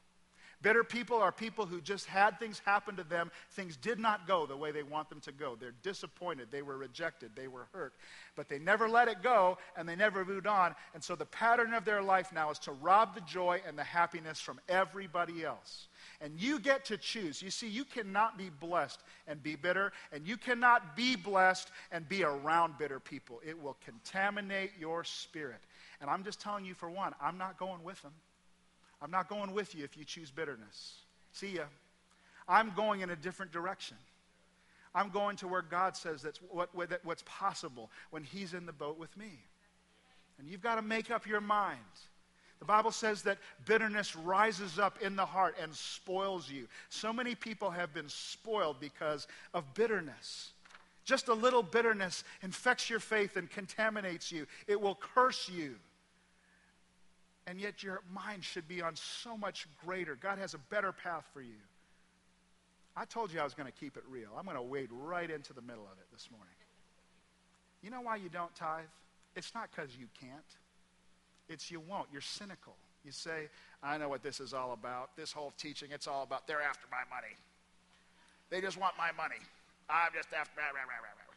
Bitter 0.60 0.82
people 0.82 1.18
are 1.18 1.30
people 1.30 1.66
who 1.66 1.80
just 1.80 2.06
had 2.06 2.40
things 2.40 2.60
happen 2.64 2.96
to 2.96 3.04
them. 3.04 3.30
Things 3.52 3.76
did 3.76 4.00
not 4.00 4.26
go 4.26 4.44
the 4.44 4.56
way 4.56 4.72
they 4.72 4.82
want 4.82 5.08
them 5.08 5.20
to 5.20 5.30
go. 5.32 5.54
They're 5.54 5.74
disappointed. 5.82 6.48
They 6.50 6.62
were 6.62 6.76
rejected. 6.76 7.30
They 7.36 7.46
were 7.46 7.68
hurt. 7.72 7.94
But 8.34 8.48
they 8.48 8.58
never 8.58 8.88
let 8.88 9.06
it 9.06 9.22
go 9.22 9.58
and 9.76 9.88
they 9.88 9.94
never 9.94 10.24
moved 10.24 10.48
on. 10.48 10.74
And 10.94 11.04
so 11.04 11.14
the 11.14 11.26
pattern 11.26 11.74
of 11.74 11.84
their 11.84 12.02
life 12.02 12.32
now 12.32 12.50
is 12.50 12.58
to 12.60 12.72
rob 12.72 13.14
the 13.14 13.20
joy 13.20 13.60
and 13.68 13.78
the 13.78 13.84
happiness 13.84 14.40
from 14.40 14.58
everybody 14.68 15.44
else. 15.44 15.86
And 16.20 16.40
you 16.40 16.58
get 16.58 16.84
to 16.86 16.96
choose. 16.96 17.40
You 17.40 17.50
see, 17.50 17.68
you 17.68 17.84
cannot 17.84 18.36
be 18.36 18.50
blessed 18.50 19.00
and 19.28 19.40
be 19.40 19.54
bitter, 19.54 19.92
and 20.12 20.26
you 20.26 20.36
cannot 20.36 20.96
be 20.96 21.14
blessed 21.14 21.70
and 21.92 22.08
be 22.08 22.24
around 22.24 22.78
bitter 22.78 22.98
people. 22.98 23.40
It 23.46 23.60
will 23.60 23.76
contaminate 23.84 24.72
your 24.78 25.04
spirit. 25.04 25.60
And 26.00 26.10
I'm 26.10 26.24
just 26.24 26.40
telling 26.40 26.64
you, 26.64 26.74
for 26.74 26.90
one, 26.90 27.14
I'm 27.22 27.38
not 27.38 27.58
going 27.58 27.84
with 27.84 28.00
them. 28.02 28.12
I'm 29.00 29.10
not 29.10 29.28
going 29.28 29.52
with 29.52 29.74
you 29.74 29.84
if 29.84 29.96
you 29.96 30.04
choose 30.04 30.30
bitterness. 30.30 30.96
See 31.32 31.56
ya. 31.56 31.64
I'm 32.48 32.72
going 32.74 33.00
in 33.00 33.10
a 33.10 33.16
different 33.16 33.52
direction. 33.52 33.96
I'm 34.94 35.10
going 35.10 35.36
to 35.36 35.48
where 35.48 35.62
God 35.62 35.96
says 35.96 36.22
that's 36.22 36.40
what, 36.50 36.74
what, 36.74 36.90
what's 37.04 37.22
possible 37.26 37.90
when 38.10 38.24
He's 38.24 38.54
in 38.54 38.66
the 38.66 38.72
boat 38.72 38.98
with 38.98 39.14
me. 39.16 39.30
And 40.38 40.48
you've 40.48 40.62
got 40.62 40.76
to 40.76 40.82
make 40.82 41.10
up 41.10 41.26
your 41.26 41.40
mind. 41.40 41.78
The 42.58 42.64
Bible 42.64 42.90
says 42.90 43.22
that 43.22 43.38
bitterness 43.66 44.16
rises 44.16 44.78
up 44.78 45.00
in 45.00 45.14
the 45.14 45.24
heart 45.24 45.56
and 45.62 45.72
spoils 45.74 46.50
you. 46.50 46.66
So 46.88 47.12
many 47.12 47.34
people 47.34 47.70
have 47.70 47.94
been 47.94 48.08
spoiled 48.08 48.80
because 48.80 49.28
of 49.54 49.74
bitterness. 49.74 50.50
Just 51.04 51.28
a 51.28 51.34
little 51.34 51.62
bitterness 51.62 52.24
infects 52.42 52.90
your 52.90 52.98
faith 52.98 53.36
and 53.36 53.48
contaminates 53.48 54.32
you, 54.32 54.46
it 54.66 54.80
will 54.80 54.96
curse 54.96 55.48
you. 55.48 55.76
And 57.48 57.58
yet, 57.58 57.82
your 57.82 58.02
mind 58.12 58.44
should 58.44 58.68
be 58.68 58.82
on 58.82 58.94
so 58.94 59.34
much 59.34 59.66
greater. 59.84 60.16
God 60.16 60.38
has 60.38 60.52
a 60.52 60.58
better 60.70 60.92
path 60.92 61.24
for 61.32 61.40
you. 61.40 61.56
I 62.94 63.06
told 63.06 63.32
you 63.32 63.40
I 63.40 63.44
was 63.44 63.54
going 63.54 63.66
to 63.66 63.72
keep 63.72 63.96
it 63.96 64.02
real. 64.10 64.28
I'm 64.36 64.44
going 64.44 64.56
to 64.56 64.62
wade 64.62 64.90
right 64.92 65.30
into 65.30 65.54
the 65.54 65.62
middle 65.62 65.84
of 65.84 65.98
it 65.98 66.06
this 66.12 66.28
morning. 66.30 66.54
You 67.82 67.90
know 67.90 68.02
why 68.02 68.16
you 68.16 68.28
don't 68.28 68.54
tithe? 68.54 68.84
It's 69.34 69.54
not 69.54 69.70
because 69.70 69.96
you 69.96 70.08
can't. 70.20 70.32
It's 71.48 71.70
you 71.70 71.80
won't. 71.80 72.08
You're 72.12 72.20
cynical. 72.20 72.74
You 73.02 73.12
say, 73.12 73.48
I 73.82 73.96
know 73.96 74.10
what 74.10 74.22
this 74.22 74.40
is 74.40 74.52
all 74.52 74.74
about. 74.74 75.16
This 75.16 75.32
whole 75.32 75.54
teaching, 75.56 75.88
it's 75.90 76.06
all 76.06 76.24
about 76.24 76.46
they're 76.46 76.60
after 76.60 76.86
my 76.90 77.08
money. 77.08 77.34
They 78.50 78.60
just 78.60 78.76
want 78.76 78.92
my 78.98 79.10
money. 79.16 79.40
I'm 79.88 80.12
just 80.12 80.28
after. 80.38 80.60
Rah, 80.60 80.66
rah, 80.74 80.84
rah, 80.84 81.27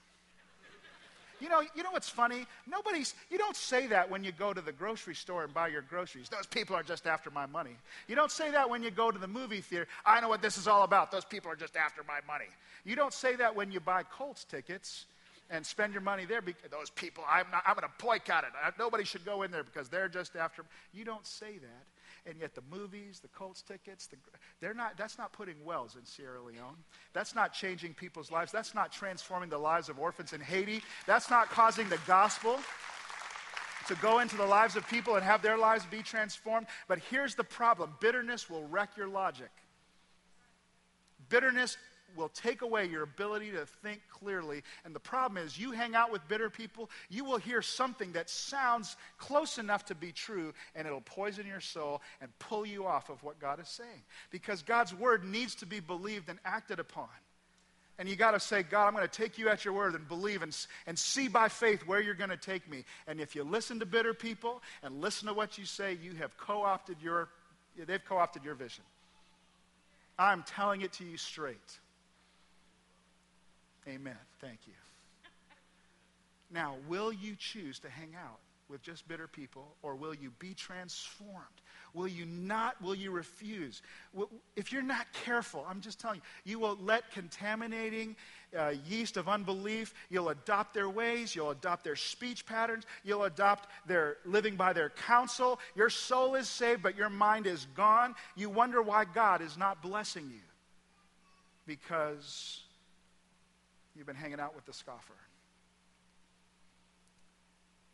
you 1.42 1.50
know, 1.50 1.62
you 1.76 1.84
know 1.84 1.92
what's 1.92 2.10
funny? 2.10 2.46
Nobody's, 2.70 3.16
you 3.30 3.38
don't 3.38 3.56
say 3.56 3.88
that 3.88 4.10
when 4.10 4.24
you 4.24 4.32
go 4.32 4.54
to 4.54 4.62
the 4.62 4.72
grocery 4.72 5.16
store 5.16 5.44
and 5.44 5.54
buy 5.54 5.68
your 5.68 5.82
groceries. 5.82 6.30
Those 6.30 6.46
people 6.46 6.76
are 6.76 6.84
just 6.84 7.08
after 7.08 7.32
my 7.32 7.46
money. 7.48 7.76
You 8.08 8.16
don't 8.16 8.32
say 8.32 8.52
that 8.52 8.70
when 8.70 8.84
you 8.84 8.92
go 8.92 9.12
to 9.12 9.18
the 9.18 9.28
movie 9.28 9.62
theater. 9.62 9.88
I 10.06 10.22
know 10.22 10.30
what 10.30 10.42
this 10.42 10.58
is 10.58 10.68
all 10.68 10.84
about. 10.84 11.12
Those 11.12 11.26
people 11.26 11.52
are 11.52 11.56
just 11.56 11.76
after 11.76 12.04
my 12.08 12.20
money. 12.28 12.50
You 12.86 12.96
don't 12.96 13.14
say 13.14 13.36
that 13.36 13.56
when 13.56 13.72
you 13.72 13.80
buy 13.80 14.04
Colts 14.04 14.44
tickets 14.44 15.06
and 15.50 15.66
spend 15.66 15.94
your 15.94 16.02
money 16.02 16.26
there 16.26 16.42
because 16.42 16.70
those 16.72 16.90
people, 16.92 17.24
I'm, 17.30 17.46
I'm 17.66 17.76
going 17.76 17.88
to 17.88 18.06
boycott 18.06 18.44
it. 18.44 18.52
Nobody 18.80 19.04
should 19.04 19.26
go 19.26 19.44
in 19.44 19.52
there 19.52 19.64
because 19.64 19.90
they're 19.90 20.10
just 20.10 20.36
after. 20.36 20.64
You 20.94 21.06
don't 21.06 21.26
say 21.26 21.58
that. 21.58 21.86
And 22.26 22.40
yet 22.40 22.54
the 22.54 22.62
movies, 22.70 23.20
the 23.20 23.28
Colts 23.30 23.62
tickets, 23.62 24.08
the, 24.08 24.18
they're 24.60 24.76
not, 24.76 24.96
that's 24.98 25.18
not 25.18 25.34
putting 25.34 25.56
wells 25.64 25.96
in 25.96 26.06
Sierra 26.06 26.42
Leone. 26.42 26.78
That's 27.14 27.34
not 27.34 27.54
changing 27.54 27.96
people's 27.96 28.32
lives. 28.32 28.52
That's 28.52 28.76
not 28.76 28.92
transforming 28.92 29.50
the 29.50 29.58
lives 29.58 29.90
of 29.90 29.98
orphans 29.98 30.34
in 30.34 30.42
Haiti. 30.42 30.82
That's 31.08 31.30
not 31.30 31.50
causing 31.50 31.90
the 31.90 32.00
gospel 32.06 32.60
to 33.88 33.96
go 33.96 34.20
into 34.20 34.38
the 34.38 34.46
lives 34.46 34.76
of 34.76 34.88
people 34.88 35.16
and 35.16 35.24
have 35.24 35.42
their 35.42 35.58
lives 35.58 35.86
be 35.86 36.04
transformed. 36.04 36.68
But 36.88 37.00
here's 37.10 37.36
the 37.36 37.44
problem 37.44 37.96
bitterness 38.00 38.50
will 38.50 38.68
wreck 38.68 38.92
your 38.96 39.08
logic. 39.08 39.50
Bitterness 41.30 41.78
will 42.16 42.30
take 42.30 42.62
away 42.62 42.88
your 42.88 43.04
ability 43.04 43.52
to 43.52 43.66
think 43.66 44.02
clearly. 44.10 44.64
And 44.86 44.96
the 44.96 45.00
problem 45.00 45.44
is, 45.44 45.58
you 45.58 45.72
hang 45.72 45.96
out 45.96 46.12
with 46.12 46.28
bitter 46.28 46.50
people, 46.50 46.90
you 47.10 47.26
will 47.26 47.38
hear 47.38 47.62
something 47.62 48.12
that 48.14 48.30
sounds 48.30 48.96
close 49.18 49.58
enough 49.58 49.86
to 49.86 49.96
be 49.96 50.12
true, 50.12 50.54
and 50.76 50.88
it'll 50.88 51.02
poison 51.02 51.48
your 51.48 51.62
soul 51.62 52.02
and 52.22 52.30
pull 52.40 52.66
you 52.66 52.86
off 52.86 53.10
of 53.10 53.24
what 53.24 53.40
God 53.40 53.60
is 53.60 53.70
saying. 53.70 54.04
Because 54.30 54.62
God's 54.62 54.94
word 54.94 55.24
needs 55.24 55.56
to 55.56 55.66
be 55.66 55.80
believed 55.80 56.30
and 56.30 56.40
acted 56.46 56.80
upon. 56.80 57.10
And 58.02 58.10
you 58.10 58.16
got 58.16 58.32
to 58.32 58.40
say, 58.40 58.64
God, 58.64 58.88
I'm 58.88 58.96
going 58.96 59.08
to 59.08 59.12
take 59.12 59.38
you 59.38 59.50
at 59.50 59.64
your 59.64 59.76
word 59.76 59.94
and 59.94 60.08
believe 60.08 60.42
and, 60.42 60.58
and 60.88 60.98
see 60.98 61.28
by 61.28 61.50
faith 61.50 61.86
where 61.86 62.02
you're 62.02 62.16
going 62.16 62.32
to 62.32 62.38
take 62.38 62.68
me. 62.68 62.84
And 63.06 63.22
if 63.22 63.36
you 63.36 63.44
listen 63.44 63.80
to 63.80 63.86
bitter 63.86 64.14
people 64.14 64.64
and 64.82 65.02
listen 65.02 65.28
to 65.28 65.36
what 65.36 65.60
you 65.60 65.66
say, 65.66 66.00
you 66.02 66.16
have 66.16 66.36
co 66.36 66.64
opted 66.64 66.98
your, 67.00 67.30
they've 67.78 68.04
co 68.04 68.18
opted 68.18 68.44
your 68.44 68.56
vision. 68.56 68.84
I'm 70.18 70.44
telling 70.44 70.82
it 70.82 70.94
to 70.94 71.04
you 71.04 71.18
straight. 71.18 71.80
Amen. 73.88 74.18
Thank 74.40 74.60
you. 74.68 74.74
Now, 76.52 76.76
will 76.88 77.12
you 77.12 77.36
choose 77.38 77.80
to 77.80 77.90
hang 77.90 78.14
out 78.16 78.40
with 78.70 78.82
just 78.82 79.08
bitter 79.08 79.28
people, 79.28 79.76
or 79.82 79.96
will 79.96 80.14
you 80.14 80.32
be 80.40 80.54
transformed? 80.54 81.62
Will 81.94 82.08
you 82.08 82.26
not? 82.26 82.82
Will 82.82 82.96
you 82.96 83.12
refuse? 83.12 83.82
If 84.56 84.72
you're 84.72 84.82
not 84.82 85.06
careful, 85.26 85.66
I'm 85.68 85.82
just 85.82 86.00
telling 86.00 86.22
you, 86.46 86.52
you 86.54 86.60
will 86.60 86.78
let 86.82 87.12
contaminating 87.12 88.16
uh, 88.58 88.74
yeast 88.88 89.18
of 89.18 89.28
unbelief, 89.28 89.94
you'll 90.10 90.30
adopt 90.30 90.74
their 90.74 90.90
ways, 90.90 91.36
you'll 91.36 91.52
adopt 91.52 91.84
their 91.84 91.98
speech 91.98 92.46
patterns, 92.46 92.86
you'll 93.04 93.24
adopt 93.24 93.68
their 93.88 94.18
living 94.26 94.56
by 94.56 94.72
their 94.72 94.90
counsel. 94.90 95.60
Your 95.76 95.90
soul 95.90 96.36
is 96.36 96.48
saved, 96.48 96.82
but 96.82 96.98
your 96.98 97.10
mind 97.10 97.48
is 97.48 97.68
gone. 97.76 98.16
You 98.36 98.50
wonder 98.50 98.82
why 98.82 99.06
God 99.06 99.42
is 99.42 99.58
not 99.58 99.82
blessing 99.82 100.30
you 100.32 100.42
because 101.66 102.62
you've 103.96 104.08
been 104.08 104.16
hanging 104.16 104.40
out 104.40 104.56
with 104.56 104.66
the 104.66 104.74
scoffer. 104.74 105.14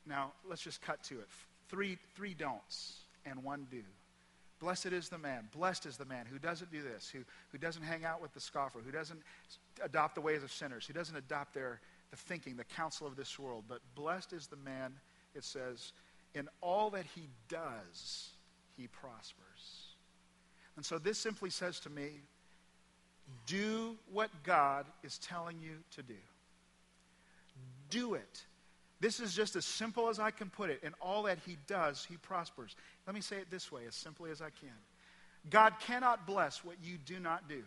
Now, 0.06 0.32
let's 0.48 0.62
just 0.62 0.82
cut 0.82 1.04
to 1.04 1.16
it. 1.16 1.28
Three, 1.70 1.98
three 2.16 2.34
don'ts 2.34 3.00
and 3.26 3.43
one 3.43 3.68
do. 3.70 3.84
Blessed 4.60 4.88
is 4.88 5.10
the 5.10 5.18
man, 5.18 5.50
blessed 5.54 5.86
is 5.86 5.98
the 5.98 6.06
man 6.06 6.26
who 6.26 6.39
doesn't 6.39 6.72
do 6.72 6.82
this, 6.82 7.10
who, 7.10 7.20
who 7.52 7.60
doesn't 7.60 7.84
hang 7.84 8.06
out 8.06 8.22
with 8.22 8.34
the 8.34 8.39
scoffer, 8.39 8.80
who 8.84 8.91
doesn't 8.91 9.22
adopt 9.84 10.16
the 10.16 10.22
ways 10.22 10.41
of 10.41 10.52
sinners, 10.52 10.86
who 10.88 10.93
doesn't 10.93 11.16
adopt 11.16 11.54
their 11.54 11.80
the 12.10 12.18
thinking, 12.18 12.56
the 12.56 12.64
counsel 12.64 13.06
of 13.06 13.16
this 13.16 13.38
world. 13.38 13.66
But 13.68 13.80
blessed 13.95 14.34
is 14.34 14.48
the 14.48 14.56
man, 14.56 14.93
it 15.36 15.43
says, 15.43 15.91
in 16.34 16.48
all 16.62 16.89
that 16.91 17.06
he 17.16 17.28
does, 17.50 18.30
he 18.78 18.88
prospers. 18.88 19.95
And 20.76 20.86
so 20.86 21.00
this 21.00 21.18
simply 21.18 21.50
says 21.50 21.80
to 21.82 21.89
me, 21.89 22.22
do 23.45 23.95
what 24.11 24.30
God 24.43 24.86
is 25.03 25.17
telling 25.19 25.59
you 25.61 25.78
to 25.95 26.03
do. 26.03 26.13
Do 27.89 28.13
it. 28.15 28.43
This 28.99 29.19
is 29.19 29.34
just 29.34 29.55
as 29.55 29.65
simple 29.65 30.09
as 30.09 30.19
I 30.19 30.32
can 30.32 30.49
put 30.49 30.69
it. 30.69 30.80
In 30.84 30.93
all 31.01 31.23
that 31.23 31.38
he 31.45 31.57
does, 31.67 32.05
he 32.09 32.17
prospers. 32.17 32.75
Let 33.05 33.13
me 33.13 33.21
say 33.21 33.38
it 33.38 33.51
this 33.51 33.71
way, 33.71 33.82
as 33.88 33.95
simply 33.95 34.32
as 34.32 34.41
I 34.41 34.49
can. 34.49 34.69
God 35.49 35.73
cannot 35.80 36.25
bless 36.25 36.63
what 36.63 36.75
you 36.84 36.97
do 36.97 37.19
not 37.19 37.47
do. 37.47 37.63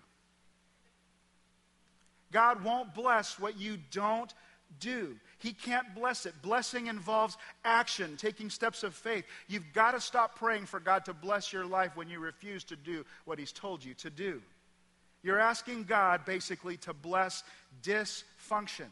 God 2.32 2.62
won't 2.64 2.94
bless 2.94 3.38
what 3.38 3.58
you 3.58 3.78
don't 3.90 4.32
do. 4.78 5.16
He 5.38 5.52
can't 5.52 5.94
bless 5.94 6.26
it. 6.26 6.34
Blessing 6.42 6.86
involves 6.86 7.36
action, 7.64 8.16
taking 8.16 8.50
steps 8.50 8.82
of 8.82 8.94
faith. 8.94 9.24
You've 9.48 9.72
got 9.72 9.92
to 9.92 10.00
stop 10.00 10.36
praying 10.36 10.66
for 10.66 10.78
God 10.78 11.04
to 11.06 11.14
bless 11.14 11.52
your 11.52 11.64
life 11.64 11.96
when 11.96 12.08
you 12.08 12.20
refuse 12.20 12.62
to 12.64 12.76
do 12.76 13.04
what 13.24 13.38
He's 13.38 13.52
told 13.52 13.84
you 13.84 13.94
to 13.94 14.11
do. 14.11 14.40
You're 15.22 15.38
asking 15.38 15.84
God 15.84 16.24
basically 16.24 16.76
to 16.78 16.94
bless 16.94 17.44
dysfunction. 17.82 18.86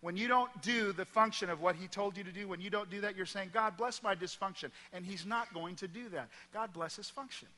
When 0.00 0.16
you 0.16 0.28
don't 0.28 0.50
do 0.62 0.92
the 0.92 1.04
function 1.04 1.50
of 1.50 1.60
what 1.60 1.76
He 1.76 1.86
told 1.86 2.16
you 2.16 2.24
to 2.24 2.32
do, 2.32 2.48
when 2.48 2.60
you 2.60 2.70
don't 2.70 2.90
do 2.90 3.02
that, 3.02 3.16
you're 3.16 3.26
saying, 3.26 3.50
God, 3.52 3.76
bless 3.76 4.02
my 4.02 4.14
dysfunction. 4.14 4.70
And 4.92 5.04
He's 5.04 5.26
not 5.26 5.52
going 5.52 5.76
to 5.76 5.88
do 5.88 6.08
that. 6.10 6.28
God 6.52 6.72
bless 6.72 6.96
His 6.96 7.10
function. 7.10 7.48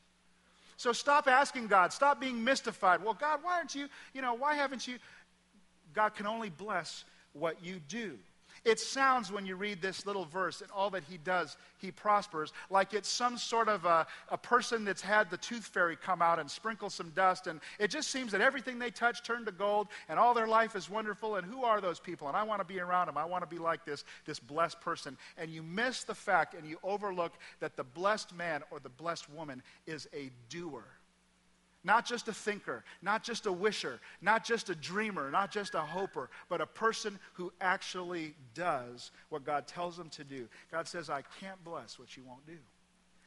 So 0.76 0.92
stop 0.92 1.28
asking 1.28 1.68
God. 1.68 1.92
Stop 1.92 2.20
being 2.20 2.42
mystified. 2.42 3.04
Well, 3.04 3.14
God, 3.14 3.40
why 3.42 3.58
aren't 3.58 3.74
you, 3.74 3.88
you 4.12 4.22
know, 4.22 4.34
why 4.34 4.56
haven't 4.56 4.88
you? 4.88 4.98
God 5.94 6.14
can 6.14 6.26
only 6.26 6.50
bless 6.50 7.04
what 7.32 7.64
you 7.64 7.80
do. 7.88 8.18
It 8.64 8.78
sounds 8.78 9.32
when 9.32 9.44
you 9.44 9.56
read 9.56 9.82
this 9.82 10.06
little 10.06 10.24
verse 10.24 10.60
and 10.60 10.70
all 10.70 10.90
that 10.90 11.02
he 11.02 11.18
does, 11.18 11.56
he 11.78 11.90
prospers, 11.90 12.52
like 12.70 12.94
it's 12.94 13.08
some 13.08 13.36
sort 13.36 13.68
of 13.68 13.84
a, 13.84 14.06
a 14.28 14.38
person 14.38 14.84
that's 14.84 15.02
had 15.02 15.30
the 15.30 15.36
tooth 15.36 15.64
fairy 15.64 15.96
come 15.96 16.22
out 16.22 16.38
and 16.38 16.48
sprinkle 16.48 16.88
some 16.88 17.10
dust. 17.10 17.48
And 17.48 17.60
it 17.80 17.88
just 17.88 18.10
seems 18.10 18.30
that 18.30 18.40
everything 18.40 18.78
they 18.78 18.90
touch 18.90 19.24
turned 19.24 19.46
to 19.46 19.52
gold 19.52 19.88
and 20.08 20.16
all 20.16 20.32
their 20.32 20.46
life 20.46 20.76
is 20.76 20.88
wonderful. 20.88 21.36
And 21.36 21.46
who 21.46 21.64
are 21.64 21.80
those 21.80 21.98
people? 21.98 22.28
And 22.28 22.36
I 22.36 22.44
want 22.44 22.60
to 22.60 22.64
be 22.64 22.78
around 22.78 23.08
them. 23.08 23.18
I 23.18 23.24
want 23.24 23.42
to 23.42 23.52
be 23.52 23.60
like 23.60 23.84
this, 23.84 24.04
this 24.26 24.38
blessed 24.38 24.80
person. 24.80 25.18
And 25.36 25.50
you 25.50 25.64
miss 25.64 26.04
the 26.04 26.14
fact 26.14 26.54
and 26.54 26.64
you 26.64 26.78
overlook 26.84 27.32
that 27.58 27.76
the 27.76 27.84
blessed 27.84 28.32
man 28.32 28.62
or 28.70 28.78
the 28.78 28.90
blessed 28.90 29.28
woman 29.28 29.60
is 29.86 30.08
a 30.14 30.30
doer. 30.48 30.84
Not 31.84 32.06
just 32.06 32.28
a 32.28 32.32
thinker, 32.32 32.84
not 33.02 33.24
just 33.24 33.46
a 33.46 33.52
wisher, 33.52 34.00
not 34.20 34.44
just 34.44 34.70
a 34.70 34.74
dreamer, 34.74 35.30
not 35.30 35.50
just 35.50 35.74
a 35.74 35.80
hoper, 35.80 36.30
but 36.48 36.60
a 36.60 36.66
person 36.66 37.18
who 37.32 37.52
actually 37.60 38.34
does 38.54 39.10
what 39.30 39.44
God 39.44 39.66
tells 39.66 39.96
them 39.96 40.08
to 40.10 40.22
do. 40.22 40.48
God 40.70 40.86
says, 40.86 41.10
I 41.10 41.22
can't 41.40 41.62
bless 41.64 41.98
what 41.98 42.16
you 42.16 42.22
won't 42.24 42.46
do. 42.46 42.58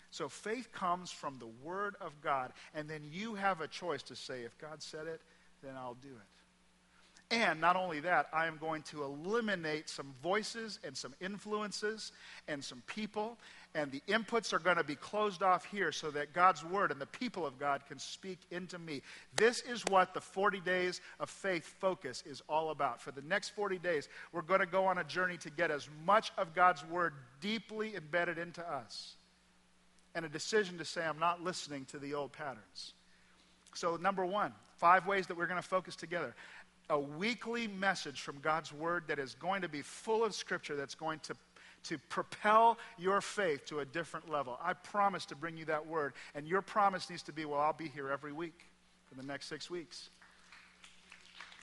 So 0.09 0.29
faith 0.29 0.71
comes 0.71 1.11
from 1.11 1.37
the 1.39 1.49
Word 1.61 1.95
of 1.99 2.13
God, 2.21 2.53
and 2.73 2.89
then 2.89 3.01
you 3.11 3.35
have 3.35 3.59
a 3.59 3.67
choice 3.67 4.01
to 4.03 4.15
say, 4.15 4.43
if 4.43 4.57
God 4.57 4.81
said 4.81 5.07
it, 5.07 5.19
then 5.61 5.73
I'll 5.75 5.97
do 6.01 6.07
it. 6.07 7.35
And 7.35 7.59
not 7.59 7.75
only 7.75 7.99
that, 8.01 8.27
I 8.31 8.45
am 8.45 8.57
going 8.57 8.83
to 8.83 9.03
eliminate 9.03 9.89
some 9.89 10.13
voices 10.21 10.79
and 10.83 10.95
some 10.95 11.13
influences 11.19 12.11
and 12.47 12.63
some 12.63 12.83
people, 12.85 13.37
and 13.75 13.91
the 13.91 14.01
inputs 14.07 14.53
are 14.53 14.59
going 14.59 14.77
to 14.77 14.83
be 14.83 14.95
closed 14.95 15.43
off 15.43 15.65
here 15.65 15.91
so 15.91 16.09
that 16.11 16.33
God's 16.33 16.63
word 16.63 16.91
and 16.91 16.99
the 16.99 17.05
people 17.05 17.45
of 17.45 17.59
God 17.59 17.81
can 17.87 17.99
speak 17.99 18.39
into 18.49 18.79
me. 18.79 19.01
This 19.35 19.61
is 19.61 19.83
what 19.89 20.13
the 20.13 20.21
40 20.21 20.61
days 20.61 21.01
of 21.19 21.29
faith 21.29 21.65
focus 21.65 22.23
is 22.25 22.41
all 22.47 22.71
about. 22.71 23.01
For 23.01 23.11
the 23.11 23.21
next 23.21 23.49
40 23.49 23.77
days, 23.79 24.07
we're 24.31 24.43
going 24.43 24.61
to 24.61 24.65
go 24.65 24.85
on 24.85 24.97
a 24.97 25.03
journey 25.03 25.35
to 25.37 25.49
get 25.49 25.71
as 25.71 25.89
much 26.05 26.31
of 26.37 26.55
God's 26.55 26.85
word 26.85 27.13
deeply 27.41 27.95
embedded 27.95 28.37
into 28.37 28.65
us, 28.67 29.17
and 30.15 30.23
a 30.23 30.29
decision 30.29 30.77
to 30.77 30.85
say, 30.85 31.05
I'm 31.05 31.19
not 31.19 31.43
listening 31.43 31.83
to 31.91 31.99
the 31.99 32.13
old 32.13 32.31
patterns. 32.31 32.93
So, 33.73 33.97
number 33.97 34.25
one, 34.25 34.53
five 34.77 35.05
ways 35.05 35.27
that 35.27 35.35
we're 35.35 35.47
going 35.47 35.61
to 35.61 35.67
focus 35.67 35.97
together 35.97 36.33
a 36.89 36.99
weekly 36.99 37.67
message 37.67 38.21
from 38.21 38.39
God's 38.39 38.71
Word 38.71 39.05
that 39.07 39.17
is 39.17 39.33
going 39.35 39.63
to 39.63 39.69
be 39.69 39.81
full 39.81 40.23
of 40.23 40.35
Scripture 40.35 40.75
that's 40.75 40.93
going 40.93 41.19
to, 41.19 41.35
to 41.85 41.97
propel 42.09 42.77
your 42.97 43.21
faith 43.21 43.65
to 43.67 43.79
a 43.79 43.85
different 43.85 44.29
level. 44.29 44.59
I 44.61 44.73
promise 44.73 45.25
to 45.27 45.35
bring 45.35 45.57
you 45.57 45.65
that 45.65 45.85
Word, 45.85 46.13
and 46.33 46.47
your 46.47 46.61
promise 46.61 47.09
needs 47.09 47.23
to 47.23 47.33
be 47.33 47.45
well, 47.45 47.59
I'll 47.59 47.73
be 47.73 47.87
here 47.87 48.09
every 48.09 48.31
week 48.31 48.67
for 49.07 49.15
the 49.15 49.23
next 49.23 49.47
six 49.47 49.69
weeks. 49.69 50.09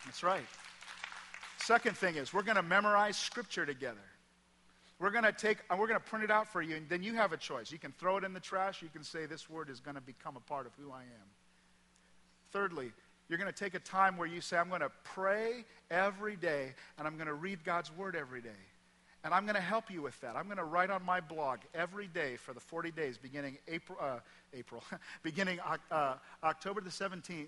That's 0.04 0.22
right. 0.22 0.44
Second 1.58 1.96
thing 1.96 2.16
is, 2.16 2.32
we're 2.32 2.42
going 2.42 2.56
to 2.56 2.62
memorize 2.62 3.16
Scripture 3.16 3.64
together. 3.64 3.98
We're 4.98 5.10
going 5.10 5.24
to 5.24 5.32
take, 5.32 5.58
and 5.70 5.78
we're 5.78 5.88
going 5.88 5.98
to 5.98 6.04
print 6.04 6.24
it 6.24 6.30
out 6.30 6.48
for 6.48 6.62
you, 6.62 6.76
and 6.76 6.88
then 6.88 7.02
you 7.02 7.14
have 7.14 7.32
a 7.32 7.36
choice. 7.36 7.72
You 7.72 7.78
can 7.78 7.92
throw 7.98 8.18
it 8.18 8.24
in 8.24 8.32
the 8.32 8.40
trash. 8.40 8.82
You 8.82 8.88
can 8.88 9.02
say, 9.02 9.26
This 9.26 9.50
word 9.50 9.68
is 9.68 9.80
going 9.80 9.96
to 9.96 10.00
become 10.00 10.36
a 10.36 10.40
part 10.40 10.66
of 10.66 10.72
who 10.78 10.92
I 10.92 11.02
am. 11.02 11.28
Thirdly, 12.52 12.92
you're 13.28 13.38
going 13.38 13.52
to 13.52 13.58
take 13.58 13.74
a 13.74 13.80
time 13.80 14.16
where 14.16 14.28
you 14.28 14.40
say, 14.40 14.58
I'm 14.58 14.68
going 14.68 14.82
to 14.82 14.92
pray 15.04 15.64
every 15.90 16.36
day 16.36 16.74
and 16.98 17.06
I'm 17.06 17.16
going 17.16 17.28
to 17.28 17.34
read 17.34 17.64
God's 17.64 17.90
word 17.90 18.14
every 18.14 18.42
day. 18.42 18.50
And 19.24 19.32
I'm 19.32 19.44
going 19.44 19.54
to 19.54 19.60
help 19.60 19.90
you 19.90 20.02
with 20.02 20.20
that. 20.20 20.34
I'm 20.36 20.46
going 20.46 20.56
to 20.56 20.64
write 20.64 20.90
on 20.90 21.04
my 21.04 21.20
blog 21.20 21.60
every 21.74 22.08
day 22.08 22.36
for 22.36 22.52
the 22.52 22.60
40 22.60 22.90
days 22.90 23.18
beginning 23.18 23.58
April, 23.68 23.98
uh, 24.00 24.18
April 24.52 24.82
beginning 25.22 25.60
uh, 25.90 26.14
October 26.42 26.80
the 26.80 26.90
17th. 26.90 27.46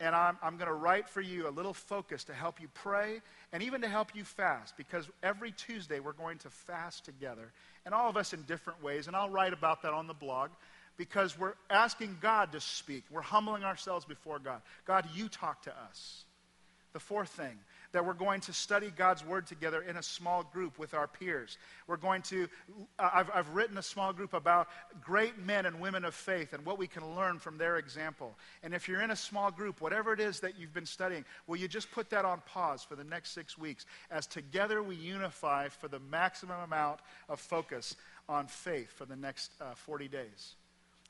And 0.00 0.14
I'm, 0.14 0.36
I'm 0.42 0.56
going 0.56 0.68
to 0.68 0.74
write 0.74 1.08
for 1.08 1.20
you 1.20 1.48
a 1.48 1.50
little 1.50 1.74
focus 1.74 2.24
to 2.24 2.34
help 2.34 2.60
you 2.60 2.68
pray 2.74 3.20
and 3.52 3.62
even 3.62 3.82
to 3.82 3.88
help 3.88 4.14
you 4.14 4.24
fast 4.24 4.76
because 4.76 5.08
every 5.22 5.52
Tuesday 5.52 6.00
we're 6.00 6.12
going 6.12 6.38
to 6.38 6.50
fast 6.50 7.04
together 7.04 7.52
and 7.84 7.94
all 7.94 8.08
of 8.08 8.16
us 8.16 8.32
in 8.32 8.42
different 8.42 8.82
ways. 8.82 9.06
And 9.06 9.14
I'll 9.14 9.30
write 9.30 9.52
about 9.52 9.82
that 9.82 9.92
on 9.92 10.06
the 10.06 10.14
blog 10.14 10.50
because 10.96 11.38
we're 11.38 11.54
asking 11.70 12.16
God 12.20 12.52
to 12.52 12.60
speak. 12.60 13.04
We're 13.10 13.20
humbling 13.20 13.62
ourselves 13.62 14.04
before 14.04 14.38
God. 14.38 14.62
God, 14.86 15.06
you 15.14 15.28
talk 15.28 15.62
to 15.62 15.70
us. 15.70 16.24
The 16.92 17.00
fourth 17.00 17.30
thing, 17.30 17.58
that 17.94 18.04
we're 18.04 18.12
going 18.12 18.40
to 18.40 18.52
study 18.52 18.92
God's 18.94 19.24
Word 19.24 19.46
together 19.46 19.80
in 19.80 19.96
a 19.96 20.02
small 20.02 20.42
group 20.42 20.80
with 20.80 20.94
our 20.94 21.06
peers. 21.06 21.58
We're 21.86 21.96
going 21.96 22.22
to, 22.22 22.48
uh, 22.98 23.10
I've, 23.14 23.30
I've 23.32 23.48
written 23.50 23.78
a 23.78 23.82
small 23.82 24.12
group 24.12 24.34
about 24.34 24.68
great 25.00 25.38
men 25.38 25.64
and 25.64 25.80
women 25.80 26.04
of 26.04 26.12
faith 26.12 26.52
and 26.52 26.66
what 26.66 26.76
we 26.76 26.88
can 26.88 27.14
learn 27.14 27.38
from 27.38 27.56
their 27.56 27.76
example. 27.76 28.36
And 28.64 28.74
if 28.74 28.88
you're 28.88 29.00
in 29.00 29.12
a 29.12 29.16
small 29.16 29.52
group, 29.52 29.80
whatever 29.80 30.12
it 30.12 30.18
is 30.18 30.40
that 30.40 30.58
you've 30.58 30.74
been 30.74 30.86
studying, 30.86 31.24
will 31.46 31.56
you 31.56 31.68
just 31.68 31.90
put 31.92 32.10
that 32.10 32.24
on 32.24 32.42
pause 32.46 32.82
for 32.82 32.96
the 32.96 33.04
next 33.04 33.30
six 33.30 33.56
weeks 33.56 33.86
as 34.10 34.26
together 34.26 34.82
we 34.82 34.96
unify 34.96 35.68
for 35.68 35.86
the 35.86 36.00
maximum 36.00 36.60
amount 36.62 36.98
of 37.28 37.38
focus 37.38 37.94
on 38.28 38.48
faith 38.48 38.90
for 38.90 39.06
the 39.06 39.16
next 39.16 39.52
uh, 39.60 39.74
40 39.74 40.08
days? 40.08 40.56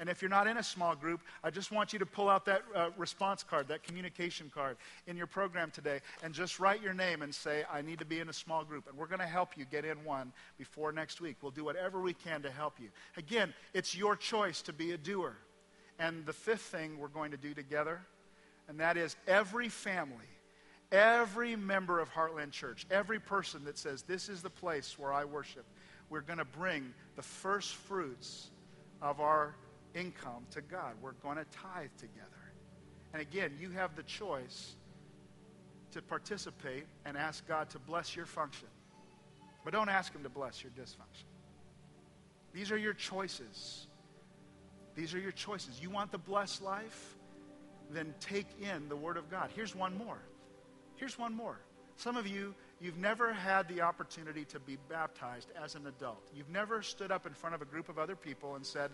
And 0.00 0.08
if 0.08 0.20
you're 0.20 0.28
not 0.28 0.48
in 0.48 0.56
a 0.56 0.62
small 0.62 0.96
group, 0.96 1.20
I 1.44 1.50
just 1.50 1.70
want 1.70 1.92
you 1.92 2.00
to 2.00 2.06
pull 2.06 2.28
out 2.28 2.44
that 2.46 2.62
uh, 2.74 2.88
response 2.96 3.44
card, 3.44 3.68
that 3.68 3.84
communication 3.84 4.50
card 4.52 4.76
in 5.06 5.16
your 5.16 5.28
program 5.28 5.70
today, 5.70 6.00
and 6.22 6.34
just 6.34 6.58
write 6.58 6.82
your 6.82 6.94
name 6.94 7.22
and 7.22 7.32
say, 7.32 7.62
I 7.72 7.80
need 7.80 8.00
to 8.00 8.04
be 8.04 8.18
in 8.18 8.28
a 8.28 8.32
small 8.32 8.64
group. 8.64 8.88
And 8.88 8.98
we're 8.98 9.06
going 9.06 9.20
to 9.20 9.26
help 9.26 9.56
you 9.56 9.64
get 9.64 9.84
in 9.84 10.02
one 10.04 10.32
before 10.58 10.90
next 10.90 11.20
week. 11.20 11.36
We'll 11.42 11.52
do 11.52 11.64
whatever 11.64 12.00
we 12.00 12.12
can 12.12 12.42
to 12.42 12.50
help 12.50 12.80
you. 12.80 12.88
Again, 13.16 13.54
it's 13.72 13.96
your 13.96 14.16
choice 14.16 14.62
to 14.62 14.72
be 14.72 14.92
a 14.92 14.98
doer. 14.98 15.36
And 16.00 16.26
the 16.26 16.32
fifth 16.32 16.62
thing 16.62 16.98
we're 16.98 17.06
going 17.06 17.30
to 17.30 17.36
do 17.36 17.54
together, 17.54 18.00
and 18.68 18.80
that 18.80 18.96
is 18.96 19.14
every 19.28 19.68
family, 19.68 20.16
every 20.90 21.54
member 21.54 22.00
of 22.00 22.10
Heartland 22.10 22.50
Church, 22.50 22.84
every 22.90 23.20
person 23.20 23.64
that 23.64 23.78
says, 23.78 24.02
This 24.02 24.28
is 24.28 24.42
the 24.42 24.50
place 24.50 24.98
where 24.98 25.12
I 25.12 25.24
worship, 25.24 25.66
we're 26.10 26.20
going 26.20 26.40
to 26.40 26.44
bring 26.44 26.92
the 27.14 27.22
first 27.22 27.76
fruits 27.76 28.50
of 29.00 29.20
our 29.20 29.54
income 29.94 30.46
to 30.50 30.60
God. 30.60 30.94
We're 31.00 31.12
going 31.12 31.36
to 31.36 31.44
tithe 31.44 31.90
together. 31.98 32.28
And 33.12 33.22
again, 33.22 33.52
you 33.60 33.70
have 33.70 33.94
the 33.94 34.02
choice 34.02 34.74
to 35.92 36.02
participate 36.02 36.86
and 37.04 37.16
ask 37.16 37.46
God 37.46 37.70
to 37.70 37.78
bless 37.78 38.16
your 38.16 38.26
function. 38.26 38.68
But 39.64 39.72
don't 39.72 39.88
ask 39.88 40.12
Him 40.12 40.24
to 40.24 40.28
bless 40.28 40.62
your 40.62 40.72
dysfunction. 40.72 41.24
These 42.52 42.70
are 42.70 42.76
your 42.76 42.92
choices. 42.92 43.86
These 44.94 45.14
are 45.14 45.18
your 45.18 45.32
choices. 45.32 45.80
You 45.80 45.90
want 45.90 46.12
the 46.12 46.18
blessed 46.18 46.62
life? 46.62 47.16
Then 47.90 48.14
take 48.20 48.46
in 48.60 48.88
the 48.88 48.96
Word 48.96 49.16
of 49.16 49.30
God. 49.30 49.50
Here's 49.54 49.74
one 49.74 49.96
more. 49.96 50.18
Here's 50.96 51.18
one 51.18 51.34
more. 51.34 51.58
Some 51.96 52.16
of 52.16 52.26
you, 52.26 52.54
you've 52.80 52.98
never 52.98 53.32
had 53.32 53.68
the 53.68 53.82
opportunity 53.82 54.44
to 54.46 54.58
be 54.58 54.76
baptized 54.88 55.50
as 55.62 55.74
an 55.74 55.86
adult. 55.86 56.28
You've 56.34 56.50
never 56.50 56.82
stood 56.82 57.12
up 57.12 57.26
in 57.26 57.32
front 57.32 57.54
of 57.54 57.62
a 57.62 57.64
group 57.64 57.88
of 57.88 57.98
other 57.98 58.16
people 58.16 58.56
and 58.56 58.66
said, 58.66 58.90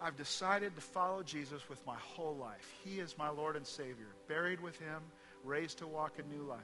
I've 0.00 0.16
decided 0.16 0.74
to 0.74 0.80
follow 0.82 1.22
Jesus 1.22 1.68
with 1.68 1.84
my 1.86 1.96
whole 1.96 2.36
life. 2.36 2.70
He 2.84 3.00
is 3.00 3.16
my 3.18 3.28
Lord 3.28 3.56
and 3.56 3.66
Savior. 3.66 4.08
Buried 4.28 4.60
with 4.60 4.78
Him, 4.78 5.02
raised 5.44 5.78
to 5.78 5.86
walk 5.86 6.18
a 6.18 6.34
new 6.34 6.42
life. 6.42 6.60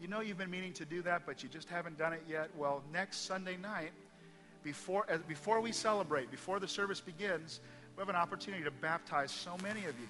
You 0.00 0.08
know 0.08 0.20
you've 0.20 0.38
been 0.38 0.50
meaning 0.50 0.72
to 0.74 0.84
do 0.84 1.02
that, 1.02 1.26
but 1.26 1.42
you 1.42 1.48
just 1.48 1.68
haven't 1.68 1.98
done 1.98 2.12
it 2.12 2.22
yet. 2.28 2.50
Well, 2.56 2.82
next 2.92 3.26
Sunday 3.26 3.56
night, 3.56 3.90
before, 4.62 5.04
as, 5.08 5.20
before 5.22 5.60
we 5.60 5.72
celebrate, 5.72 6.30
before 6.30 6.60
the 6.60 6.68
service 6.68 7.00
begins, 7.00 7.60
we 7.96 8.00
have 8.00 8.08
an 8.08 8.16
opportunity 8.16 8.62
to 8.64 8.70
baptize 8.70 9.30
so 9.30 9.56
many 9.62 9.80
of 9.80 9.98
you. 9.98 10.08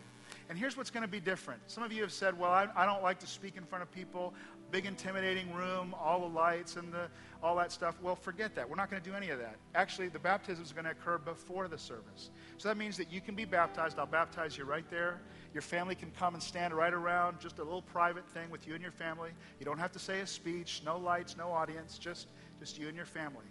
And 0.51 0.59
here's 0.59 0.77
what's 0.77 0.91
going 0.91 1.05
to 1.05 1.11
be 1.11 1.21
different. 1.21 1.61
Some 1.67 1.83
of 1.83 1.93
you 1.93 2.03
have 2.03 2.13
said, 2.13 2.39
well, 2.39 2.51
I, 2.51 2.69
I 2.77 2.87
don't 2.87 3.03
like 3.03 3.19
to 3.21 3.27
speak 3.27 3.57
in 3.57 3.65
front 3.65 3.83
of 3.83 3.91
people, 3.93 4.35
big 4.71 4.87
intimidating 4.87 5.53
room, 5.55 5.95
all 5.99 6.21
the 6.21 6.35
lights 6.35 6.77
and 6.77 6.93
the, 6.93 7.09
all 7.43 7.57
that 7.57 7.73
stuff. 7.73 7.97
Well, 8.03 8.17
forget 8.17 8.55
that. 8.55 8.69
We're 8.69 8.77
not 8.77 8.91
going 8.91 9.03
to 9.03 9.09
do 9.09 9.17
any 9.17 9.31
of 9.31 9.39
that. 9.39 9.57
Actually, 9.75 10.09
the 10.09 10.19
baptism 10.19 10.65
is 10.65 10.73
going 10.73 10.85
to 10.85 10.91
occur 10.91 11.19
before 11.19 11.69
the 11.69 11.79
service. 11.79 12.31
So 12.59 12.69
that 12.69 12.77
means 12.77 12.97
that 12.97 13.11
you 13.11 13.21
can 13.21 13.35
be 13.35 13.45
baptized. 13.45 13.99
I'll 13.99 14.07
baptize 14.07 14.59
you 14.59 14.65
right 14.65 14.89
there. 14.91 15.21
Your 15.55 15.63
family 15.63 15.95
can 15.95 16.11
come 16.19 16.35
and 16.35 16.43
stand 16.43 16.75
right 16.75 16.93
around, 16.93 17.41
just 17.41 17.59
a 17.59 17.65
little 17.65 17.83
private 17.83 18.29
thing 18.29 18.51
with 18.51 18.67
you 18.67 18.75
and 18.75 18.83
your 18.83 18.93
family. 18.93 19.31
You 19.59 19.65
don't 19.65 19.79
have 19.79 19.93
to 19.93 19.99
say 19.99 20.21
a 20.21 20.27
speech, 20.27 20.83
no 20.85 20.99
lights, 20.99 21.37
no 21.37 21.51
audience, 21.51 21.99
just, 21.99 22.29
just 22.59 22.79
you 22.79 22.89
and 22.89 22.97
your 22.97 23.07
family. 23.07 23.47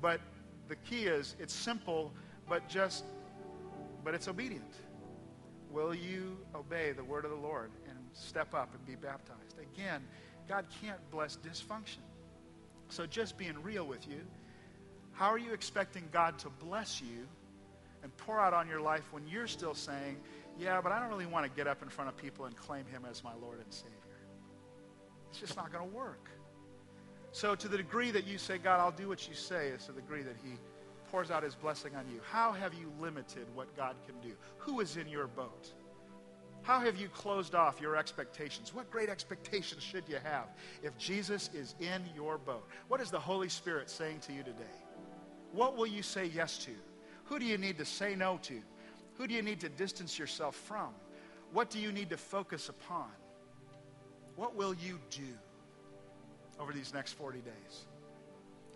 But 0.00 0.20
the 0.68 0.76
key 0.76 1.04
is 1.04 1.36
it's 1.38 1.54
simple, 1.54 2.12
but 2.48 2.68
just, 2.68 3.04
but 4.04 4.14
it's 4.14 4.26
obedient. 4.26 4.74
Will 5.70 5.94
you 5.94 6.36
obey 6.54 6.92
the 6.92 7.04
word 7.04 7.24
of 7.24 7.30
the 7.30 7.36
Lord 7.36 7.70
and 7.88 7.98
step 8.12 8.54
up 8.54 8.74
and 8.74 8.84
be 8.86 8.96
baptized? 8.96 9.54
Again, 9.60 10.02
God 10.50 10.66
can't 10.82 10.98
bless 11.12 11.36
dysfunction. 11.36 12.02
So 12.88 13.06
just 13.06 13.38
being 13.38 13.62
real 13.62 13.86
with 13.86 14.08
you, 14.08 14.20
how 15.12 15.26
are 15.26 15.38
you 15.38 15.52
expecting 15.52 16.02
God 16.10 16.40
to 16.40 16.48
bless 16.48 17.00
you 17.00 17.28
and 18.02 18.14
pour 18.16 18.40
out 18.40 18.52
on 18.52 18.66
your 18.66 18.80
life 18.80 19.04
when 19.12 19.28
you're 19.28 19.46
still 19.46 19.74
saying, 19.74 20.16
yeah, 20.58 20.80
but 20.80 20.90
I 20.90 20.98
don't 20.98 21.08
really 21.08 21.26
want 21.26 21.46
to 21.46 21.52
get 21.56 21.68
up 21.68 21.82
in 21.82 21.88
front 21.88 22.10
of 22.10 22.16
people 22.16 22.46
and 22.46 22.56
claim 22.56 22.84
him 22.86 23.06
as 23.08 23.22
my 23.22 23.32
Lord 23.40 23.60
and 23.60 23.72
Savior? 23.72 23.94
It's 25.30 25.38
just 25.38 25.56
not 25.56 25.72
going 25.72 25.88
to 25.88 25.96
work. 25.96 26.28
So 27.30 27.54
to 27.54 27.68
the 27.68 27.76
degree 27.76 28.10
that 28.10 28.26
you 28.26 28.36
say, 28.36 28.58
God, 28.58 28.80
I'll 28.80 28.90
do 28.90 29.06
what 29.06 29.28
you 29.28 29.34
say, 29.34 29.68
is 29.68 29.84
to 29.84 29.92
the 29.92 30.00
degree 30.00 30.22
that 30.22 30.34
he 30.42 30.54
pours 31.12 31.30
out 31.30 31.44
his 31.44 31.54
blessing 31.54 31.94
on 31.94 32.06
you. 32.12 32.20
How 32.28 32.50
have 32.50 32.74
you 32.74 32.90
limited 32.98 33.46
what 33.54 33.76
God 33.76 33.94
can 34.04 34.16
do? 34.28 34.34
Who 34.58 34.80
is 34.80 34.96
in 34.96 35.08
your 35.08 35.28
boat? 35.28 35.70
How 36.62 36.80
have 36.80 36.96
you 36.96 37.08
closed 37.08 37.54
off 37.54 37.80
your 37.80 37.96
expectations? 37.96 38.74
What 38.74 38.90
great 38.90 39.08
expectations 39.08 39.82
should 39.82 40.04
you 40.08 40.18
have 40.22 40.46
if 40.82 40.96
Jesus 40.98 41.50
is 41.54 41.74
in 41.80 42.02
your 42.14 42.38
boat? 42.38 42.68
What 42.88 43.00
is 43.00 43.10
the 43.10 43.18
Holy 43.18 43.48
Spirit 43.48 43.88
saying 43.88 44.20
to 44.20 44.32
you 44.32 44.42
today? 44.42 44.76
What 45.52 45.76
will 45.76 45.86
you 45.86 46.02
say 46.02 46.26
yes 46.26 46.58
to? 46.58 46.70
Who 47.24 47.38
do 47.38 47.44
you 47.44 47.58
need 47.58 47.78
to 47.78 47.84
say 47.84 48.14
no 48.14 48.38
to? 48.42 48.60
Who 49.16 49.26
do 49.26 49.34
you 49.34 49.42
need 49.42 49.60
to 49.60 49.68
distance 49.68 50.18
yourself 50.18 50.54
from? 50.54 50.90
What 51.52 51.70
do 51.70 51.78
you 51.78 51.92
need 51.92 52.10
to 52.10 52.16
focus 52.16 52.68
upon? 52.68 53.08
What 54.36 54.54
will 54.54 54.74
you 54.74 54.98
do 55.10 55.26
over 56.58 56.72
these 56.72 56.94
next 56.94 57.12
40 57.14 57.40
days? 57.40 57.86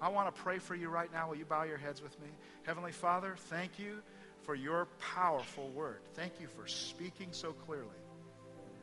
I 0.00 0.08
want 0.08 0.34
to 0.34 0.42
pray 0.42 0.58
for 0.58 0.74
you 0.74 0.88
right 0.88 1.12
now. 1.12 1.28
Will 1.28 1.36
you 1.36 1.44
bow 1.44 1.62
your 1.62 1.78
heads 1.78 2.02
with 2.02 2.18
me? 2.20 2.28
Heavenly 2.64 2.92
Father, 2.92 3.36
thank 3.38 3.78
you 3.78 4.02
for 4.44 4.54
your 4.54 4.86
powerful 4.98 5.68
word. 5.70 6.00
Thank 6.14 6.40
you 6.40 6.46
for 6.46 6.66
speaking 6.66 7.28
so 7.30 7.52
clearly. 7.52 7.88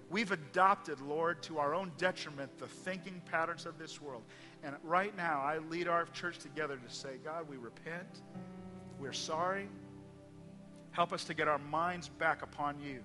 We've 0.09 0.31
adopted, 0.31 0.99
Lord, 0.99 1.41
to 1.43 1.59
our 1.59 1.73
own 1.73 1.91
detriment, 1.97 2.57
the 2.57 2.67
thinking 2.67 3.21
patterns 3.31 3.65
of 3.65 3.77
this 3.77 4.01
world. 4.01 4.23
And 4.63 4.75
right 4.83 5.15
now, 5.15 5.41
I 5.41 5.59
lead 5.59 5.87
our 5.87 6.05
church 6.07 6.39
together 6.39 6.75
to 6.77 6.93
say, 6.93 7.11
God, 7.23 7.47
we 7.47 7.55
repent. 7.55 8.21
We're 8.99 9.13
sorry. 9.13 9.69
Help 10.91 11.13
us 11.13 11.23
to 11.25 11.33
get 11.33 11.47
our 11.47 11.59
minds 11.59 12.09
back 12.09 12.41
upon 12.41 12.81
you. 12.81 12.99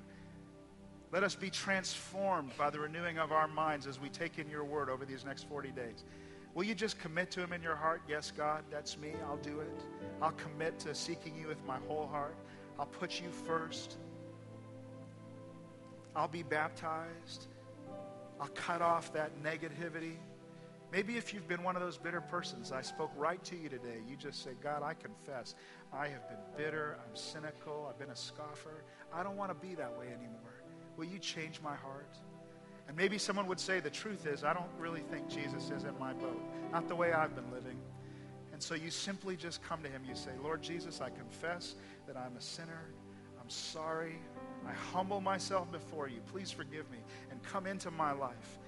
Let 1.13 1.23
us 1.23 1.37
be 1.37 1.51
transformed 1.51 2.51
by 2.59 2.71
the 2.71 2.81
renewing 2.81 3.19
of 3.19 3.31
our 3.31 3.47
minds 3.47 3.87
as 3.87 4.01
we 4.01 4.09
take 4.09 4.39
in 4.41 4.51
your 4.51 4.65
word 4.65 4.91
over 4.91 5.05
these 5.05 5.25
next 5.25 5.49
40 5.49 5.71
days. 5.71 6.03
Will 6.57 6.65
you 6.65 6.75
just 6.75 6.99
commit 6.99 7.31
to 7.33 7.43
him 7.43 7.53
in 7.53 7.63
your 7.63 7.77
heart? 7.77 8.01
Yes, 8.09 8.33
God, 8.35 8.65
that's 8.71 8.97
me. 8.97 9.13
I'll 9.29 9.37
do 9.37 9.61
it. 9.61 9.79
I'll 10.23 10.33
commit 10.33 10.79
to 10.81 10.95
seeking 10.95 11.37
you 11.39 11.49
with 11.49 11.63
my 11.67 11.77
whole 11.87 12.07
heart. 12.07 12.35
I'll 12.81 12.87
put 12.87 13.21
you 13.21 13.29
first. 13.47 13.99
I'll 16.17 16.29
be 16.29 16.43
baptized. 16.43 17.49
I'll 18.41 18.49
cut 18.49 18.81
off 18.81 19.13
that 19.13 19.33
negativity. 19.43 20.15
Maybe 20.91 21.19
if 21.19 21.35
you've 21.35 21.47
been 21.47 21.63
one 21.63 21.77
of 21.77 21.83
those 21.83 21.99
bitter 21.99 22.23
persons, 22.23 22.73
I 22.73 22.81
spoke 22.81 23.11
right 23.19 23.45
to 23.45 23.55
you 23.55 23.69
today. 23.69 23.99
You 24.09 24.17
just 24.17 24.43
say, 24.43 24.53
God, 24.63 24.83
I 24.83 24.95
confess 24.95 25.57
I 25.93 26.09
have 26.09 26.27
been 26.27 26.39
bitter. 26.57 26.97
I'm 27.07 27.15
cynical. 27.15 27.87
I've 27.91 27.99
been 27.99 28.09
a 28.09 28.17
scoffer. 28.17 28.83
I 29.13 29.23
don't 29.23 29.37
want 29.37 29.51
to 29.51 29.67
be 29.69 29.75
that 29.75 29.99
way 29.99 30.07
anymore. 30.07 30.63
Will 30.97 31.05
you 31.05 31.19
change 31.19 31.61
my 31.61 31.77
heart? 31.77 32.17
And 32.89 32.97
maybe 32.97 33.19
someone 33.19 33.47
would 33.49 33.61
say, 33.61 33.81
the 33.81 33.91
truth 33.91 34.27
is, 34.27 34.45
I 34.45 34.53
don't 34.53 34.71
really 34.79 35.01
think 35.01 35.29
Jesus 35.29 35.71
is 35.71 35.85
in 35.85 35.99
my 35.99 36.13
boat, 36.13 36.41
not 36.73 36.89
the 36.89 36.95
way 36.95 37.13
I've 37.13 37.35
been 37.35 37.51
living. 37.53 37.79
And 38.53 38.63
so 38.63 38.75
you 38.75 38.91
simply 38.91 39.37
just 39.37 39.63
come 39.63 39.83
to 39.83 39.89
him. 39.89 40.03
You 40.09 40.15
say, 40.15 40.31
Lord 40.43 40.63
Jesus, 40.63 41.01
I 41.01 41.11
confess 41.11 41.75
that 42.07 42.17
I'm 42.17 42.37
a 42.37 42.41
sinner. 42.41 42.85
I'm 43.41 43.51
sorry. 43.51 44.19
I 44.67 44.73
humble 44.93 45.21
myself 45.21 45.71
before 45.71 46.09
you. 46.09 46.21
Please 46.33 46.51
forgive 46.51 46.91
me 46.91 46.99
and 47.31 47.43
come 47.43 47.67
into 47.67 47.91
my 47.91 48.13
life. 48.13 48.59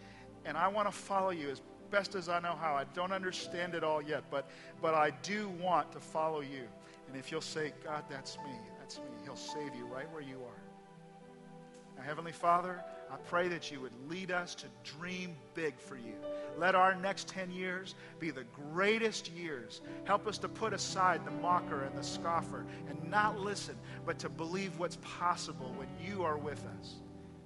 And 0.44 0.56
I 0.56 0.68
want 0.68 0.88
to 0.88 0.92
follow 0.92 1.30
you 1.30 1.48
as 1.48 1.62
best 1.90 2.14
as 2.14 2.28
I 2.28 2.40
know 2.40 2.54
how. 2.60 2.74
I 2.74 2.84
don't 2.94 3.12
understand 3.12 3.74
it 3.74 3.82
all 3.82 4.02
yet, 4.02 4.24
but, 4.30 4.50
but 4.82 4.94
I 4.94 5.10
do 5.22 5.48
want 5.60 5.90
to 5.92 6.00
follow 6.00 6.40
you. 6.40 6.68
And 7.08 7.16
if 7.16 7.32
you'll 7.32 7.40
say, 7.40 7.72
God, 7.84 8.04
that's 8.10 8.36
me, 8.38 8.52
that's 8.78 8.98
me, 8.98 9.04
he'll 9.24 9.36
save 9.36 9.74
you 9.74 9.86
right 9.86 10.10
where 10.12 10.22
you 10.22 10.36
are. 10.36 11.96
Now, 11.96 12.02
Heavenly 12.02 12.32
Father, 12.32 12.84
I 13.10 13.16
pray 13.28 13.48
that 13.48 13.70
you 13.70 13.80
would 13.80 13.92
lead 14.08 14.30
us 14.30 14.54
to 14.56 14.66
dream 14.98 15.36
big 15.54 15.78
for 15.78 15.96
you. 15.96 16.14
Let 16.58 16.74
our 16.74 16.94
next 16.94 17.28
10 17.28 17.50
years 17.50 17.94
be 18.18 18.30
the 18.30 18.44
greatest 18.72 19.30
years. 19.32 19.80
Help 20.04 20.26
us 20.26 20.38
to 20.38 20.48
put 20.48 20.72
aside 20.72 21.24
the 21.24 21.30
mocker 21.30 21.84
and 21.84 21.96
the 21.96 22.02
scoffer 22.02 22.66
and 22.88 23.10
not 23.10 23.38
listen, 23.38 23.76
but 24.04 24.18
to 24.18 24.28
believe 24.28 24.78
what's 24.78 24.98
possible 25.02 25.72
when 25.76 25.88
you 26.04 26.24
are 26.24 26.36
with 26.36 26.64
us. 26.80 26.96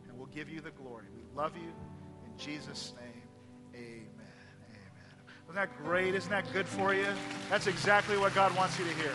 And 0.09 0.17
we'll 0.17 0.29
give 0.29 0.49
you 0.49 0.61
the 0.61 0.71
glory. 0.71 1.05
We 1.15 1.23
love 1.37 1.55
you. 1.57 1.73
In 2.25 2.39
Jesus' 2.39 2.95
name, 2.99 3.23
amen. 3.75 4.07
Amen. 4.15 4.87
Isn't 5.45 5.55
that 5.55 5.85
great? 5.85 6.15
Isn't 6.15 6.31
that 6.31 6.51
good 6.53 6.67
for 6.67 6.95
you? 6.95 7.07
That's 7.51 7.67
exactly 7.67 8.17
what 8.17 8.35
God 8.35 8.57
wants 8.57 8.79
you 8.79 8.87
to 8.87 8.95
hear. 8.95 9.13